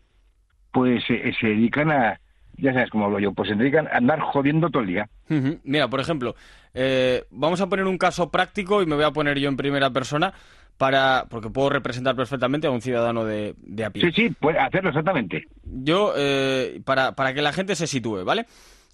pues 0.72 1.04
se 1.06 1.48
dedican 1.48 1.92
a, 1.92 2.20
ya 2.58 2.74
sabes 2.74 2.90
cómo 2.90 3.06
hablo 3.06 3.20
yo, 3.20 3.34
pues 3.34 3.50
se 3.50 3.56
dedican 3.56 3.88
a 3.88 3.98
andar 3.98 4.20
jodiendo 4.20 4.70
todo 4.70 4.84
el 4.84 4.90
día. 4.90 5.10
Mira, 5.64 5.88
por 5.88 6.00
ejemplo, 6.00 6.36
eh, 6.74 7.24
vamos 7.32 7.62
a 7.62 7.68
poner 7.68 7.86
un 7.86 7.98
caso 7.98 8.30
práctico 8.30 8.82
y 8.82 8.86
me 8.86 8.96
voy 8.96 9.06
a 9.06 9.12
poner 9.12 9.40
yo 9.40 9.50
en 9.50 9.58
primera 9.58 9.90
persona 9.90 10.34
para 10.78 11.26
porque 11.30 11.50
puedo 11.50 11.70
representar 11.70 12.16
perfectamente 12.16 12.68
a 12.68 12.72
un 12.72 12.82
ciudadano 12.82 13.26
de, 13.26 13.56
de 13.58 13.86
a 13.86 13.90
pie. 13.90 14.04
Sí, 14.04 14.12
sí, 14.12 14.30
puede 14.40 14.60
hacerlo 14.60 14.90
exactamente. 14.90 15.44
Yo, 15.64 16.14
eh, 16.18 16.82
para, 16.84 17.14
para 17.14 17.34
que 17.34 17.42
la 17.42 17.54
gente 17.54 17.76
se 17.76 17.88
sitúe, 17.88 18.24
¿vale? 18.24 18.46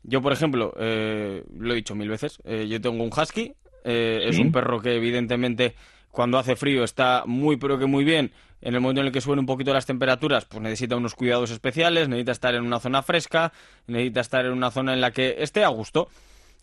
Yo, 0.04 0.22
por 0.22 0.32
ejemplo, 0.34 0.74
eh, 0.78 1.44
lo 1.58 1.74
he 1.74 1.76
dicho 1.76 1.96
mil 1.96 2.10
veces, 2.10 2.42
yo 2.46 2.82
tengo 2.82 3.04
un 3.04 3.10
husky, 3.10 3.54
es 3.84 4.40
un 4.40 4.52
perro 4.52 4.82
que 4.82 4.96
evidentemente 4.96 5.76
cuando 6.12 6.38
hace 6.38 6.56
frío 6.56 6.84
está 6.84 7.24
muy 7.26 7.58
pero 7.58 7.78
que 7.78 7.86
muy 7.86 8.04
bien 8.04 8.32
en 8.62 8.76
el 8.76 8.82
momento 8.82 9.02
en 9.02 9.08
el 9.08 9.14
que 9.14 9.22
suben 9.22 9.40
un 9.40 9.46
poquito 9.46 9.74
las 9.74 9.86
temperaturas, 9.86 10.46
pues 10.46 10.62
necesita 10.62 10.96
unos 10.96 11.16
cuidados 11.16 11.52
especiales, 11.52 12.10
necesita 12.10 12.32
estar 12.32 12.56
en 12.56 12.64
una 12.66 12.80
zona 12.80 13.02
fresca, 13.02 13.54
necesita 13.88 14.22
estar 14.22 14.46
en 14.46 14.52
una 14.52 14.72
zona 14.72 14.94
en 14.94 15.02
la 15.02 15.12
que 15.12 15.38
esté 15.40 15.64
a 15.64 15.70
gusto. 15.70 16.10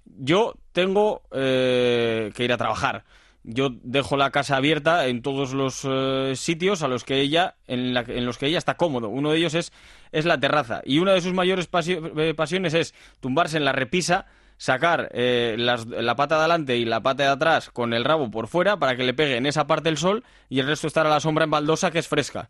Yo 0.05 0.55
tengo 0.73 1.23
eh, 1.33 2.33
que 2.35 2.45
ir 2.45 2.53
a 2.53 2.57
trabajar. 2.57 3.05
Yo 3.49 3.71
dejo 3.83 4.17
la 4.17 4.31
casa 4.31 4.57
abierta 4.57 5.07
en 5.07 5.23
todos 5.23 5.55
los 5.55 5.83
eh, 5.85 6.33
sitios 6.35 6.83
a 6.83 6.89
los 6.89 7.05
que 7.05 7.21
ella, 7.21 7.55
en, 7.69 7.95
los 8.25 8.39
que 8.39 8.47
ella 8.47 8.59
está 8.59 8.75
cómodo. 8.75 9.09
Uno 9.09 9.31
de 9.31 9.39
ellos 9.39 9.55
es, 9.55 9.73
es 10.11 10.25
la 10.25 10.39
terraza. 10.39 10.83
Y 10.85 10.99
una 10.99 11.13
de 11.13 11.21
sus 11.21 11.33
mayores 11.33 11.69
eh, 11.87 12.35
pasiones 12.35 12.75
es 12.75 12.95
tumbarse 13.21 13.57
en 13.57 13.65
la 13.65 13.73
repisa 13.73 14.27
sacar 14.57 15.11
eh, 15.13 15.57
la 15.59 16.17
pata 16.17 16.37
de 16.37 16.41
adelante 16.41 16.77
y 16.77 16.85
la 16.85 17.03
pata 17.03 17.25
de 17.25 17.29
atrás 17.29 17.71
con 17.71 17.93
el 17.93 18.05
rabo 18.05 18.31
por 18.31 18.49
fuera 18.49 18.79
para 18.79 18.97
que 18.97 19.05
le 19.05 19.15
pegue 19.15 19.37
en 19.37 19.47
esa 19.47 19.67
parte 19.67 19.89
el 19.89 19.99
sol 19.99 20.25
y 20.49 20.61
el 20.61 20.67
resto 20.67 20.87
estar 20.87 21.07
a 21.07 21.11
la 21.11 21.21
sombra 21.21 21.45
en 21.45 21.51
baldosa 21.51 21.91
que 21.91 21.99
es 21.99 22.09
fresca. 22.09 22.49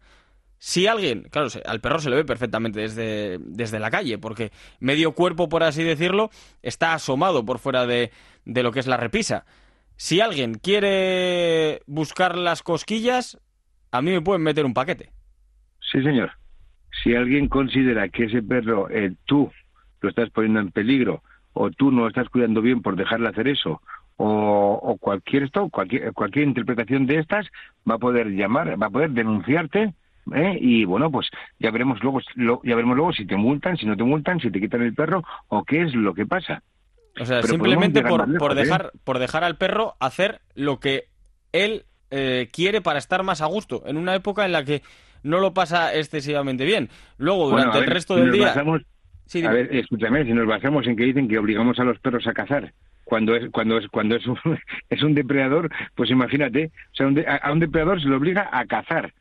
Si 0.58 0.86
alguien, 0.86 1.28
claro, 1.30 1.48
al 1.66 1.80
perro 1.80 1.98
se 1.98 2.08
le 2.08 2.16
ve 2.16 2.24
perfectamente 2.24 2.80
desde, 2.80 3.38
desde 3.40 3.78
la 3.78 3.90
calle, 3.90 4.18
porque 4.18 4.52
medio 4.80 5.12
cuerpo, 5.12 5.48
por 5.48 5.62
así 5.62 5.82
decirlo, 5.82 6.30
está 6.62 6.94
asomado 6.94 7.44
por 7.44 7.58
fuera 7.58 7.86
de, 7.86 8.10
de 8.44 8.62
lo 8.62 8.72
que 8.72 8.80
es 8.80 8.86
la 8.86 8.96
repisa. 8.96 9.44
Si 9.96 10.20
alguien 10.20 10.54
quiere 10.54 11.82
buscar 11.86 12.36
las 12.38 12.62
cosquillas, 12.62 13.38
a 13.90 14.00
mí 14.00 14.10
me 14.12 14.22
pueden 14.22 14.42
meter 14.42 14.64
un 14.64 14.74
paquete. 14.74 15.10
Sí, 15.92 16.02
señor. 16.02 16.32
Si 17.02 17.14
alguien 17.14 17.48
considera 17.48 18.08
que 18.08 18.24
ese 18.24 18.42
perro, 18.42 18.88
eh, 18.90 19.14
tú 19.26 19.50
lo 20.00 20.08
estás 20.08 20.30
poniendo 20.30 20.60
en 20.60 20.70
peligro, 20.70 21.22
o 21.56 21.70
tú 21.70 21.90
no 21.90 22.02
lo 22.02 22.08
estás 22.08 22.28
cuidando 22.28 22.60
bien 22.60 22.82
por 22.82 22.96
dejarle 22.96 23.28
hacer 23.28 23.48
eso, 23.48 23.80
o, 24.18 24.96
cualquier 25.00 25.44
esto, 25.44 25.68
cualquier, 25.68 26.12
cualquier 26.12 26.46
interpretación 26.46 27.06
de 27.06 27.18
estas, 27.18 27.46
va 27.88 27.94
a 27.94 27.98
poder 27.98 28.28
llamar, 28.28 28.80
va 28.80 28.86
a 28.86 28.90
poder 28.90 29.10
denunciarte 29.10 29.94
¿eh? 30.34 30.58
y 30.60 30.84
bueno 30.84 31.10
pues 31.10 31.28
ya 31.58 31.70
veremos 31.70 32.02
luego 32.02 32.20
ya 32.64 32.74
veremos 32.74 32.96
luego 32.96 33.12
si 33.12 33.26
te 33.26 33.36
multan 33.36 33.76
si 33.76 33.86
no 33.86 33.96
te 33.96 34.02
multan 34.02 34.40
si 34.40 34.50
te 34.50 34.60
quitan 34.60 34.82
el 34.82 34.94
perro 34.94 35.22
o 35.48 35.64
qué 35.64 35.82
es 35.82 35.94
lo 35.94 36.14
que 36.14 36.26
pasa 36.26 36.62
o 37.20 37.24
sea 37.24 37.42
simplemente 37.42 38.02
por, 38.02 38.36
por 38.38 38.52
¿eh? 38.52 38.54
dejar 38.56 38.92
por 39.04 39.18
dejar 39.18 39.44
al 39.44 39.56
perro 39.56 39.94
hacer 40.00 40.40
lo 40.54 40.80
que 40.80 41.04
él 41.52 41.84
eh, 42.10 42.48
quiere 42.52 42.80
para 42.80 42.98
estar 42.98 43.22
más 43.22 43.40
a 43.40 43.46
gusto 43.46 43.84
en 43.86 43.96
una 43.96 44.14
época 44.14 44.44
en 44.44 44.52
la 44.52 44.64
que 44.64 44.82
no 45.22 45.38
lo 45.38 45.54
pasa 45.54 45.94
excesivamente 45.94 46.64
bien 46.64 46.90
luego 47.18 47.48
durante 47.50 47.78
el 47.78 47.86
resto 47.86 48.16
del 48.16 48.32
día 48.32 48.54
a 49.44 49.50
ver 49.50 49.74
escúchame 49.74 50.24
si 50.24 50.32
nos 50.32 50.46
basamos 50.46 50.86
en 50.86 50.96
que 50.96 51.04
dicen 51.04 51.28
que 51.28 51.38
obligamos 51.38 51.78
a 51.78 51.84
los 51.84 51.98
perros 51.98 52.26
a 52.26 52.32
cazar 52.32 52.72
cuando 53.04 53.34
es 53.36 53.50
cuando 53.50 53.78
es 53.78 53.88
cuando 53.88 54.16
es 54.16 54.26
un, 54.26 54.38
es 54.90 55.02
un 55.02 55.14
depredador 55.14 55.70
pues 55.94 56.10
imagínate 56.10 56.70
o 56.92 56.94
sea 56.96 57.38
a 57.42 57.52
un 57.52 57.60
depredador 57.60 58.00
se 58.00 58.08
le 58.08 58.16
obliga 58.16 58.48
a 58.52 58.64
cazar 58.66 59.12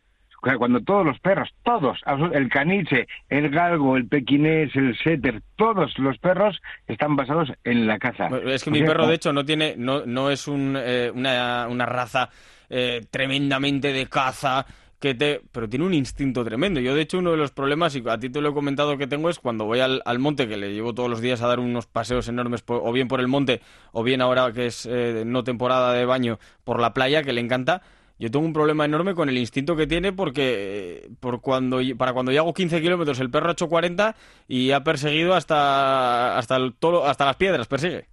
cuando 0.58 0.80
todos 0.82 1.06
los 1.06 1.20
perros, 1.20 1.50
todos, 1.64 2.00
el 2.34 2.50
caniche, 2.50 3.08
el 3.30 3.50
galgo, 3.50 3.98
el 3.98 4.08
pequinés, 4.08 4.76
el 4.76 4.96
setter, 4.98 5.42
todos 5.56 5.98
los 5.98 6.18
perros 6.20 6.62
están 6.88 7.16
basados 7.16 7.52
en 7.64 7.88
la 7.88 7.98
caza. 7.98 8.30
Es 8.46 8.64
que 8.64 8.72
mi 8.72 8.84
perro, 8.84 9.08
de 9.08 9.16
hecho, 9.16 9.34
no 9.34 9.44
tiene, 9.44 9.74
no, 9.78 10.06
no 10.06 10.30
es 10.30 10.48
un, 10.48 10.78
eh, 10.80 11.12
una, 11.14 11.68
una, 11.68 11.86
raza 11.86 12.30
eh, 12.70 13.02
tremendamente 13.10 13.92
de 13.92 14.06
caza. 14.06 14.66
Que 15.00 15.14
te, 15.14 15.42
pero 15.52 15.68
tiene 15.68 15.86
un 15.86 15.94
instinto 15.94 16.44
tremendo. 16.44 16.80
Yo, 16.80 16.96
de 16.96 17.02
hecho, 17.02 17.20
uno 17.20 17.32
de 17.32 17.38
los 17.38 17.52
problemas, 17.52 17.96
y 17.96 18.04
a 18.08 18.18
ti 18.18 18.30
te 18.30 18.42
lo 18.42 18.50
he 18.50 18.54
comentado 18.54 18.98
que 18.98 19.08
tengo, 19.08 19.30
es 19.30 19.40
cuando 19.40 19.66
voy 19.66 19.80
al, 19.80 20.20
monte, 20.20 20.48
que 20.48 20.58
le 20.58 20.74
llevo 20.74 20.94
todos 20.94 21.10
los 21.10 21.22
días 21.22 21.42
a 21.42 21.48
dar 21.48 21.60
unos 21.60 21.86
paseos 21.86 22.28
enormes, 22.28 22.64
o 22.66 22.92
bien 22.92 23.08
por 23.08 23.20
el 23.20 23.28
monte, 23.28 23.62
o 23.92 24.04
bien 24.04 24.22
ahora 24.22 24.52
que 24.54 24.68
es 24.68 24.86
eh, 24.90 25.24
no 25.26 25.44
temporada 25.44 25.94
de 25.94 26.06
baño, 26.06 26.40
por 26.64 26.80
la 26.80 26.94
playa, 26.94 27.24
que 27.24 27.34
le 27.34 27.42
encanta 27.42 27.82
yo 28.18 28.32
tengo 28.32 28.46
un 28.46 28.54
problema 28.54 28.86
enorme 28.86 29.14
con 29.14 29.28
el 29.30 29.38
instinto 29.38 29.76
que 29.76 29.88
tiene 29.88 30.14
porque 30.14 31.04
eh, 31.06 31.10
por 31.20 31.42
cuando 31.42 31.80
para 31.98 32.14
cuando 32.14 32.32
yo 32.32 32.42
hago 32.42 32.54
15 32.54 32.82
kilómetros 32.82 33.20
el 33.20 33.30
perro 33.30 33.50
ha 33.50 33.52
hecho 33.52 33.68
40 33.68 34.16
y 34.48 34.72
ha 34.72 34.84
perseguido 34.84 35.34
hasta 35.34 36.38
hasta 36.38 36.56
el, 36.56 36.74
todo, 36.74 37.06
hasta 37.06 37.26
las 37.26 37.36
piedras 37.36 37.68
persigue 37.68 38.08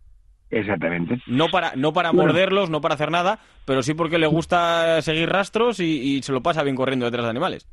exactamente. 0.53 1.21
No 1.27 1.49
para 1.49 1.75
no 1.75 1.93
para 1.93 2.13
morderlos 2.13 2.71
no 2.71 2.81
para 2.81 2.95
hacer 2.95 3.11
nada 3.11 3.41
pero 3.65 3.83
sí 3.83 3.95
porque 3.95 4.19
le 4.19 4.27
gusta 4.27 5.03
seguir 5.03 5.29
rastros 5.29 5.81
y, 5.81 6.21
se 6.23 6.33
lo 6.33 6.43
pasa 6.43 6.63
bien 6.63 6.77
corriendo 6.77 7.07
detrás 7.07 7.25
de 7.25 7.31
animales. 7.31 7.67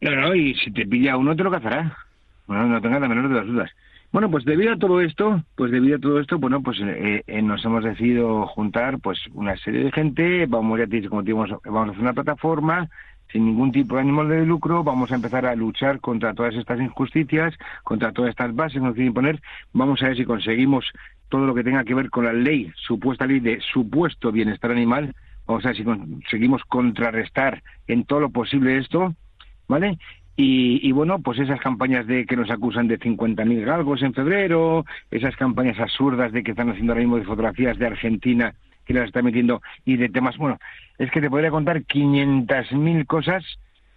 No 0.00 0.10
no 0.16 0.34
y 0.34 0.54
si 0.54 0.70
te 0.72 0.86
pilla 0.86 1.16
uno 1.16 1.36
te 1.36 1.42
lo 1.42 1.50
cazará. 1.50 1.96
Bueno 2.46 2.66
no 2.66 2.80
tengas 2.80 3.00
la 3.00 3.08
menor 3.08 3.28
de 3.28 3.34
las 3.34 3.46
dudas. 3.46 3.70
Bueno, 4.12 4.30
pues 4.30 4.44
debido 4.44 4.74
a 4.74 4.76
todo 4.76 5.00
esto, 5.00 5.42
pues 5.56 5.72
debido 5.72 5.96
a 5.96 5.98
todo 5.98 6.20
esto, 6.20 6.38
bueno, 6.38 6.62
pues 6.62 6.78
eh, 6.82 7.22
eh, 7.26 7.40
nos 7.40 7.64
hemos 7.64 7.82
decidido 7.82 8.46
juntar, 8.46 8.98
pues 8.98 9.18
una 9.32 9.56
serie 9.56 9.84
de 9.84 9.90
gente, 9.90 10.44
vamos 10.44 10.78
ya 10.78 10.86
te 10.86 11.08
como 11.08 11.22
vamos 11.22 11.50
a 11.50 11.90
hacer 11.90 12.02
una 12.02 12.12
plataforma 12.12 12.90
sin 13.32 13.46
ningún 13.46 13.72
tipo 13.72 13.94
de 13.94 14.02
ánimo 14.02 14.24
de 14.26 14.44
lucro, 14.44 14.84
vamos 14.84 15.10
a 15.10 15.14
empezar 15.14 15.46
a 15.46 15.56
luchar 15.56 16.00
contra 16.00 16.34
todas 16.34 16.54
estas 16.54 16.78
injusticias, 16.78 17.54
contra 17.82 18.12
todas 18.12 18.30
estas 18.30 18.54
bases 18.54 18.74
que 18.74 18.86
nos 18.86 18.94
quieren 18.94 19.14
poner, 19.14 19.40
vamos 19.72 20.02
a 20.02 20.08
ver 20.08 20.16
si 20.18 20.24
conseguimos 20.26 20.84
todo 21.32 21.46
lo 21.46 21.54
que 21.54 21.64
tenga 21.64 21.82
que 21.82 21.94
ver 21.94 22.10
con 22.10 22.26
la 22.26 22.34
ley, 22.34 22.70
supuesta 22.76 23.26
ley 23.26 23.40
de 23.40 23.58
supuesto 23.72 24.30
bienestar 24.30 24.70
animal, 24.70 25.14
vamos 25.46 25.64
a 25.64 25.68
ver 25.68 25.78
si 25.78 25.82
conseguimos 25.82 26.62
contrarrestar 26.64 27.62
en 27.86 28.04
todo 28.04 28.20
lo 28.20 28.28
posible 28.28 28.76
esto, 28.76 29.14
¿vale? 29.66 29.96
Y, 30.36 30.92
bueno, 30.92 31.20
pues 31.20 31.38
esas 31.38 31.58
campañas 31.60 32.06
de 32.06 32.26
que 32.26 32.36
nos 32.36 32.50
acusan 32.50 32.86
de 32.86 32.98
50.000 32.98 33.64
galgos 33.64 34.02
en 34.02 34.12
febrero, 34.12 34.84
esas 35.10 35.34
campañas 35.36 35.80
absurdas 35.80 36.32
de 36.32 36.42
que 36.42 36.50
están 36.50 36.68
haciendo 36.68 36.92
ahora 36.92 37.00
mismo 37.00 37.16
de 37.16 37.24
fotografías 37.24 37.78
de 37.78 37.86
Argentina 37.86 38.54
que 38.84 38.92
las 38.92 39.06
están 39.06 39.24
metiendo 39.24 39.62
y 39.86 39.96
de 39.96 40.10
temas, 40.10 40.36
bueno, 40.36 40.58
es 40.98 41.10
que 41.12 41.22
te 41.22 41.30
podría 41.30 41.50
contar 41.50 41.82
500.000 41.82 43.06
cosas 43.06 43.42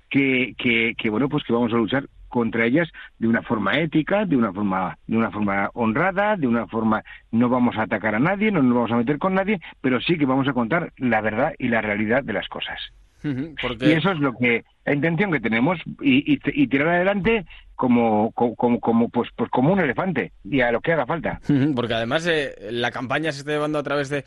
que, 0.10 0.54
que, 0.58 0.94
que, 0.98 1.10
bueno, 1.10 1.28
pues 1.28 1.44
que 1.44 1.52
vamos 1.52 1.74
a 1.74 1.78
luchar 1.78 2.06
contra 2.36 2.66
ellas 2.66 2.90
de 3.18 3.30
una 3.30 3.42
forma 3.44 3.80
ética, 3.80 4.26
de 4.26 4.36
una 4.36 4.52
forma, 4.52 4.98
de 5.08 5.16
una 5.16 5.32
forma 5.32 5.70
honrada, 5.74 6.36
de 6.36 6.48
una 6.48 6.68
forma 6.68 7.02
no 7.32 7.48
vamos 7.48 7.78
a 7.78 7.84
atacar 7.84 8.14
a 8.14 8.20
nadie, 8.20 8.52
no 8.52 8.62
nos 8.62 8.76
vamos 8.76 8.92
a 8.92 8.98
meter 8.98 9.20
con 9.20 9.36
nadie, 9.36 9.62
pero 9.80 10.02
sí 10.02 10.18
que 10.18 10.26
vamos 10.26 10.46
a 10.50 10.52
contar 10.52 10.92
la 10.98 11.22
verdad 11.22 11.54
y 11.58 11.70
la 11.70 11.80
realidad 11.80 12.26
de 12.26 12.34
las 12.34 12.50
cosas. 12.50 12.78
Y 13.24 13.92
eso 13.94 14.12
es 14.12 14.20
lo 14.20 14.34
que 14.34 14.66
la 14.86 14.94
intención 14.94 15.32
que 15.32 15.40
tenemos 15.40 15.80
y, 16.02 16.38
tirar 16.68 16.90
adelante 16.90 17.46
como, 17.74 18.34
como, 18.34 18.82
como, 18.82 19.08
pues, 19.08 19.30
pues 19.38 19.50
como 19.50 19.72
un 19.72 19.80
elefante 19.80 20.34
y 20.44 20.60
a 20.60 20.74
lo 20.74 20.82
que 20.82 20.92
haga 20.92 21.06
falta. 21.06 21.40
Porque 21.74 21.94
además 21.94 22.28
eh, 22.28 22.54
la 22.70 22.92
campaña 22.92 23.32
se 23.32 23.40
está 23.40 23.52
llevando 23.52 23.80
a 23.80 23.84
través 23.84 24.10
de, 24.10 24.26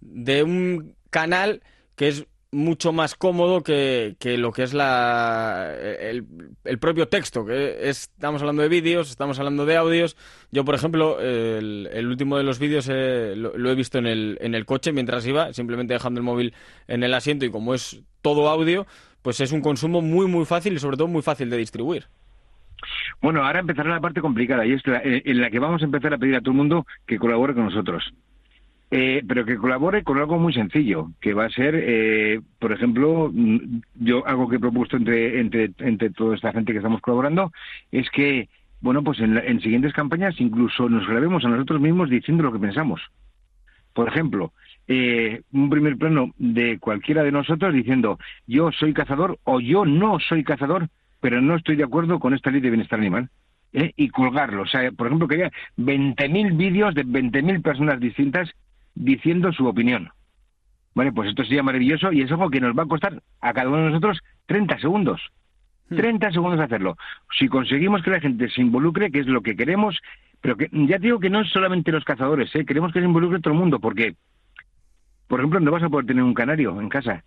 de 0.00 0.42
un 0.42 0.94
canal 1.10 1.60
que 1.94 2.08
es 2.08 2.26
mucho 2.52 2.92
más 2.92 3.14
cómodo 3.14 3.62
que, 3.62 4.16
que 4.18 4.36
lo 4.36 4.52
que 4.52 4.64
es 4.64 4.74
la, 4.74 5.72
el, 5.72 6.78
propio 6.78 7.08
texto. 7.08 7.44
Que 7.44 7.88
estamos 7.88 8.42
hablando 8.42 8.62
de 8.62 8.68
vídeos, 8.68 9.10
estamos 9.10 9.38
hablando 9.38 9.66
de 9.66 9.76
audios. 9.76 10.16
Yo, 10.50 10.64
por 10.64 10.74
ejemplo, 10.74 11.20
el, 11.20 12.06
último 12.06 12.36
de 12.36 12.44
los 12.44 12.58
vídeos 12.58 12.88
eh, 12.90 13.34
lo, 13.36 13.70
he 13.70 13.74
visto 13.74 13.98
en 13.98 14.06
el, 14.06 14.38
en 14.40 14.54
el 14.54 14.66
coche 14.66 14.92
mientras 14.92 15.26
iba, 15.26 15.52
simplemente 15.52 15.94
dejando 15.94 16.18
el 16.18 16.24
móvil 16.24 16.54
en 16.88 17.02
el 17.02 17.14
asiento 17.14 17.44
y 17.44 17.50
como 17.50 17.74
es 17.74 18.02
todo 18.22 18.48
audio, 18.48 18.86
pues 19.22 19.40
es 19.40 19.52
un 19.52 19.60
consumo 19.60 20.00
muy, 20.00 20.26
muy 20.26 20.44
fácil 20.44 20.74
y 20.74 20.78
sobre 20.78 20.96
todo 20.96 21.08
muy 21.08 21.22
fácil 21.22 21.50
de 21.50 21.56
distribuir. 21.56 22.06
Bueno, 23.20 23.44
ahora 23.44 23.60
empezará 23.60 23.90
la 23.90 24.00
parte 24.00 24.20
complicada 24.20 24.66
y 24.66 24.72
es 24.72 24.82
en 24.84 25.40
la 25.40 25.50
que 25.50 25.58
vamos 25.58 25.82
a 25.82 25.84
empezar 25.84 26.14
a 26.14 26.18
pedir 26.18 26.36
a 26.36 26.40
todo 26.40 26.52
el 26.52 26.56
mundo 26.56 26.86
que 27.06 27.18
colabore 27.18 27.54
con 27.54 27.64
nosotros. 27.64 28.12
Eh, 28.92 29.22
pero 29.26 29.44
que 29.44 29.56
colabore 29.56 30.02
con 30.02 30.18
algo 30.18 30.36
muy 30.38 30.52
sencillo, 30.52 31.10
que 31.20 31.32
va 31.32 31.44
a 31.44 31.50
ser, 31.50 31.76
eh, 31.76 32.40
por 32.58 32.72
ejemplo, 32.72 33.30
mm, 33.32 33.82
yo 33.94 34.26
algo 34.26 34.48
que 34.48 34.56
he 34.56 34.60
propuesto 34.60 34.96
entre, 34.96 35.38
entre, 35.38 35.70
entre 35.78 36.10
toda 36.10 36.34
esta 36.34 36.52
gente 36.52 36.72
que 36.72 36.78
estamos 36.78 37.00
colaborando, 37.00 37.52
es 37.92 38.10
que, 38.10 38.48
bueno, 38.80 39.04
pues 39.04 39.20
en, 39.20 39.36
en 39.38 39.60
siguientes 39.60 39.92
campañas 39.92 40.40
incluso 40.40 40.88
nos 40.88 41.06
grabemos 41.06 41.44
a 41.44 41.48
nosotros 41.48 41.80
mismos 41.80 42.10
diciendo 42.10 42.42
lo 42.42 42.52
que 42.52 42.58
pensamos. 42.58 43.00
Por 43.94 44.08
ejemplo, 44.08 44.52
eh, 44.88 45.42
un 45.52 45.70
primer 45.70 45.96
plano 45.96 46.32
de 46.36 46.80
cualquiera 46.80 47.22
de 47.22 47.30
nosotros 47.30 47.72
diciendo 47.72 48.18
yo 48.48 48.72
soy 48.72 48.92
cazador 48.92 49.38
o 49.44 49.60
yo 49.60 49.84
no 49.84 50.18
soy 50.18 50.42
cazador, 50.42 50.88
pero 51.20 51.40
no 51.40 51.54
estoy 51.54 51.76
de 51.76 51.84
acuerdo 51.84 52.18
con 52.18 52.34
esta 52.34 52.50
ley 52.50 52.60
de 52.60 52.70
bienestar 52.70 52.98
animal. 52.98 53.30
¿eh? 53.72 53.92
Y 53.96 54.08
colgarlo. 54.08 54.62
O 54.62 54.66
sea, 54.66 54.90
por 54.90 55.06
ejemplo, 55.06 55.28
que 55.28 55.36
haya 55.36 55.52
20.000 55.78 56.56
vídeos 56.56 56.94
de 56.96 57.04
20.000 57.04 57.62
personas 57.62 58.00
distintas 58.00 58.50
diciendo 58.94 59.52
su 59.52 59.66
opinión. 59.66 60.10
Vale, 60.94 61.12
pues 61.12 61.30
esto 61.30 61.44
sería 61.44 61.62
maravilloso 61.62 62.12
y 62.12 62.22
es 62.22 62.30
algo 62.30 62.50
que 62.50 62.60
nos 62.60 62.76
va 62.76 62.82
a 62.82 62.86
costar 62.86 63.22
a 63.40 63.52
cada 63.52 63.68
uno 63.68 63.78
de 63.78 63.90
nosotros 63.90 64.20
30 64.46 64.78
segundos. 64.80 65.20
30 65.88 66.28
hmm. 66.28 66.32
segundos 66.32 66.60
hacerlo. 66.60 66.96
Si 67.38 67.48
conseguimos 67.48 68.02
que 68.02 68.10
la 68.10 68.20
gente 68.20 68.48
se 68.50 68.60
involucre, 68.60 69.10
que 69.10 69.20
es 69.20 69.26
lo 69.26 69.40
que 69.40 69.56
queremos, 69.56 69.98
pero 70.40 70.56
que 70.56 70.68
ya 70.72 70.98
digo 70.98 71.20
que 71.20 71.30
no 71.30 71.40
es 71.40 71.50
solamente 71.50 71.92
los 71.92 72.04
cazadores, 72.04 72.54
¿eh? 72.54 72.64
queremos 72.64 72.92
que 72.92 73.00
se 73.00 73.06
involucre 73.06 73.40
todo 73.40 73.54
el 73.54 73.60
mundo, 73.60 73.78
porque 73.78 74.14
por 75.30 75.38
ejemplo, 75.38 75.60
no 75.60 75.70
vas 75.70 75.84
a 75.84 75.88
poder 75.88 76.06
tener 76.06 76.24
un 76.24 76.34
canario 76.34 76.80
en 76.80 76.88
casa. 76.88 77.22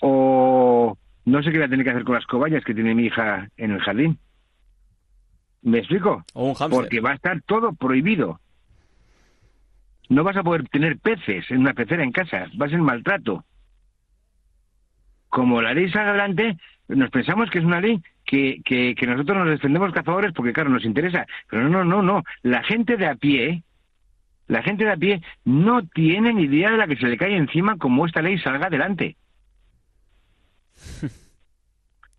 O 0.00 0.98
no 1.26 1.42
sé 1.44 1.52
qué 1.52 1.60
va 1.60 1.66
a 1.66 1.68
tener 1.68 1.84
que 1.84 1.90
hacer 1.92 2.02
con 2.02 2.16
las 2.16 2.26
cobayas 2.26 2.64
que 2.64 2.74
tiene 2.74 2.92
mi 2.92 3.04
hija 3.04 3.48
en 3.56 3.70
el 3.70 3.80
jardín. 3.80 4.18
¿Me 5.62 5.78
explico? 5.78 6.24
O 6.34 6.48
un 6.48 6.70
Porque 6.70 6.98
va 6.98 7.12
a 7.12 7.14
estar 7.14 7.40
todo 7.42 7.72
prohibido. 7.72 8.40
No 10.08 10.24
vas 10.24 10.36
a 10.36 10.42
poder 10.42 10.68
tener 10.68 10.98
peces 10.98 11.50
en 11.50 11.58
una 11.58 11.74
pecera 11.74 12.02
en 12.02 12.12
casa. 12.12 12.46
Va 12.60 12.66
a 12.66 12.70
ser 12.70 12.78
maltrato. 12.78 13.44
Como 15.28 15.60
la 15.60 15.74
ley 15.74 15.90
salga 15.90 16.10
adelante, 16.10 16.56
nos 16.88 17.10
pensamos 17.10 17.50
que 17.50 17.58
es 17.58 17.64
una 17.64 17.80
ley 17.80 18.00
que, 18.24 18.62
que, 18.64 19.06
nosotros 19.06 19.36
nos 19.36 19.48
defendemos 19.48 19.92
cazadores 19.92 20.32
porque, 20.32 20.52
claro, 20.52 20.70
nos 20.70 20.84
interesa. 20.84 21.26
Pero 21.50 21.68
no, 21.68 21.84
no, 21.84 22.02
no. 22.02 22.22
La 22.42 22.62
gente 22.62 22.96
de 22.96 23.06
a 23.06 23.14
pie, 23.14 23.62
la 24.46 24.62
gente 24.62 24.84
de 24.84 24.92
a 24.92 24.96
pie 24.96 25.22
no 25.44 25.86
tiene 25.86 26.32
ni 26.32 26.44
idea 26.44 26.70
de 26.70 26.78
la 26.78 26.86
que 26.86 26.96
se 26.96 27.06
le 27.06 27.18
cae 27.18 27.36
encima 27.36 27.76
como 27.76 28.06
esta 28.06 28.22
ley 28.22 28.38
salga 28.38 28.66
adelante. 28.66 29.16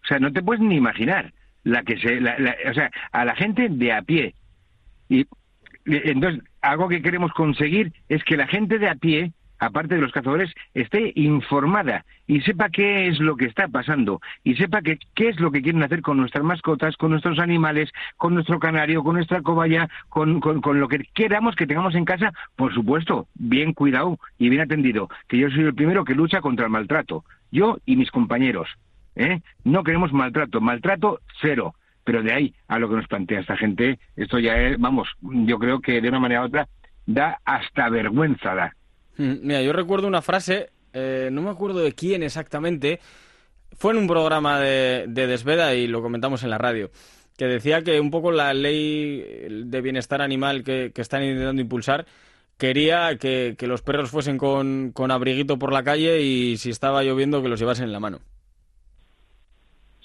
O 0.03 0.07
sea, 0.09 0.19
no 0.19 0.33
te 0.33 0.41
puedes 0.41 0.61
ni 0.61 0.75
imaginar 0.75 1.33
la 1.63 1.83
que 1.83 1.97
se, 1.99 2.17
o 2.17 2.73
sea, 2.73 2.89
a 3.11 3.25
la 3.25 3.35
gente 3.35 3.69
de 3.69 3.93
a 3.93 4.01
pie. 4.01 4.33
Y 5.07 5.25
entonces, 5.89 6.43
algo 6.61 6.87
que 6.87 7.01
queremos 7.01 7.31
conseguir 7.33 7.93
es 8.07 8.23
que 8.23 8.37
la 8.37 8.47
gente 8.47 8.79
de 8.79 8.89
a 8.89 8.95
pie 8.95 9.33
aparte 9.59 9.95
de 9.95 10.01
los 10.01 10.11
cazadores, 10.11 10.51
esté 10.73 11.11
informada 11.15 12.05
y 12.27 12.41
sepa 12.41 12.69
qué 12.69 13.07
es 13.07 13.19
lo 13.19 13.35
que 13.35 13.45
está 13.45 13.67
pasando 13.67 14.21
y 14.43 14.55
sepa 14.55 14.81
qué 14.81 14.97
es 15.17 15.39
lo 15.39 15.51
que 15.51 15.61
quieren 15.61 15.83
hacer 15.83 16.01
con 16.01 16.17
nuestras 16.17 16.43
mascotas, 16.43 16.95
con 16.95 17.11
nuestros 17.11 17.39
animales, 17.39 17.91
con 18.17 18.33
nuestro 18.33 18.59
canario, 18.59 19.03
con 19.03 19.15
nuestra 19.15 19.41
cobaya, 19.41 19.89
con, 20.07 20.39
con, 20.39 20.79
lo 20.79 20.87
que 20.87 21.05
queramos 21.13 21.55
que 21.55 21.67
tengamos 21.67 21.95
en 21.95 22.05
casa, 22.05 22.31
por 22.55 22.73
supuesto, 22.73 23.27
bien 23.35 23.73
cuidado 23.73 24.17
y 24.37 24.49
bien 24.49 24.61
atendido, 24.61 25.09
que 25.27 25.37
yo 25.37 25.49
soy 25.49 25.61
el 25.61 25.75
primero 25.75 26.05
que 26.05 26.15
lucha 26.15 26.41
contra 26.41 26.65
el 26.65 26.71
maltrato, 26.71 27.25
yo 27.51 27.77
y 27.85 27.95
mis 27.97 28.11
compañeros. 28.11 28.69
¿eh? 29.15 29.41
No 29.65 29.83
queremos 29.83 30.13
maltrato, 30.13 30.61
maltrato 30.61 31.19
cero. 31.41 31.75
Pero 32.09 32.23
de 32.23 32.33
ahí 32.33 32.53
a 32.67 32.79
lo 32.79 32.89
que 32.89 32.95
nos 32.95 33.07
plantea 33.07 33.41
esta 33.41 33.55
gente, 33.55 33.99
esto 34.15 34.39
ya 34.39 34.57
es, 34.57 34.79
vamos, 34.79 35.07
yo 35.21 35.59
creo 35.59 35.79
que 35.79 36.01
de 36.01 36.09
una 36.09 36.19
manera 36.19 36.41
u 36.41 36.45
otra 36.45 36.67
da 37.05 37.39
hasta 37.45 37.87
vergüenza 37.87 38.55
da. 38.55 38.75
Mm, 39.17 39.33
mira, 39.43 39.61
yo 39.61 39.73
recuerdo 39.73 40.07
una 40.07 40.23
frase, 40.23 40.71
eh, 40.91 41.29
no 41.31 41.43
me 41.43 41.51
acuerdo 41.51 41.81
de 41.81 41.93
quién 41.93 42.23
exactamente, 42.23 42.99
fue 43.77 43.91
en 43.91 43.99
un 43.99 44.07
programa 44.07 44.59
de, 44.59 45.05
Desveda 45.07 45.75
y 45.75 45.85
lo 45.85 46.01
comentamos 46.01 46.41
en 46.41 46.49
la 46.49 46.57
radio, 46.57 46.89
que 47.37 47.45
decía 47.45 47.83
que 47.83 47.99
un 47.99 48.09
poco 48.09 48.31
la 48.31 48.55
ley 48.55 49.23
de 49.65 49.81
bienestar 49.81 50.23
animal 50.23 50.63
que, 50.63 50.91
están 50.95 51.21
intentando 51.21 51.61
impulsar 51.61 52.07
quería 52.57 53.19
que, 53.19 53.55
los 53.67 53.83
perros 53.83 54.09
fuesen 54.09 54.39
con, 54.39 54.93
con, 54.93 55.11
abriguito 55.11 55.59
por 55.59 55.71
la 55.71 55.83
calle 55.83 56.23
y 56.23 56.57
si 56.57 56.71
estaba 56.71 57.03
lloviendo 57.03 57.43
que 57.43 57.49
los 57.49 57.59
llevasen 57.59 57.85
en 57.85 57.93
la 57.93 57.99
mano. 57.99 58.19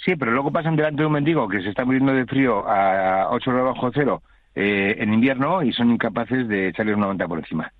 Sí, 0.04 0.16
pero 0.16 0.32
luego 0.32 0.52
pasan 0.52 0.76
delante 0.76 1.00
de 1.00 1.06
un 1.06 1.12
mendigo 1.12 1.48
que 1.48 1.62
se 1.62 1.70
está 1.70 1.84
muriendo 1.84 2.12
de 2.12 2.26
frío 2.26 2.68
a 2.68 3.28
8 3.30 3.50
grados 3.50 3.74
bajo 3.74 3.90
cero 3.92 4.22
eh, 4.54 4.96
en 4.98 5.14
invierno 5.14 5.62
y 5.62 5.72
son 5.72 5.90
incapaces 5.90 6.46
de 6.46 6.68
echarle 6.68 6.94
una 6.94 7.06
manta 7.06 7.26
por 7.26 7.38
encima. 7.38 7.72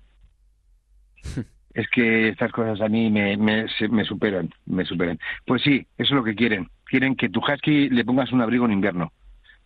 es 1.73 1.87
que 1.89 2.29
estas 2.29 2.51
cosas 2.51 2.81
a 2.81 2.89
mí 2.89 3.11
me, 3.11 3.37
me, 3.37 3.65
me, 3.89 4.05
superan, 4.05 4.49
me 4.65 4.85
superan. 4.85 5.19
Pues 5.45 5.61
sí, 5.61 5.85
eso 5.97 6.15
es 6.15 6.17
lo 6.17 6.23
que 6.23 6.33
quieren. 6.33 6.67
Quieren 6.85 7.15
que 7.15 7.29
tu 7.29 7.41
husky 7.41 7.89
le 7.89 8.03
pongas 8.03 8.31
un 8.31 8.41
abrigo 8.41 8.65
en 8.65 8.71
invierno. 8.71 9.11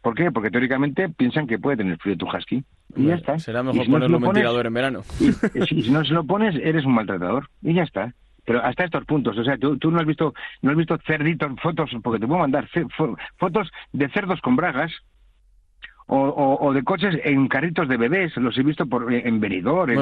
¿Por 0.01 0.15
qué? 0.15 0.31
Porque 0.31 0.51
teóricamente 0.51 1.07
piensan 1.09 1.47
que 1.47 1.59
puede 1.59 1.77
tener 1.77 1.97
frío 1.97 2.17
tu 2.17 2.27
husky. 2.27 2.63
Y 2.95 3.05
ya 3.05 3.15
está. 3.15 3.39
Será 3.39 3.63
mejor 3.63 3.85
ponerle 3.85 4.17
un 4.17 4.23
ventilador 4.23 4.65
en 4.65 4.73
verano. 4.73 5.01
Y, 5.19 5.81
si 5.81 5.91
no 5.91 6.03
se 6.03 6.13
lo 6.13 6.25
pones, 6.25 6.55
eres 6.55 6.85
un 6.85 6.93
maltratador. 6.93 7.49
Y 7.61 7.73
ya 7.73 7.83
está. 7.83 8.13
Pero 8.49 8.65
hasta 8.65 8.85
estos 8.85 9.05
puntos, 9.05 9.37
o 9.37 9.43
sea, 9.43 9.59
tú, 9.59 9.77
tú 9.77 9.91
no 9.91 9.99
has 9.99 10.07
visto 10.07 10.33
no 10.63 10.71
has 10.71 10.75
visto 10.75 10.97
cerditos, 11.05 11.51
fotos, 11.61 11.91
porque 12.01 12.19
te 12.19 12.25
puedo 12.25 12.39
mandar 12.39 12.67
fotos 13.37 13.69
de 13.93 14.09
cerdos 14.09 14.41
con 14.41 14.55
bragas, 14.55 14.91
o, 16.07 16.73
de 16.73 16.83
coches 16.83 17.13
en 17.25 17.47
carritos 17.47 17.87
de 17.87 17.97
bebés, 17.97 18.35
los 18.37 18.57
he 18.57 18.63
visto 18.63 18.87
por, 18.87 19.13
en 19.13 19.39
Benidorm, 19.39 19.91
en 19.91 19.97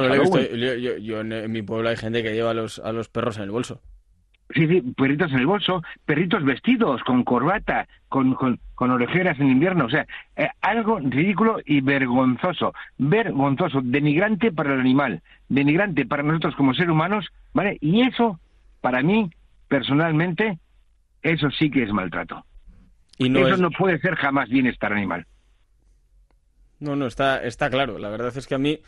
yo, 1.02 1.20
en, 1.20 1.52
mi 1.52 1.62
pueblo 1.62 1.90
hay 1.90 1.98
gente 1.98 2.24
que 2.24 2.32
lleva 2.32 2.52
a 2.52 2.54
los, 2.54 2.80
a 2.80 2.94
los 2.94 3.10
perros 3.10 3.36
en 3.36 3.44
el 3.44 3.52
bolso. 3.52 3.82
Sí, 4.54 4.66
sí, 4.68 4.82
perritos 4.96 5.32
en 5.34 5.40
el 5.40 5.46
bolso, 5.46 5.84
perritos 6.06 6.44
vestidos, 6.46 7.04
con 7.04 7.24
corbata, 7.24 7.88
con, 8.08 8.34
con, 8.34 8.60
con 8.76 8.92
orejeras 8.92 9.38
en 9.40 9.50
invierno, 9.50 9.86
o 9.86 9.90
sea, 9.90 10.08
eh, 10.38 10.48
algo 10.62 11.00
ridículo 11.00 11.60
y 11.66 11.82
vergonzoso, 11.82 12.74
vergonzoso, 12.98 13.82
denigrante 13.84 14.54
para 14.54 14.74
el 14.74 14.80
animal, 14.80 15.22
denigrante 15.50 16.06
para 16.06 16.24
nosotros 16.24 16.56
como 16.56 16.74
seres 16.74 16.92
humanos, 16.92 17.28
¿vale? 17.54 17.78
Y 17.82 18.04
eso, 18.04 18.40
para 18.80 19.02
mí, 19.04 19.30
personalmente, 19.68 20.60
eso 21.22 21.52
sí 21.52 21.70
que 21.70 21.84
es 21.84 21.92
maltrato. 21.92 22.46
Y 23.18 23.30
no 23.30 23.46
eso 23.46 23.58
no 23.58 23.72
puede 23.72 24.00
ser 24.00 24.16
jamás 24.16 24.48
bienestar 24.48 24.94
animal. 24.94 25.26
No, 26.80 26.96
no, 26.96 27.08
está, 27.08 27.44
está 27.44 27.70
claro. 27.70 27.98
La 27.98 28.10
verdad 28.10 28.32
es 28.36 28.48
que 28.48 28.56
a 28.56 28.60
mí, 28.60 28.80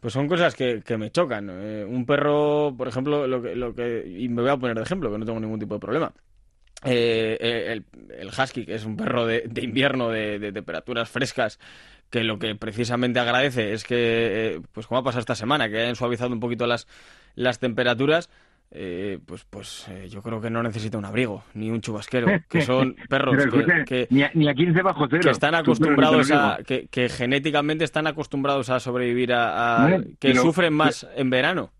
pues 0.00 0.14
son 0.14 0.28
cosas 0.28 0.54
que, 0.54 0.82
que 0.84 0.96
me 0.96 1.10
chocan. 1.10 1.48
Eh, 1.50 1.84
un 1.84 2.06
perro, 2.06 2.74
por 2.76 2.88
ejemplo, 2.88 3.26
lo 3.26 3.42
que, 3.42 3.54
lo 3.54 3.74
que, 3.74 4.04
y 4.06 4.28
me 4.28 4.42
voy 4.42 4.50
a 4.50 4.56
poner 4.56 4.76
de 4.76 4.82
ejemplo, 4.82 5.10
que 5.10 5.18
no 5.18 5.26
tengo 5.26 5.40
ningún 5.40 5.58
tipo 5.58 5.74
de 5.74 5.80
problema. 5.80 6.12
Eh, 6.84 7.36
eh, 7.40 7.72
el, 7.72 7.84
el, 8.16 8.28
husky, 8.28 8.64
que 8.64 8.74
es 8.74 8.84
un 8.84 8.96
perro 8.96 9.26
de, 9.26 9.50
invierno, 9.60 10.10
de, 10.10 10.38
de, 10.38 10.52
temperaturas 10.52 11.08
frescas, 11.08 11.58
que 12.10 12.22
lo 12.22 12.38
que 12.38 12.54
precisamente 12.54 13.18
agradece 13.18 13.72
es 13.72 13.82
que, 13.82 14.62
pues 14.72 14.86
como 14.86 15.00
ha 15.00 15.02
pasado 15.02 15.20
esta 15.20 15.34
semana, 15.34 15.68
que 15.68 15.80
hayan 15.80 15.96
suavizado 15.96 16.32
un 16.32 16.40
poquito 16.40 16.66
las, 16.66 16.86
las 17.34 17.58
temperaturas, 17.58 18.30
eh, 18.70 19.18
pues 19.24 19.44
pues 19.48 19.88
eh, 19.88 20.08
yo 20.10 20.22
creo 20.22 20.40
que 20.40 20.50
no 20.50 20.62
necesita 20.62 20.98
un 20.98 21.04
abrigo 21.04 21.42
ni 21.54 21.70
un 21.70 21.80
chubasquero 21.80 22.26
que 22.50 22.60
son 22.60 22.96
perros 23.08 23.36
que, 23.86 24.06
ni, 24.10 24.22
a, 24.48 24.54
15 24.54 24.82
bajo 24.82 25.06
cero 25.08 25.22
que 25.24 25.30
están 25.30 25.54
acostumbrados 25.54 26.30
a 26.30 26.58
que, 26.66 26.86
que, 26.88 27.08
genéticamente 27.08 27.84
están 27.84 28.06
acostumbrados 28.06 28.68
a 28.70 28.78
sobrevivir 28.78 29.32
a, 29.32 30.00
que 30.18 30.34
sufren 30.34 30.74
más 30.74 31.06
en 31.16 31.30
verano. 31.30 31.70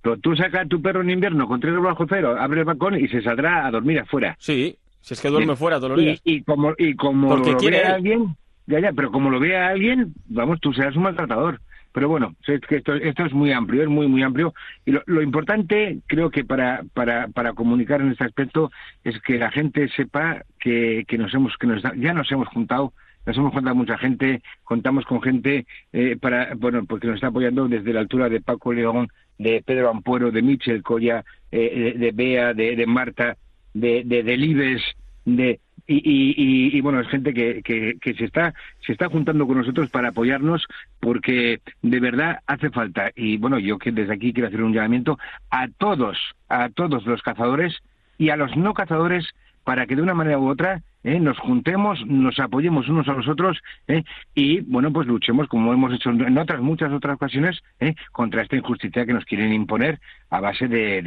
Pero 0.00 0.18
tú 0.18 0.36
sacas 0.36 0.66
a 0.66 0.68
tu 0.68 0.80
perro 0.80 1.00
en 1.00 1.10
invierno 1.10 1.48
con 1.48 1.58
3 1.58 1.80
bajo 1.80 2.06
cero 2.08 2.36
abre 2.38 2.60
el 2.60 2.64
balcón 2.66 3.00
y 3.00 3.08
se 3.08 3.22
saldrá 3.22 3.66
a 3.66 3.70
dormir 3.72 3.98
afuera. 3.98 4.36
Sí 4.38 4.78
si 5.06 5.14
es 5.14 5.20
que 5.20 5.28
duerme 5.28 5.54
fuera 5.54 5.76
todos 5.76 5.90
los 5.90 6.00
días. 6.00 6.20
y, 6.24 6.42
como 6.42 6.74
y 6.76 6.96
como 6.96 7.36
lo 7.36 7.56
quiere 7.56 7.84
alguien 7.84 8.36
ya 8.66 8.80
ya 8.80 8.92
pero 8.92 9.12
como 9.12 9.30
lo 9.30 9.38
vea 9.38 9.68
alguien 9.68 10.14
vamos 10.26 10.58
tú 10.60 10.72
serás 10.72 10.96
un 10.96 11.04
maltratador 11.04 11.60
pero 11.96 12.10
bueno, 12.10 12.36
esto, 12.46 12.92
esto 12.92 13.24
es 13.24 13.32
muy 13.32 13.52
amplio, 13.52 13.82
es 13.82 13.88
muy, 13.88 14.06
muy 14.06 14.22
amplio. 14.22 14.52
Y 14.84 14.90
lo, 14.90 15.22
importante, 15.22 16.00
creo 16.06 16.28
que 16.28 16.44
para, 16.44 16.84
para, 16.92 17.28
para 17.28 17.54
comunicar 17.54 18.02
en 18.02 18.10
este 18.10 18.24
aspecto, 18.24 18.70
es 19.02 19.18
que 19.22 19.38
la 19.38 19.50
gente 19.50 19.88
sepa 19.88 20.44
que, 20.60 21.06
que 21.08 21.16
nos 21.16 21.32
hemos, 21.32 21.56
que 21.56 21.66
nos, 21.66 21.82
ya 21.96 22.12
nos 22.12 22.30
hemos 22.30 22.48
juntado 22.48 22.92
nos 23.24 23.38
hemos 23.38 23.54
juntado 23.54 23.74
mucha 23.74 23.96
gente, 23.96 24.42
contamos 24.62 25.06
con 25.06 25.22
gente 25.22 25.64
eh, 25.94 26.18
para, 26.20 26.54
bueno, 26.54 26.84
porque 26.84 27.06
nos 27.06 27.14
está 27.14 27.28
apoyando 27.28 27.66
desde 27.66 27.94
la 27.94 28.00
altura 28.00 28.28
de 28.28 28.42
Paco 28.42 28.74
León, 28.74 29.08
de 29.38 29.62
Pedro 29.64 29.88
Ampuero, 29.88 30.30
de 30.30 30.42
Michel 30.42 30.82
Coya, 30.82 31.24
eh, 31.50 31.94
de, 31.96 32.12
Bea, 32.12 32.52
de, 32.52 32.76
de 32.76 32.86
Marta, 32.86 33.38
de, 33.72 34.02
de 34.04 34.22
Delibes, 34.22 34.82
de, 35.24 35.60
y, 35.86 36.76
y, 36.76 36.80
bueno, 36.80 37.00
es 37.00 37.08
gente 37.08 37.32
que, 37.32 37.62
que, 37.62 38.14
se, 38.14 38.24
está, 38.24 38.54
se 38.84 38.92
está 38.92 39.08
juntando 39.08 39.46
con 39.46 39.58
nosotros 39.58 39.88
para 39.90 40.08
apoyarnos 40.08 40.66
porque 41.00 41.60
de 41.82 42.00
verdad 42.00 42.40
hace 42.46 42.70
falta. 42.70 43.10
Y 43.14 43.36
bueno, 43.36 43.58
yo 43.58 43.78
que 43.78 43.92
desde 43.92 44.14
aquí 44.14 44.32
quiero 44.32 44.48
hacer 44.48 44.62
un 44.62 44.72
llamamiento 44.72 45.18
a 45.50 45.68
todos, 45.68 46.18
a 46.48 46.68
todos 46.70 47.06
los 47.06 47.22
cazadores 47.22 47.76
y 48.18 48.30
a 48.30 48.36
los 48.36 48.56
no 48.56 48.74
cazadores 48.74 49.28
para 49.62 49.86
que 49.86 49.96
de 49.96 50.02
una 50.02 50.14
manera 50.14 50.38
u 50.38 50.48
otra 50.48 50.82
eh, 51.04 51.20
nos 51.20 51.38
juntemos, 51.38 52.04
nos 52.06 52.38
apoyemos 52.40 52.88
unos 52.88 53.06
a 53.08 53.12
los 53.12 53.28
otros 53.28 53.58
eh, 53.86 54.02
y, 54.34 54.60
bueno, 54.62 54.92
pues 54.92 55.06
luchemos, 55.06 55.46
como 55.46 55.72
hemos 55.72 55.92
hecho 55.92 56.10
en 56.10 56.38
otras 56.38 56.60
muchas 56.60 56.92
otras 56.92 57.14
ocasiones, 57.14 57.62
eh, 57.78 57.94
contra 58.10 58.42
esta 58.42 58.56
injusticia 58.56 59.06
que 59.06 59.12
nos 59.12 59.24
quieren 59.24 59.52
imponer 59.52 60.00
a 60.30 60.40
base 60.40 60.66
de, 60.66 61.02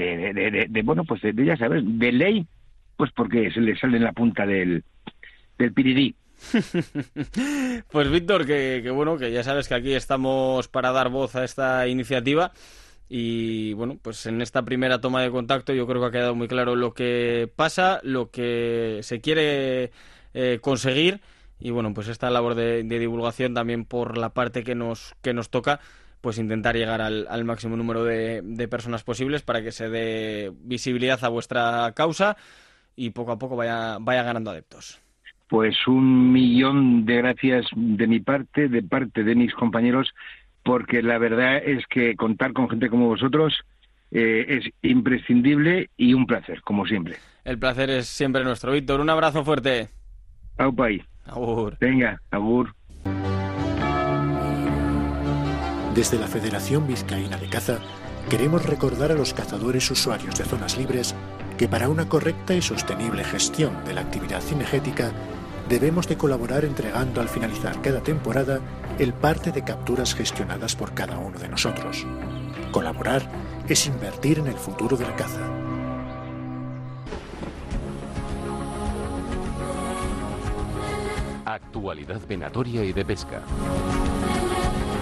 de 0.70 0.82
bueno, 0.84 1.04
pues 1.04 1.22
de, 1.22 1.34
ya 1.34 1.58
sabes, 1.58 1.84
de 1.86 2.12
ley 2.14 2.48
pues 3.00 3.14
porque 3.14 3.50
se 3.50 3.62
le 3.62 3.78
sale 3.80 3.96
en 3.96 4.04
la 4.04 4.12
punta 4.12 4.46
del, 4.46 4.84
del 5.58 5.72
piridí. 5.72 6.14
pues 7.92 8.12
Víctor, 8.12 8.46
que, 8.46 8.92
bueno, 8.94 9.18
que 9.18 9.32
ya 9.32 9.42
sabes 9.42 9.70
que 9.70 9.76
aquí 9.76 9.94
estamos 9.94 10.68
para 10.68 10.92
dar 10.92 11.08
voz 11.08 11.34
a 11.38 11.46
esta 11.46 11.88
iniciativa. 11.88 12.52
Y 13.08 13.72
bueno, 13.72 13.98
pues 14.02 14.26
en 14.26 14.42
esta 14.42 14.64
primera 14.64 15.00
toma 15.00 15.22
de 15.22 15.32
contacto 15.32 15.74
yo 15.74 15.88
creo 15.88 16.02
que 16.02 16.08
ha 16.08 16.12
quedado 16.12 16.36
muy 16.36 16.50
claro 16.50 16.76
lo 16.76 16.94
que 16.94 17.50
pasa, 17.56 18.02
lo 18.04 18.32
que 18.32 19.00
se 19.02 19.22
quiere 19.22 19.92
eh, 20.34 20.60
conseguir 20.62 21.22
y 21.58 21.72
bueno, 21.72 21.94
pues 21.94 22.10
esta 22.10 22.30
labor 22.30 22.56
de, 22.56 22.84
divulgación 22.84 23.54
también 23.54 23.86
por 23.86 24.18
la 24.18 24.34
parte 24.34 24.66
que 24.66 24.76
nos, 24.76 25.16
que 25.22 25.34
nos 25.34 25.50
toca, 25.50 25.80
pues 26.20 26.38
intentar 26.38 26.76
llegar 26.76 27.02
al, 27.02 27.46
máximo 27.46 27.78
número 27.78 28.04
de, 28.04 28.42
de 28.44 28.68
personas 28.68 29.04
posibles 29.04 29.42
para 29.42 29.62
que 29.62 29.72
se 29.72 29.90
dé 29.90 30.52
visibilidad 30.54 31.24
a 31.24 31.30
vuestra 31.30 31.94
causa 31.96 32.36
y 33.00 33.12
poco 33.12 33.32
a 33.32 33.40
poco 33.40 33.56
vaya, 33.56 33.98
vaya 34.00 34.24
ganando 34.24 34.52
adeptos. 34.52 35.02
Pues 35.48 35.88
un 35.88 36.32
millón 36.32 37.06
de 37.06 37.16
gracias 37.16 37.66
de 37.74 38.08
mi 38.08 38.20
parte, 38.20 38.68
de 38.68 38.84
parte 38.84 39.24
de 39.24 39.36
mis 39.36 39.54
compañeros, 39.54 40.14
porque 40.64 41.02
la 41.02 41.18
verdad 41.18 41.58
es 41.58 41.86
que 41.88 42.16
contar 42.16 42.52
con 42.52 42.70
gente 42.70 42.90
como 42.90 43.08
vosotros 43.08 43.58
eh, 44.12 44.46
es 44.50 44.74
imprescindible 44.82 45.90
y 45.96 46.14
un 46.14 46.26
placer, 46.26 46.62
como 46.62 46.86
siempre. 46.86 47.16
El 47.46 47.58
placer 47.58 47.90
es 47.90 48.08
siempre 48.08 48.44
nuestro, 48.44 48.74
Víctor. 48.74 49.00
Un 49.00 49.10
abrazo 49.10 49.46
fuerte. 49.46 49.88
Aupai. 50.58 51.02
Agur. 51.26 51.78
Venga, 51.80 52.22
agur. 52.32 52.74
Desde 55.96 56.20
la 56.20 56.28
Federación 56.28 56.86
Vizcaína 56.86 57.38
de 57.38 57.48
Caza, 57.48 57.80
queremos 58.30 58.66
recordar 58.66 59.12
a 59.12 59.16
los 59.16 59.34
cazadores 59.34 59.90
usuarios 59.90 60.38
de 60.38 60.44
zonas 60.44 60.78
libres 60.78 61.16
que 61.60 61.68
para 61.68 61.90
una 61.90 62.08
correcta 62.08 62.54
y 62.54 62.62
sostenible 62.62 63.22
gestión 63.26 63.84
de 63.84 63.94
la 63.94 64.00
actividad 64.00 64.40
cinegética 64.40 65.12
debemos 65.68 66.08
de 66.08 66.16
colaborar 66.16 66.64
entregando 66.64 67.20
al 67.20 67.28
finalizar 67.28 67.82
cada 67.82 68.00
temporada 68.00 68.62
el 68.98 69.12
parte 69.12 69.52
de 69.52 69.66
capturas 69.66 70.16
gestionadas 70.16 70.78
por 70.78 70.94
cada 70.94 71.18
uno 71.18 71.38
de 71.38 71.50
nosotros. 71.50 72.08
Colaborar 72.72 73.24
es 73.68 73.88
invertir 73.88 74.40
en 74.40 74.48
el 74.48 74.56
futuro 74.56 74.96
de 74.96 75.04
la 75.04 75.16
caza. 75.18 75.42
Actualidad 81.44 82.22
venatoria 82.26 82.86
y 82.86 82.94
de 82.94 83.04
pesca. 83.04 83.42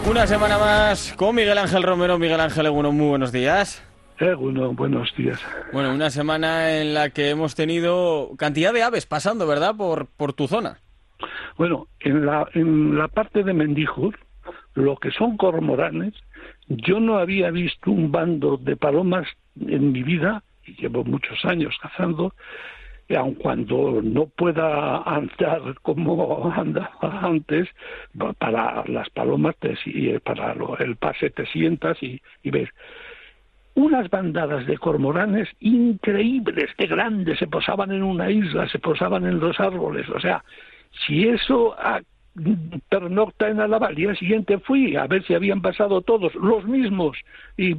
Una 0.10 0.26
semana 0.26 0.58
más 0.58 1.14
con 1.16 1.36
Miguel 1.36 1.60
Ángel 1.60 1.84
Romero. 1.84 2.18
Miguel 2.18 2.40
Ángel, 2.42 2.72
muy 2.72 3.10
buenos 3.10 3.32
días. 3.32 3.87
Eh, 4.20 4.34
bueno, 4.34 4.74
buenos 4.74 5.14
días. 5.16 5.40
Bueno, 5.72 5.94
una 5.94 6.10
semana 6.10 6.80
en 6.80 6.96
la 6.96 7.12
que 7.12 7.30
hemos 7.30 7.54
tenido 7.54 8.32
cantidad 8.38 8.74
de 8.74 8.82
aves 8.82 9.06
pasando, 9.06 9.46
¿verdad? 9.46 9.76
Por, 9.76 10.08
por 10.08 10.34
tu 10.34 10.48
zona. 10.48 10.80
Bueno, 11.58 11.88
en 12.00 12.26
la, 12.26 12.48
en 12.54 12.98
la 12.98 13.08
parte 13.10 13.44
de 13.44 13.54
Mendijur, 13.54 14.18
lo 14.74 14.98
que 14.98 15.12
son 15.12 15.38
cormoranes, 15.38 16.14
yo 16.68 17.00
no 17.00 17.20
había 17.20 17.52
visto 17.52 17.92
un 17.92 18.12
bando 18.12 18.58
de 18.58 18.76
palomas 18.76 19.28
en 19.60 19.92
mi 19.92 20.02
vida, 20.02 20.44
y 20.66 20.74
llevo 20.82 21.04
muchos 21.04 21.46
años 21.46 21.76
cazando, 21.80 22.34
y 23.08 23.16
aun 23.16 23.36
cuando 23.36 24.02
no 24.04 24.26
pueda 24.26 24.98
andar 25.04 25.76
como 25.82 26.52
andaba 26.56 27.20
antes, 27.22 27.70
para 28.40 28.84
las 28.88 29.10
palomas 29.12 29.56
y 29.86 30.18
para 30.20 30.56
el 30.80 30.96
pase 30.96 31.30
te 31.30 31.46
sientas 31.46 32.02
y, 32.02 32.20
y 32.44 32.50
ves 32.50 32.70
unas 33.78 34.10
bandadas 34.10 34.66
de 34.66 34.76
cormoranes 34.80 35.48
increíbles, 35.60 36.72
de 36.80 36.88
grandes, 36.88 37.38
se 37.38 37.46
posaban 37.46 37.92
en 37.92 38.02
una 38.02 38.32
isla, 38.32 38.68
se 38.70 38.80
posaban 38.80 39.24
en 39.28 39.40
los 39.40 39.60
árboles, 39.60 40.10
o 40.10 40.20
sea, 40.20 40.44
si 41.06 41.28
eso 41.28 41.76
pernocta 42.90 43.50
en 43.50 43.60
Alaba, 43.60 43.88
al 43.88 43.96
día 43.96 44.16
siguiente 44.16 44.58
fui 44.58 44.96
a 44.96 45.06
ver 45.06 45.24
si 45.26 45.36
habían 45.36 45.62
pasado 45.62 46.02
todos, 46.02 46.34
los 46.34 46.66
mismos, 46.66 47.18
y, 47.56 47.76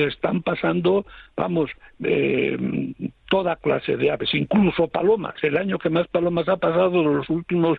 están 0.00 0.42
pasando, 0.42 1.06
vamos, 1.36 1.72
eh, 2.04 2.56
toda 3.28 3.56
clase 3.56 3.96
de 3.96 4.12
aves, 4.12 4.32
incluso 4.34 4.86
palomas. 4.86 5.34
El 5.42 5.56
año 5.56 5.78
que 5.78 5.90
más 5.90 6.06
palomas 6.06 6.48
ha 6.48 6.56
pasado 6.56 7.02
los 7.02 7.28
últimos 7.28 7.78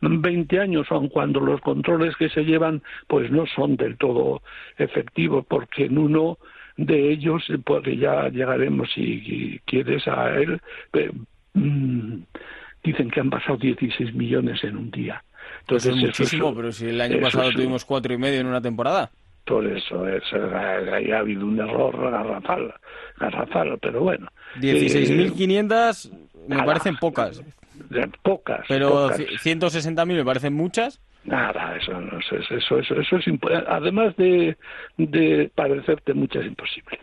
20 0.00 0.60
años, 0.60 0.86
aun 0.90 1.08
cuando 1.08 1.40
los 1.40 1.60
controles 1.60 2.14
que 2.16 2.28
se 2.28 2.44
llevan, 2.44 2.82
pues 3.08 3.32
no 3.32 3.46
son 3.46 3.76
del 3.76 3.96
todo 3.96 4.42
efectivos, 4.78 5.44
porque 5.48 5.86
en 5.86 5.98
uno 5.98 6.38
de 6.86 7.12
ellos, 7.12 7.44
porque 7.64 7.96
ya 7.96 8.28
llegaremos 8.28 8.88
si 8.94 9.60
quieres 9.64 10.06
a 10.08 10.30
él, 10.30 10.60
eh, 10.94 11.10
mm, 11.54 12.22
dicen 12.82 13.10
que 13.10 13.20
han 13.20 13.30
pasado 13.30 13.58
16 13.58 14.14
millones 14.14 14.62
en 14.64 14.76
un 14.76 14.90
día. 14.90 15.22
Entonces, 15.60 15.94
es 15.94 16.02
muchísimo, 16.02 16.54
pero 16.54 16.72
si 16.72 16.88
el 16.88 17.00
año 17.00 17.20
pasado 17.20 17.50
tuvimos 17.50 17.84
cuatro 17.84 18.14
y 18.14 18.18
medio 18.18 18.40
en 18.40 18.46
una 18.46 18.60
temporada. 18.60 19.10
Por 19.44 19.66
eso, 19.66 20.06
es, 20.06 20.22
ha 20.32 21.18
habido 21.18 21.44
un 21.44 21.58
error 21.58 22.10
garrafal, 22.10 22.72
garrafal 23.18 23.78
pero 23.80 24.00
bueno. 24.00 24.28
16.500 24.60 26.12
me 26.48 26.62
parecen 26.62 26.96
pocas. 26.96 27.42
Pocas. 28.22 28.64
Pero 28.68 29.10
160.000 29.10 30.06
me 30.06 30.24
parecen 30.24 30.54
muchas. 30.54 31.00
Nada, 31.24 31.76
eso, 31.76 31.92
eso, 32.18 32.36
eso, 32.36 32.78
eso, 32.78 33.00
eso 33.00 33.16
es 33.16 33.24
además 33.68 34.16
de, 34.16 34.56
de 34.96 35.50
parecerte 35.54 36.14
muchas 36.14 36.46
imposible. 36.46 36.98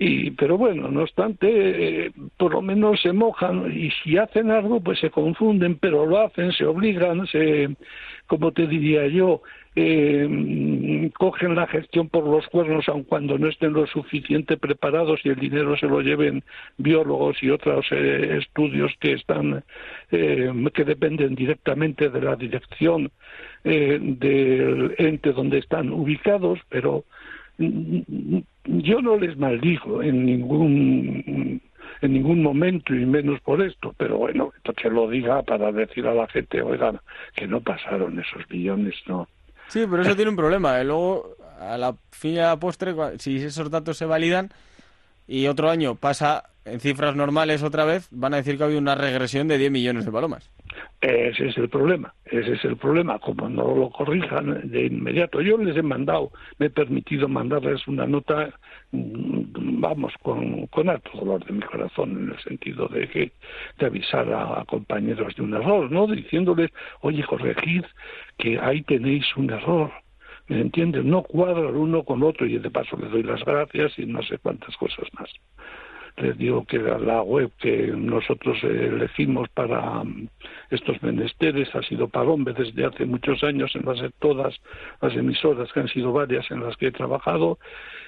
Y, 0.00 0.30
pero 0.32 0.56
bueno, 0.56 0.88
no 0.88 1.02
obstante, 1.02 2.06
eh, 2.06 2.12
por 2.36 2.52
lo 2.52 2.62
menos 2.62 3.00
se 3.00 3.12
mojan 3.12 3.72
y 3.72 3.90
si 3.90 4.16
hacen 4.16 4.50
algo, 4.50 4.80
pues 4.80 5.00
se 5.00 5.10
confunden, 5.10 5.76
pero 5.76 6.06
lo 6.06 6.20
hacen, 6.20 6.52
se 6.52 6.64
obligan, 6.64 7.26
se, 7.26 7.76
como 8.28 8.52
te 8.52 8.68
diría 8.68 9.08
yo, 9.08 9.42
eh, 9.80 11.10
cogen 11.16 11.54
la 11.54 11.66
gestión 11.66 12.08
por 12.08 12.24
los 12.26 12.46
cuernos, 12.48 12.88
aun 12.88 13.04
cuando 13.04 13.38
no 13.38 13.48
estén 13.48 13.72
lo 13.72 13.86
suficiente 13.86 14.56
preparados 14.56 15.20
y 15.24 15.28
el 15.28 15.36
dinero 15.36 15.76
se 15.76 15.86
lo 15.86 16.00
lleven 16.00 16.42
biólogos 16.78 17.42
y 17.42 17.50
otros 17.50 17.86
eh, 17.90 18.38
estudios 18.40 18.92
que 19.00 19.12
están, 19.12 19.64
que 20.10 20.84
dependen 20.84 21.34
directamente 21.34 22.08
de 22.08 22.20
la 22.22 22.36
dirección 22.36 23.10
del 23.62 24.94
ente 24.98 25.32
donde 25.32 25.58
están 25.58 25.90
ubicados, 25.92 26.58
pero 26.68 27.04
yo 27.58 29.02
no 29.02 29.16
les 29.16 29.36
maldigo 29.36 30.02
en 30.02 30.24
ningún 30.24 31.60
en 32.00 32.12
ningún 32.12 32.42
momento 32.42 32.94
y 32.94 33.04
menos 33.04 33.40
por 33.40 33.62
esto, 33.62 33.94
pero 33.96 34.18
bueno, 34.18 34.52
que 34.76 34.90
lo 34.90 35.08
diga 35.08 35.42
para 35.42 35.72
decir 35.72 36.06
a 36.06 36.14
la 36.14 36.26
gente, 36.28 36.62
oigan, 36.62 37.00
que 37.34 37.46
no 37.46 37.60
pasaron 37.60 38.18
esos 38.18 38.46
billones, 38.48 38.94
no. 39.06 39.28
Sí, 39.68 39.84
pero 39.88 40.02
eso 40.02 40.16
tiene 40.16 40.30
un 40.30 40.36
problema. 40.36 40.80
¿eh? 40.80 40.84
Luego, 40.84 41.36
a 41.60 41.76
la 41.78 41.94
fin 42.10 42.34
y 42.34 42.38
a 42.38 42.48
la 42.48 42.56
postre, 42.56 42.94
si 43.18 43.36
esos 43.36 43.70
datos 43.70 43.96
se 43.96 44.06
validan 44.06 44.50
y 45.26 45.46
otro 45.46 45.70
año 45.70 45.94
pasa 45.94 46.44
en 46.64 46.80
cifras 46.80 47.16
normales 47.16 47.62
otra 47.62 47.84
vez, 47.84 48.08
van 48.10 48.34
a 48.34 48.38
decir 48.38 48.56
que 48.56 48.62
ha 48.62 48.66
habido 48.66 48.80
una 48.80 48.94
regresión 48.94 49.48
de 49.48 49.58
10 49.58 49.70
millones 49.70 50.04
de 50.04 50.12
palomas. 50.12 50.50
Ese 51.00 51.48
es 51.48 51.56
el 51.56 51.68
problema, 51.68 52.12
ese 52.24 52.54
es 52.54 52.64
el 52.64 52.76
problema. 52.76 53.18
Como 53.18 53.48
no 53.48 53.74
lo 53.74 53.90
corrijan 53.90 54.70
de 54.70 54.86
inmediato, 54.86 55.40
yo 55.40 55.56
les 55.58 55.76
he 55.76 55.82
mandado, 55.82 56.32
me 56.58 56.66
he 56.66 56.70
permitido 56.70 57.28
mandarles 57.28 57.86
una 57.86 58.06
nota, 58.06 58.50
vamos, 58.92 60.12
con, 60.22 60.66
con 60.68 60.88
alto 60.88 61.10
dolor 61.14 61.44
de 61.44 61.52
mi 61.52 61.62
corazón, 61.62 62.10
en 62.10 62.30
el 62.30 62.38
sentido 62.42 62.88
de 62.88 63.08
que 63.08 63.32
de 63.78 63.86
avisar 63.86 64.32
a, 64.32 64.64
compañeros 64.64 65.34
de 65.36 65.42
un 65.42 65.54
error, 65.54 65.90
¿no? 65.90 66.06
Diciéndoles, 66.06 66.70
oye, 67.00 67.22
corregid 67.24 67.84
que 68.38 68.58
ahí 68.58 68.82
tenéis 68.82 69.24
un 69.36 69.50
error. 69.50 69.92
¿Me 70.48 70.60
entiendes? 70.60 71.04
No 71.04 71.22
cuadra 71.22 71.68
el 71.68 71.76
uno 71.76 72.04
con 72.04 72.22
otro 72.22 72.46
y 72.46 72.58
de 72.58 72.70
paso 72.70 72.96
les 72.96 73.10
doy 73.10 73.22
las 73.22 73.44
gracias 73.44 73.98
y 73.98 74.06
no 74.06 74.22
sé 74.22 74.38
cuántas 74.38 74.74
cosas 74.78 75.06
más 75.12 75.30
les 76.20 76.36
digo 76.36 76.64
que 76.64 76.78
la 76.78 77.22
web 77.22 77.50
que 77.58 77.88
nosotros 77.88 78.56
elegimos 78.62 79.48
para 79.50 80.04
mm, 80.04 80.28
estos 80.70 81.02
menesteres 81.02 81.74
ha 81.74 81.82
sido 81.82 82.08
Palombe 82.08 82.52
desde 82.52 82.84
hace 82.84 83.06
muchos 83.06 83.42
años 83.44 83.70
en 83.74 83.84
las 83.84 83.98
todas 84.18 84.54
las 85.00 85.14
emisoras 85.14 85.72
que 85.72 85.80
han 85.80 85.88
sido 85.88 86.12
varias 86.12 86.50
en 86.50 86.62
las 86.62 86.76
que 86.76 86.88
he 86.88 86.92
trabajado 86.92 87.58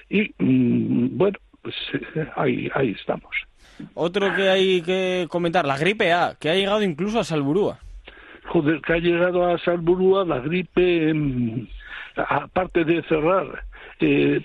y 0.09 0.33
mm, 0.37 1.17
bueno 1.17 1.37
pues 1.61 1.75
eh, 1.93 2.27
ahí 2.35 2.69
ahí 2.73 2.91
estamos. 2.91 3.31
Otro 3.93 4.35
que 4.35 4.49
hay 4.49 4.81
que 4.81 5.27
comentar 5.29 5.65
la 5.65 5.77
gripe 5.77 6.11
A 6.13 6.35
que 6.39 6.49
ha 6.49 6.55
llegado 6.55 6.83
incluso 6.83 7.19
a 7.19 7.23
Salburúa. 7.23 7.79
Joder 8.45 8.81
que 8.81 8.93
ha 8.93 8.97
llegado 8.97 9.45
a 9.45 9.57
Salburúa 9.59 10.25
la 10.25 10.39
gripe 10.39 11.13
mm, 11.13 11.67
aparte 12.15 12.83
de 12.83 13.01
cerrar 13.03 13.63
eh, 14.01 14.41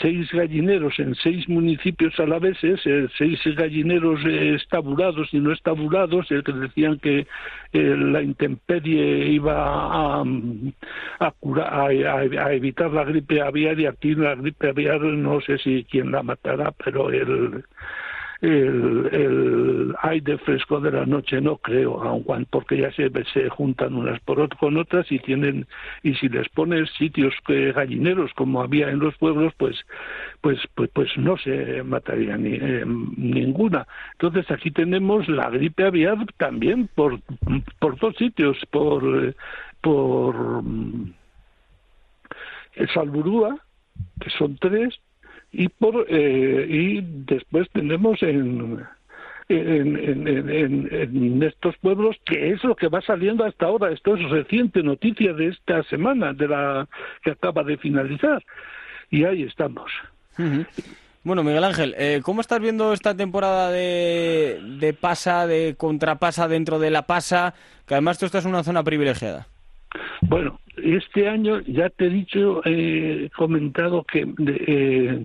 seis 0.00 0.30
gallineros 0.32 0.98
en 0.98 1.14
seis 1.14 1.48
municipios 1.48 2.18
alaveses, 2.20 2.80
eh, 2.84 3.08
seis 3.16 3.40
gallineros 3.56 4.20
eh, 4.26 4.54
estabulados 4.54 5.28
y 5.32 5.40
no 5.40 5.52
estabulados, 5.52 6.30
eh, 6.30 6.42
que 6.44 6.52
decían 6.52 6.98
que 6.98 7.26
eh, 7.72 7.96
la 7.96 8.22
intemperie 8.22 9.28
iba 9.28 9.54
a, 9.56 10.22
a, 11.20 11.32
a, 11.86 12.52
evitar 12.52 12.92
la 12.92 13.04
gripe 13.04 13.40
aviar 13.40 13.78
y 13.80 13.86
aquí 13.86 14.14
la 14.14 14.34
gripe 14.34 14.68
aviar 14.68 15.00
no 15.00 15.40
sé 15.40 15.58
si 15.58 15.84
quién 15.84 16.12
la 16.12 16.22
matará, 16.22 16.72
pero 16.84 17.10
el 17.10 17.64
el, 18.40 19.94
aire 20.02 20.38
fresco 20.38 20.80
de 20.80 20.92
la 20.92 21.04
noche 21.04 21.40
no 21.40 21.56
creo, 21.58 22.02
aun 22.02 22.46
porque 22.50 22.78
ya 22.78 22.90
se, 22.92 23.10
se 23.32 23.48
juntan 23.50 23.94
unas 23.94 24.20
por 24.20 24.40
con 24.56 24.76
otras 24.76 25.10
y 25.12 25.18
tienen 25.18 25.66
y 26.02 26.14
si 26.14 26.28
les 26.28 26.48
pones 26.48 26.90
sitios 26.98 27.34
que 27.46 27.72
gallineros 27.72 28.32
como 28.34 28.62
había 28.62 28.90
en 28.90 28.98
los 28.98 29.16
pueblos, 29.18 29.52
pues 29.58 29.76
pues 30.40 30.58
pues, 30.74 30.90
pues 30.94 31.10
no 31.16 31.36
se 31.36 31.82
mataría 31.82 32.36
ni 32.36 32.54
eh, 32.54 32.84
ninguna. 32.86 33.86
Entonces 34.12 34.50
aquí 34.50 34.70
tenemos 34.70 35.28
la 35.28 35.50
gripe 35.50 35.84
aviar 35.84 36.18
también 36.38 36.88
por 36.94 37.20
por 37.78 37.98
dos 37.98 38.16
sitios, 38.16 38.56
por 38.70 39.34
por 39.82 40.62
el 42.74 42.88
Salburúa, 42.88 43.58
que 44.20 44.30
son 44.30 44.56
tres, 44.56 44.98
y 45.52 45.68
por 45.68 46.06
eh, 46.08 46.66
y 46.68 47.00
después 47.02 47.68
tenemos 47.72 48.22
en 48.22 48.84
en, 49.48 49.96
en, 49.96 50.88
en, 50.92 51.42
estos 51.42 51.76
pueblos, 51.78 52.16
que 52.24 52.50
es 52.50 52.62
lo 52.62 52.76
que 52.76 52.88
va 52.88 53.00
saliendo 53.00 53.44
hasta 53.44 53.66
ahora. 53.66 53.90
Esto 53.90 54.14
es 54.14 54.30
reciente 54.30 54.82
noticia 54.82 55.32
de 55.32 55.48
esta 55.48 55.82
semana, 55.84 56.32
de 56.32 56.46
la 56.46 56.88
que 57.22 57.32
acaba 57.32 57.64
de 57.64 57.76
finalizar. 57.76 58.44
Y 59.10 59.24
ahí 59.24 59.42
estamos. 59.42 59.90
Bueno, 61.24 61.42
Miguel 61.42 61.64
Ángel, 61.64 61.94
eh, 61.98 62.20
¿cómo 62.22 62.40
estás 62.40 62.60
viendo 62.60 62.92
esta 62.92 63.14
temporada 63.16 63.70
de, 63.70 64.60
de 64.78 64.94
pasa, 64.94 65.46
de 65.46 65.74
contrapasa 65.76 66.46
dentro 66.46 66.78
de 66.78 66.90
la 66.90 67.02
pasa? 67.02 67.54
Que 67.86 67.94
además 67.94 68.18
tú 68.18 68.26
estás 68.26 68.44
en 68.44 68.50
una 68.50 68.62
zona 68.62 68.84
privilegiada. 68.84 69.48
Bueno, 70.22 70.60
este 70.76 71.28
año 71.28 71.60
ya 71.60 71.88
te 71.90 72.06
he 72.06 72.10
dicho, 72.10 72.62
he 72.64 73.30
comentado 73.36 74.04
que 74.04 74.26
eh, 74.38 75.24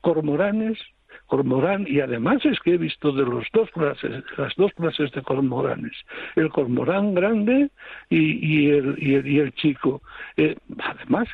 cormoranes, 0.00 0.78
cormorán, 1.26 1.86
y 1.88 2.00
además 2.00 2.44
es 2.44 2.58
que 2.60 2.74
he 2.74 2.78
visto 2.78 3.12
de 3.12 3.24
los 3.24 3.46
dos 3.52 3.70
clases, 3.70 4.22
las 4.36 4.54
dos 4.56 4.72
clases 4.74 5.10
de 5.12 5.22
cormoranes, 5.22 5.92
el 6.36 6.50
cormorán 6.50 7.14
grande 7.14 7.70
y, 8.10 8.66
y, 8.66 8.70
el, 8.70 8.96
y, 8.98 9.38
el, 9.38 9.52
chico. 9.54 10.02
Eh, 10.36 10.56
además, 10.78 11.28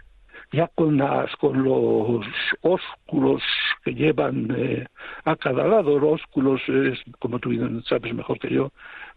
ya 0.53 0.69
con 0.75 0.97
las 0.97 1.35
con 1.37 1.63
los 1.63 2.27
ósculos 2.63 3.43
que 3.85 3.95
llevan 3.95 4.55
eh, 4.57 4.87
a 5.25 5.37
cada 5.37 5.67
lado, 5.67 5.99
los 5.99 6.21
ósculos 6.21 6.61
es 6.69 6.99
como 7.19 7.39
tú 7.39 7.51
sabes 7.87 8.15
mejor 8.15 8.39
que 8.39 8.55
yo, 8.55 8.73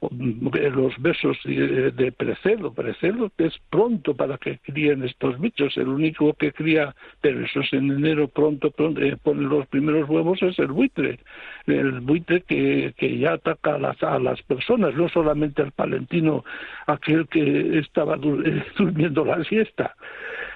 los 0.09 0.97
besos 0.99 1.37
de, 1.45 1.91
de 1.91 2.11
precelo, 2.11 2.73
precelo 2.73 3.31
que 3.37 3.45
es 3.45 3.57
pronto 3.69 4.15
para 4.15 4.37
que 4.37 4.59
críen 4.59 5.03
estos 5.03 5.39
bichos, 5.39 5.77
el 5.77 5.87
único 5.87 6.33
que 6.33 6.51
cría, 6.51 6.95
pero 7.21 7.45
eso 7.45 7.61
es 7.61 7.71
en 7.73 7.91
enero 7.91 8.27
pronto, 8.27 8.71
pronto 8.71 9.01
eh, 9.01 9.17
pone 9.21 9.43
los 9.43 9.67
primeros 9.67 10.09
huevos 10.09 10.41
es 10.41 10.57
el 10.59 10.67
buitre, 10.67 11.19
el 11.67 11.99
buitre 12.01 12.41
que, 12.41 12.93
ya 13.19 13.33
ataca 13.33 13.75
a 13.75 13.79
las, 13.79 14.01
a 14.03 14.19
las 14.19 14.41
personas, 14.43 14.95
no 14.95 15.09
solamente 15.09 15.61
al 15.61 15.71
palentino, 15.71 16.43
aquel 16.87 17.27
que 17.27 17.79
estaba 17.79 18.17
durmiendo 18.77 19.25
la 19.25 19.43
siesta. 19.43 19.95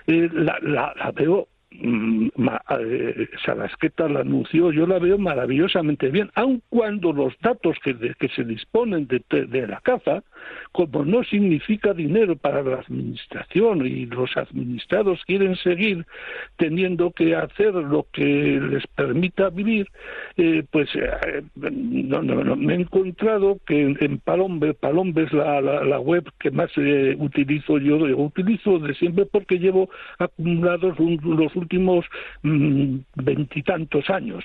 La, 0.08 0.60
la, 0.62 0.93
la 0.95 1.12
veo 1.12 1.47
Salasqueta 3.45 4.07
la 4.07 4.21
anunció, 4.21 4.71
yo 4.71 4.88
la 4.88 4.99
veo 4.99 5.17
maravillosamente 5.17 6.09
bien, 6.09 6.32
aun 6.36 6.61
cuando 6.69 7.13
los 7.13 7.34
datos 7.41 7.78
que, 7.84 7.95
se 8.36 8.43
disponen 8.43 9.07
de, 9.07 9.21
de, 9.30 9.67
la 9.67 9.80
caza, 9.82 10.23
como 10.71 11.05
no 11.05 11.23
significa 11.23 11.93
dinero 11.93 12.36
para 12.36 12.63
la 12.63 12.78
administración 12.78 13.86
y 13.86 14.05
los 14.05 14.36
administrados 14.38 15.21
quieren 15.26 15.55
seguir 15.57 16.05
teniendo 16.57 17.11
que 17.11 17.36
hacer 17.36 17.73
lo 17.73 18.07
que 18.11 18.59
les 18.61 18.86
permita 18.88 19.49
vivir, 19.49 19.88
eh, 20.38 20.63
pues 20.71 20.89
eh, 20.95 21.43
no, 21.55 22.21
no, 22.21 22.55
me 22.55 22.73
he 22.73 22.82
encontrado 22.82 23.59
que 23.65 23.82
en, 23.82 24.19
Palombe, 24.19 24.73
Palombe 24.73 25.23
es 25.23 25.34
la, 25.34 25.61
la, 25.61 25.99
web 25.99 26.30
que 26.39 26.51
más 26.51 26.71
utilizo 27.17 27.78
yo, 27.78 27.97
utilizo 28.17 28.80
de 28.80 28.93
siempre 28.95 29.26
porque 29.26 29.59
llevo 29.59 29.89
acumulados 30.19 30.97
los 30.99 31.55
últimos 31.55 31.64
mm, 32.43 32.97
veintitantos 33.16 34.09
años. 34.09 34.43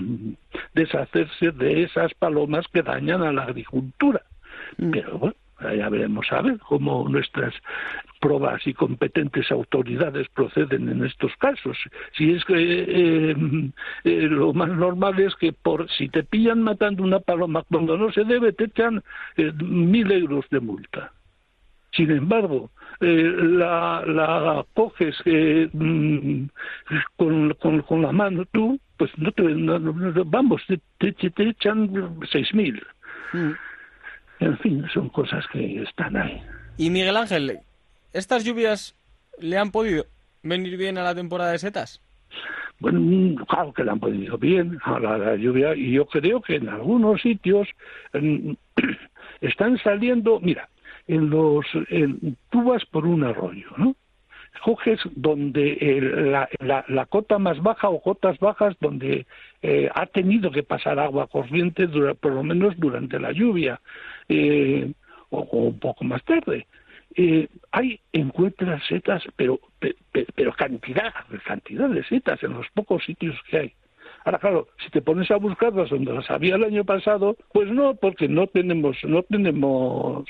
deshacerse 0.74 1.50
de 1.50 1.82
esas 1.82 2.14
palomas 2.14 2.66
que 2.72 2.82
dañan 2.82 3.22
a 3.22 3.32
la 3.32 3.42
agricultura. 3.42 4.22
Mm. 4.76 4.90
Pero 4.90 5.18
bueno, 5.18 5.36
ya 5.72 5.88
veremos 5.88 6.26
a 6.32 6.42
ver 6.42 6.58
cómo 6.58 7.08
nuestras 7.08 7.54
pruebas 8.20 8.66
y 8.66 8.74
competentes 8.74 9.50
autoridades 9.50 10.28
proceden 10.30 10.88
en 10.88 11.04
estos 11.04 11.30
casos. 11.36 11.76
Si 12.16 12.32
es 12.32 12.44
que 12.44 12.54
eh, 12.56 13.36
eh, 14.04 14.28
lo 14.30 14.52
más 14.54 14.70
normal 14.70 15.20
es 15.20 15.34
que 15.36 15.52
por 15.52 15.90
si 15.90 16.08
te 16.08 16.24
pillan 16.24 16.62
matando 16.62 17.02
una 17.02 17.20
paloma 17.20 17.62
cuando 17.68 17.96
no 17.96 18.10
se 18.12 18.24
debe 18.24 18.52
te 18.52 18.64
echan 18.64 19.02
eh, 19.36 19.52
mil 19.62 20.10
euros 20.10 20.46
de 20.50 20.60
multa. 20.60 21.12
Sin 21.92 22.10
embargo, 22.10 22.70
la, 22.98 24.02
la 24.04 24.64
coges 24.74 25.16
mm, 25.24 26.46
con, 27.16 27.52
con, 27.54 28.02
la 28.02 28.10
mano 28.10 28.44
tú, 28.50 28.80
pues 28.96 29.10
no 29.16 29.30
te, 29.30 29.44
vamos, 30.24 30.62
te, 30.66 31.12
te, 31.12 31.48
echan 31.48 32.16
seis 32.32 32.52
mil. 32.52 32.82
Mm. 33.32 33.52
En 34.40 34.58
fin, 34.58 34.84
son 34.92 35.08
cosas 35.08 35.44
que 35.52 35.82
están 35.82 36.16
ahí. 36.16 36.42
Y 36.76 36.90
Miguel 36.90 37.16
Ángel, 37.16 37.60
¿estas 38.12 38.44
lluvias 38.44 38.94
le 39.38 39.58
han 39.58 39.70
podido 39.70 40.06
venir 40.42 40.76
bien 40.76 40.98
a 40.98 41.02
la 41.02 41.14
temporada 41.14 41.52
de 41.52 41.58
setas? 41.58 42.00
Bueno, 42.80 43.44
claro 43.46 43.72
que 43.72 43.84
le 43.84 43.90
han 43.92 44.00
podido 44.00 44.36
bien 44.36 44.78
a 44.84 44.98
la, 44.98 45.36
lluvia 45.36 45.74
y 45.74 45.92
yo 45.92 46.06
creo 46.06 46.40
que 46.40 46.56
en 46.56 46.68
algunos 46.68 47.22
sitios 47.22 47.68
están 49.40 49.78
saliendo, 49.78 50.40
mira, 50.40 50.68
en 51.06 51.30
los 51.30 51.64
en, 51.88 52.36
tú 52.50 52.64
vas 52.64 52.84
por 52.86 53.06
un 53.06 53.24
arroyo, 53.24 53.68
¿no? 53.76 53.94
Coges 54.62 55.00
donde 55.14 55.76
la, 56.60 56.84
la, 56.88 57.06
cota 57.06 57.38
más 57.38 57.62
baja 57.62 57.88
o 57.88 58.00
cotas 58.00 58.38
bajas 58.38 58.76
donde 58.80 59.26
eh, 59.62 59.88
ha 59.94 60.06
tenido 60.06 60.50
que 60.50 60.62
pasar 60.62 60.98
agua 60.98 61.26
corriente 61.26 61.88
por 61.88 62.32
lo 62.32 62.42
menos 62.42 62.78
durante 62.78 63.18
la 63.18 63.32
lluvia 63.32 63.80
eh, 64.28 64.92
o, 65.30 65.40
un 65.40 65.78
poco 65.78 66.04
más 66.04 66.22
tarde. 66.24 66.66
Eh, 67.16 67.48
hay 67.70 68.00
encuentras 68.12 68.84
setas, 68.86 69.22
pero, 69.36 69.60
pero 70.34 70.52
cantidad, 70.52 71.12
cantidad 71.44 71.88
de 71.88 72.04
setas 72.04 72.42
en 72.42 72.54
los 72.54 72.66
pocos 72.70 73.04
sitios 73.04 73.36
que 73.48 73.58
hay. 73.58 73.72
Ahora, 74.24 74.38
claro, 74.38 74.68
si 74.82 74.88
te 74.88 75.02
pones 75.02 75.30
a 75.30 75.36
buscarlas 75.36 75.90
donde 75.90 76.14
las 76.14 76.30
había 76.30 76.54
el 76.54 76.64
año 76.64 76.84
pasado, 76.84 77.36
pues 77.52 77.68
no, 77.70 77.94
porque 77.94 78.26
no 78.26 78.46
tenemos, 78.46 78.96
no 79.04 79.22
tenemos 79.22 80.26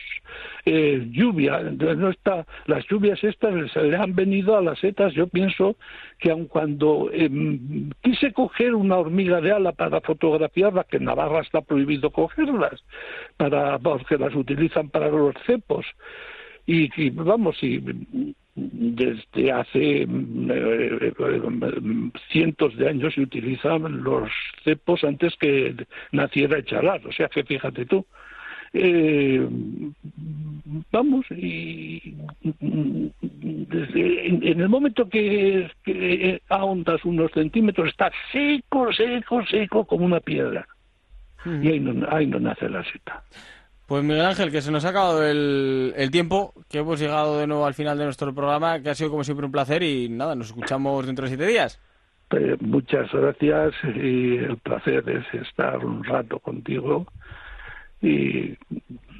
eh, 0.67 1.07
lluvia. 1.13 1.61
Entonces 1.61 1.99
no 1.99 2.11
está, 2.11 2.45
las 2.67 2.85
lluvias 2.89 3.23
estas 3.23 3.55
le 3.77 3.97
han 3.97 4.17
venido 4.17 4.57
a 4.57 4.63
las 4.63 4.81
setas. 4.81 5.15
Yo 5.15 5.29
pienso 5.29 5.77
que 6.19 6.33
aun 6.33 6.47
cuando 6.47 7.09
em, 7.13 7.91
quise 8.03 8.33
coger 8.33 8.75
una 8.75 8.97
hormiga 8.97 9.41
de 9.41 9.53
ala 9.53 9.71
para 9.71 10.01
fotografiarla, 10.01 10.85
que 10.85 10.97
en 10.97 11.05
Navarra 11.05 11.43
está 11.43 11.61
prohibido 11.61 12.11
cogerlas, 12.11 12.85
para 13.37 13.79
porque 13.79 14.19
las 14.19 14.35
utilizan 14.35 14.89
para 14.91 15.09
los 15.09 15.37
cepos. 15.47 15.87
Y, 16.67 16.91
y 17.01 17.11
vamos, 17.11 17.63
y 17.63 18.35
desde 18.57 19.53
hace 19.53 20.03
eh, 20.03 21.13
cientos 22.31 22.77
de 22.77 22.89
años 22.89 23.15
se 23.15 23.23
utilizaban 23.23 24.05
los 24.05 24.31
cepos 24.63 25.03
antes 25.03 25.35
que 25.37 25.75
naciera 26.13 26.59
el 26.59 26.65
chalar, 26.65 27.05
o 27.07 27.13
sea 27.13 27.29
que 27.29 27.45
fíjate 27.45 27.87
tú. 27.87 28.07
Eh, 28.77 29.49
vamos, 30.91 31.25
y 31.31 32.17
desde, 32.43 34.27
en, 34.27 34.61
el 34.61 34.69
momento 34.69 35.09
que, 35.09 35.71
que, 35.85 36.43
ahondas 36.49 37.05
unos 37.05 37.31
centímetros 37.33 37.89
está 37.89 38.11
seco, 38.33 38.93
seco, 38.93 39.47
seco 39.47 39.85
como 39.85 40.05
una 40.05 40.19
piedra. 40.19 40.67
Y 41.47 41.69
ahí 41.69 41.79
no, 41.79 42.07
ahí 42.11 42.27
no 42.27 42.41
nace 42.41 42.69
la 42.69 42.83
seta. 42.85 43.23
Pues 43.87 44.03
Miguel 44.03 44.25
Ángel, 44.25 44.51
que 44.51 44.63
se 44.63 44.71
nos 44.71 44.85
ha 44.85 44.91
acabado 44.91 45.27
el, 45.27 46.09
tiempo, 46.11 46.55
que 46.69 46.79
hemos 46.79 46.99
llegado 46.99 47.39
de 47.39 47.47
nuevo 47.47 47.67
al 47.67 47.75
final 47.75 47.99
de 47.99 48.05
nuestro 48.05 48.35
programa, 48.35 48.81
que 48.81 48.91
ha 48.91 48.95
sido 48.95 49.11
como 49.11 49.25
siempre 49.25 49.45
un 49.45 49.53
placer 49.53 49.83
y 49.83 50.09
nada, 50.09 50.35
nos 50.35 50.49
escuchamos 50.49 51.07
dentro 51.07 51.25
de 51.25 51.29
siete 51.29 51.47
días. 51.47 51.81
Pues 52.29 52.61
muchas 52.63 53.13
gracias 53.13 53.75
y 53.95 54.39
el 54.39 54.57
placer 54.57 55.05
es 55.09 55.43
estar 55.43 55.85
un 55.85 56.03
rato 56.03 56.39
contigo 56.39 57.07
y 58.01 58.57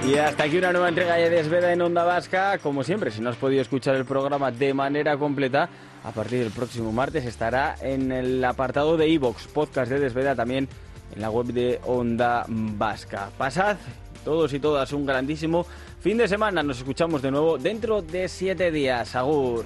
Y 0.10 0.18
hasta 0.18 0.46
aquí 0.46 0.58
una 0.58 0.72
nueva 0.72 0.90
entrega 0.90 1.14
de 1.18 1.30
Desveda 1.30 1.72
en 1.72 1.84
Onda 1.84 2.04
Vasca. 2.04 2.58
Como 2.58 2.84
siempre, 2.84 3.12
si 3.12 3.22
no 3.22 3.30
has 3.30 3.36
podido 3.36 3.62
escuchar 3.62 3.96
el 3.96 4.06
programa 4.06 4.50
de 4.50 4.74
manera 4.74 5.16
completa, 5.18 5.70
a 6.04 6.12
partir 6.12 6.40
del 6.40 6.52
próximo 6.52 6.92
martes 6.92 7.26
estará 7.26 7.76
en 7.80 8.12
el 8.12 8.44
apartado 8.44 8.98
de 8.98 9.06
Evox, 9.06 9.46
podcast 9.46 9.92
de 9.92 10.00
Desveda, 10.00 10.36
también 10.36 10.68
en 11.14 11.22
la 11.22 11.30
web 11.30 11.46
de 11.48 11.80
Onda 11.86 12.44
Vasca. 12.48 13.30
Pasad 13.38 13.78
todos 14.26 14.52
y 14.54 14.60
todas 14.60 14.92
un 14.94 15.06
grandísimo 15.06 15.68
fin 16.02 16.18
de 16.18 16.28
semana. 16.28 16.64
Nos 16.64 16.80
escuchamos 16.80 17.22
de 17.22 17.30
nuevo 17.30 17.60
dentro 17.60 18.02
de 18.02 18.28
siete 18.30 18.72
días. 18.72 19.16
Agur. 19.16 19.66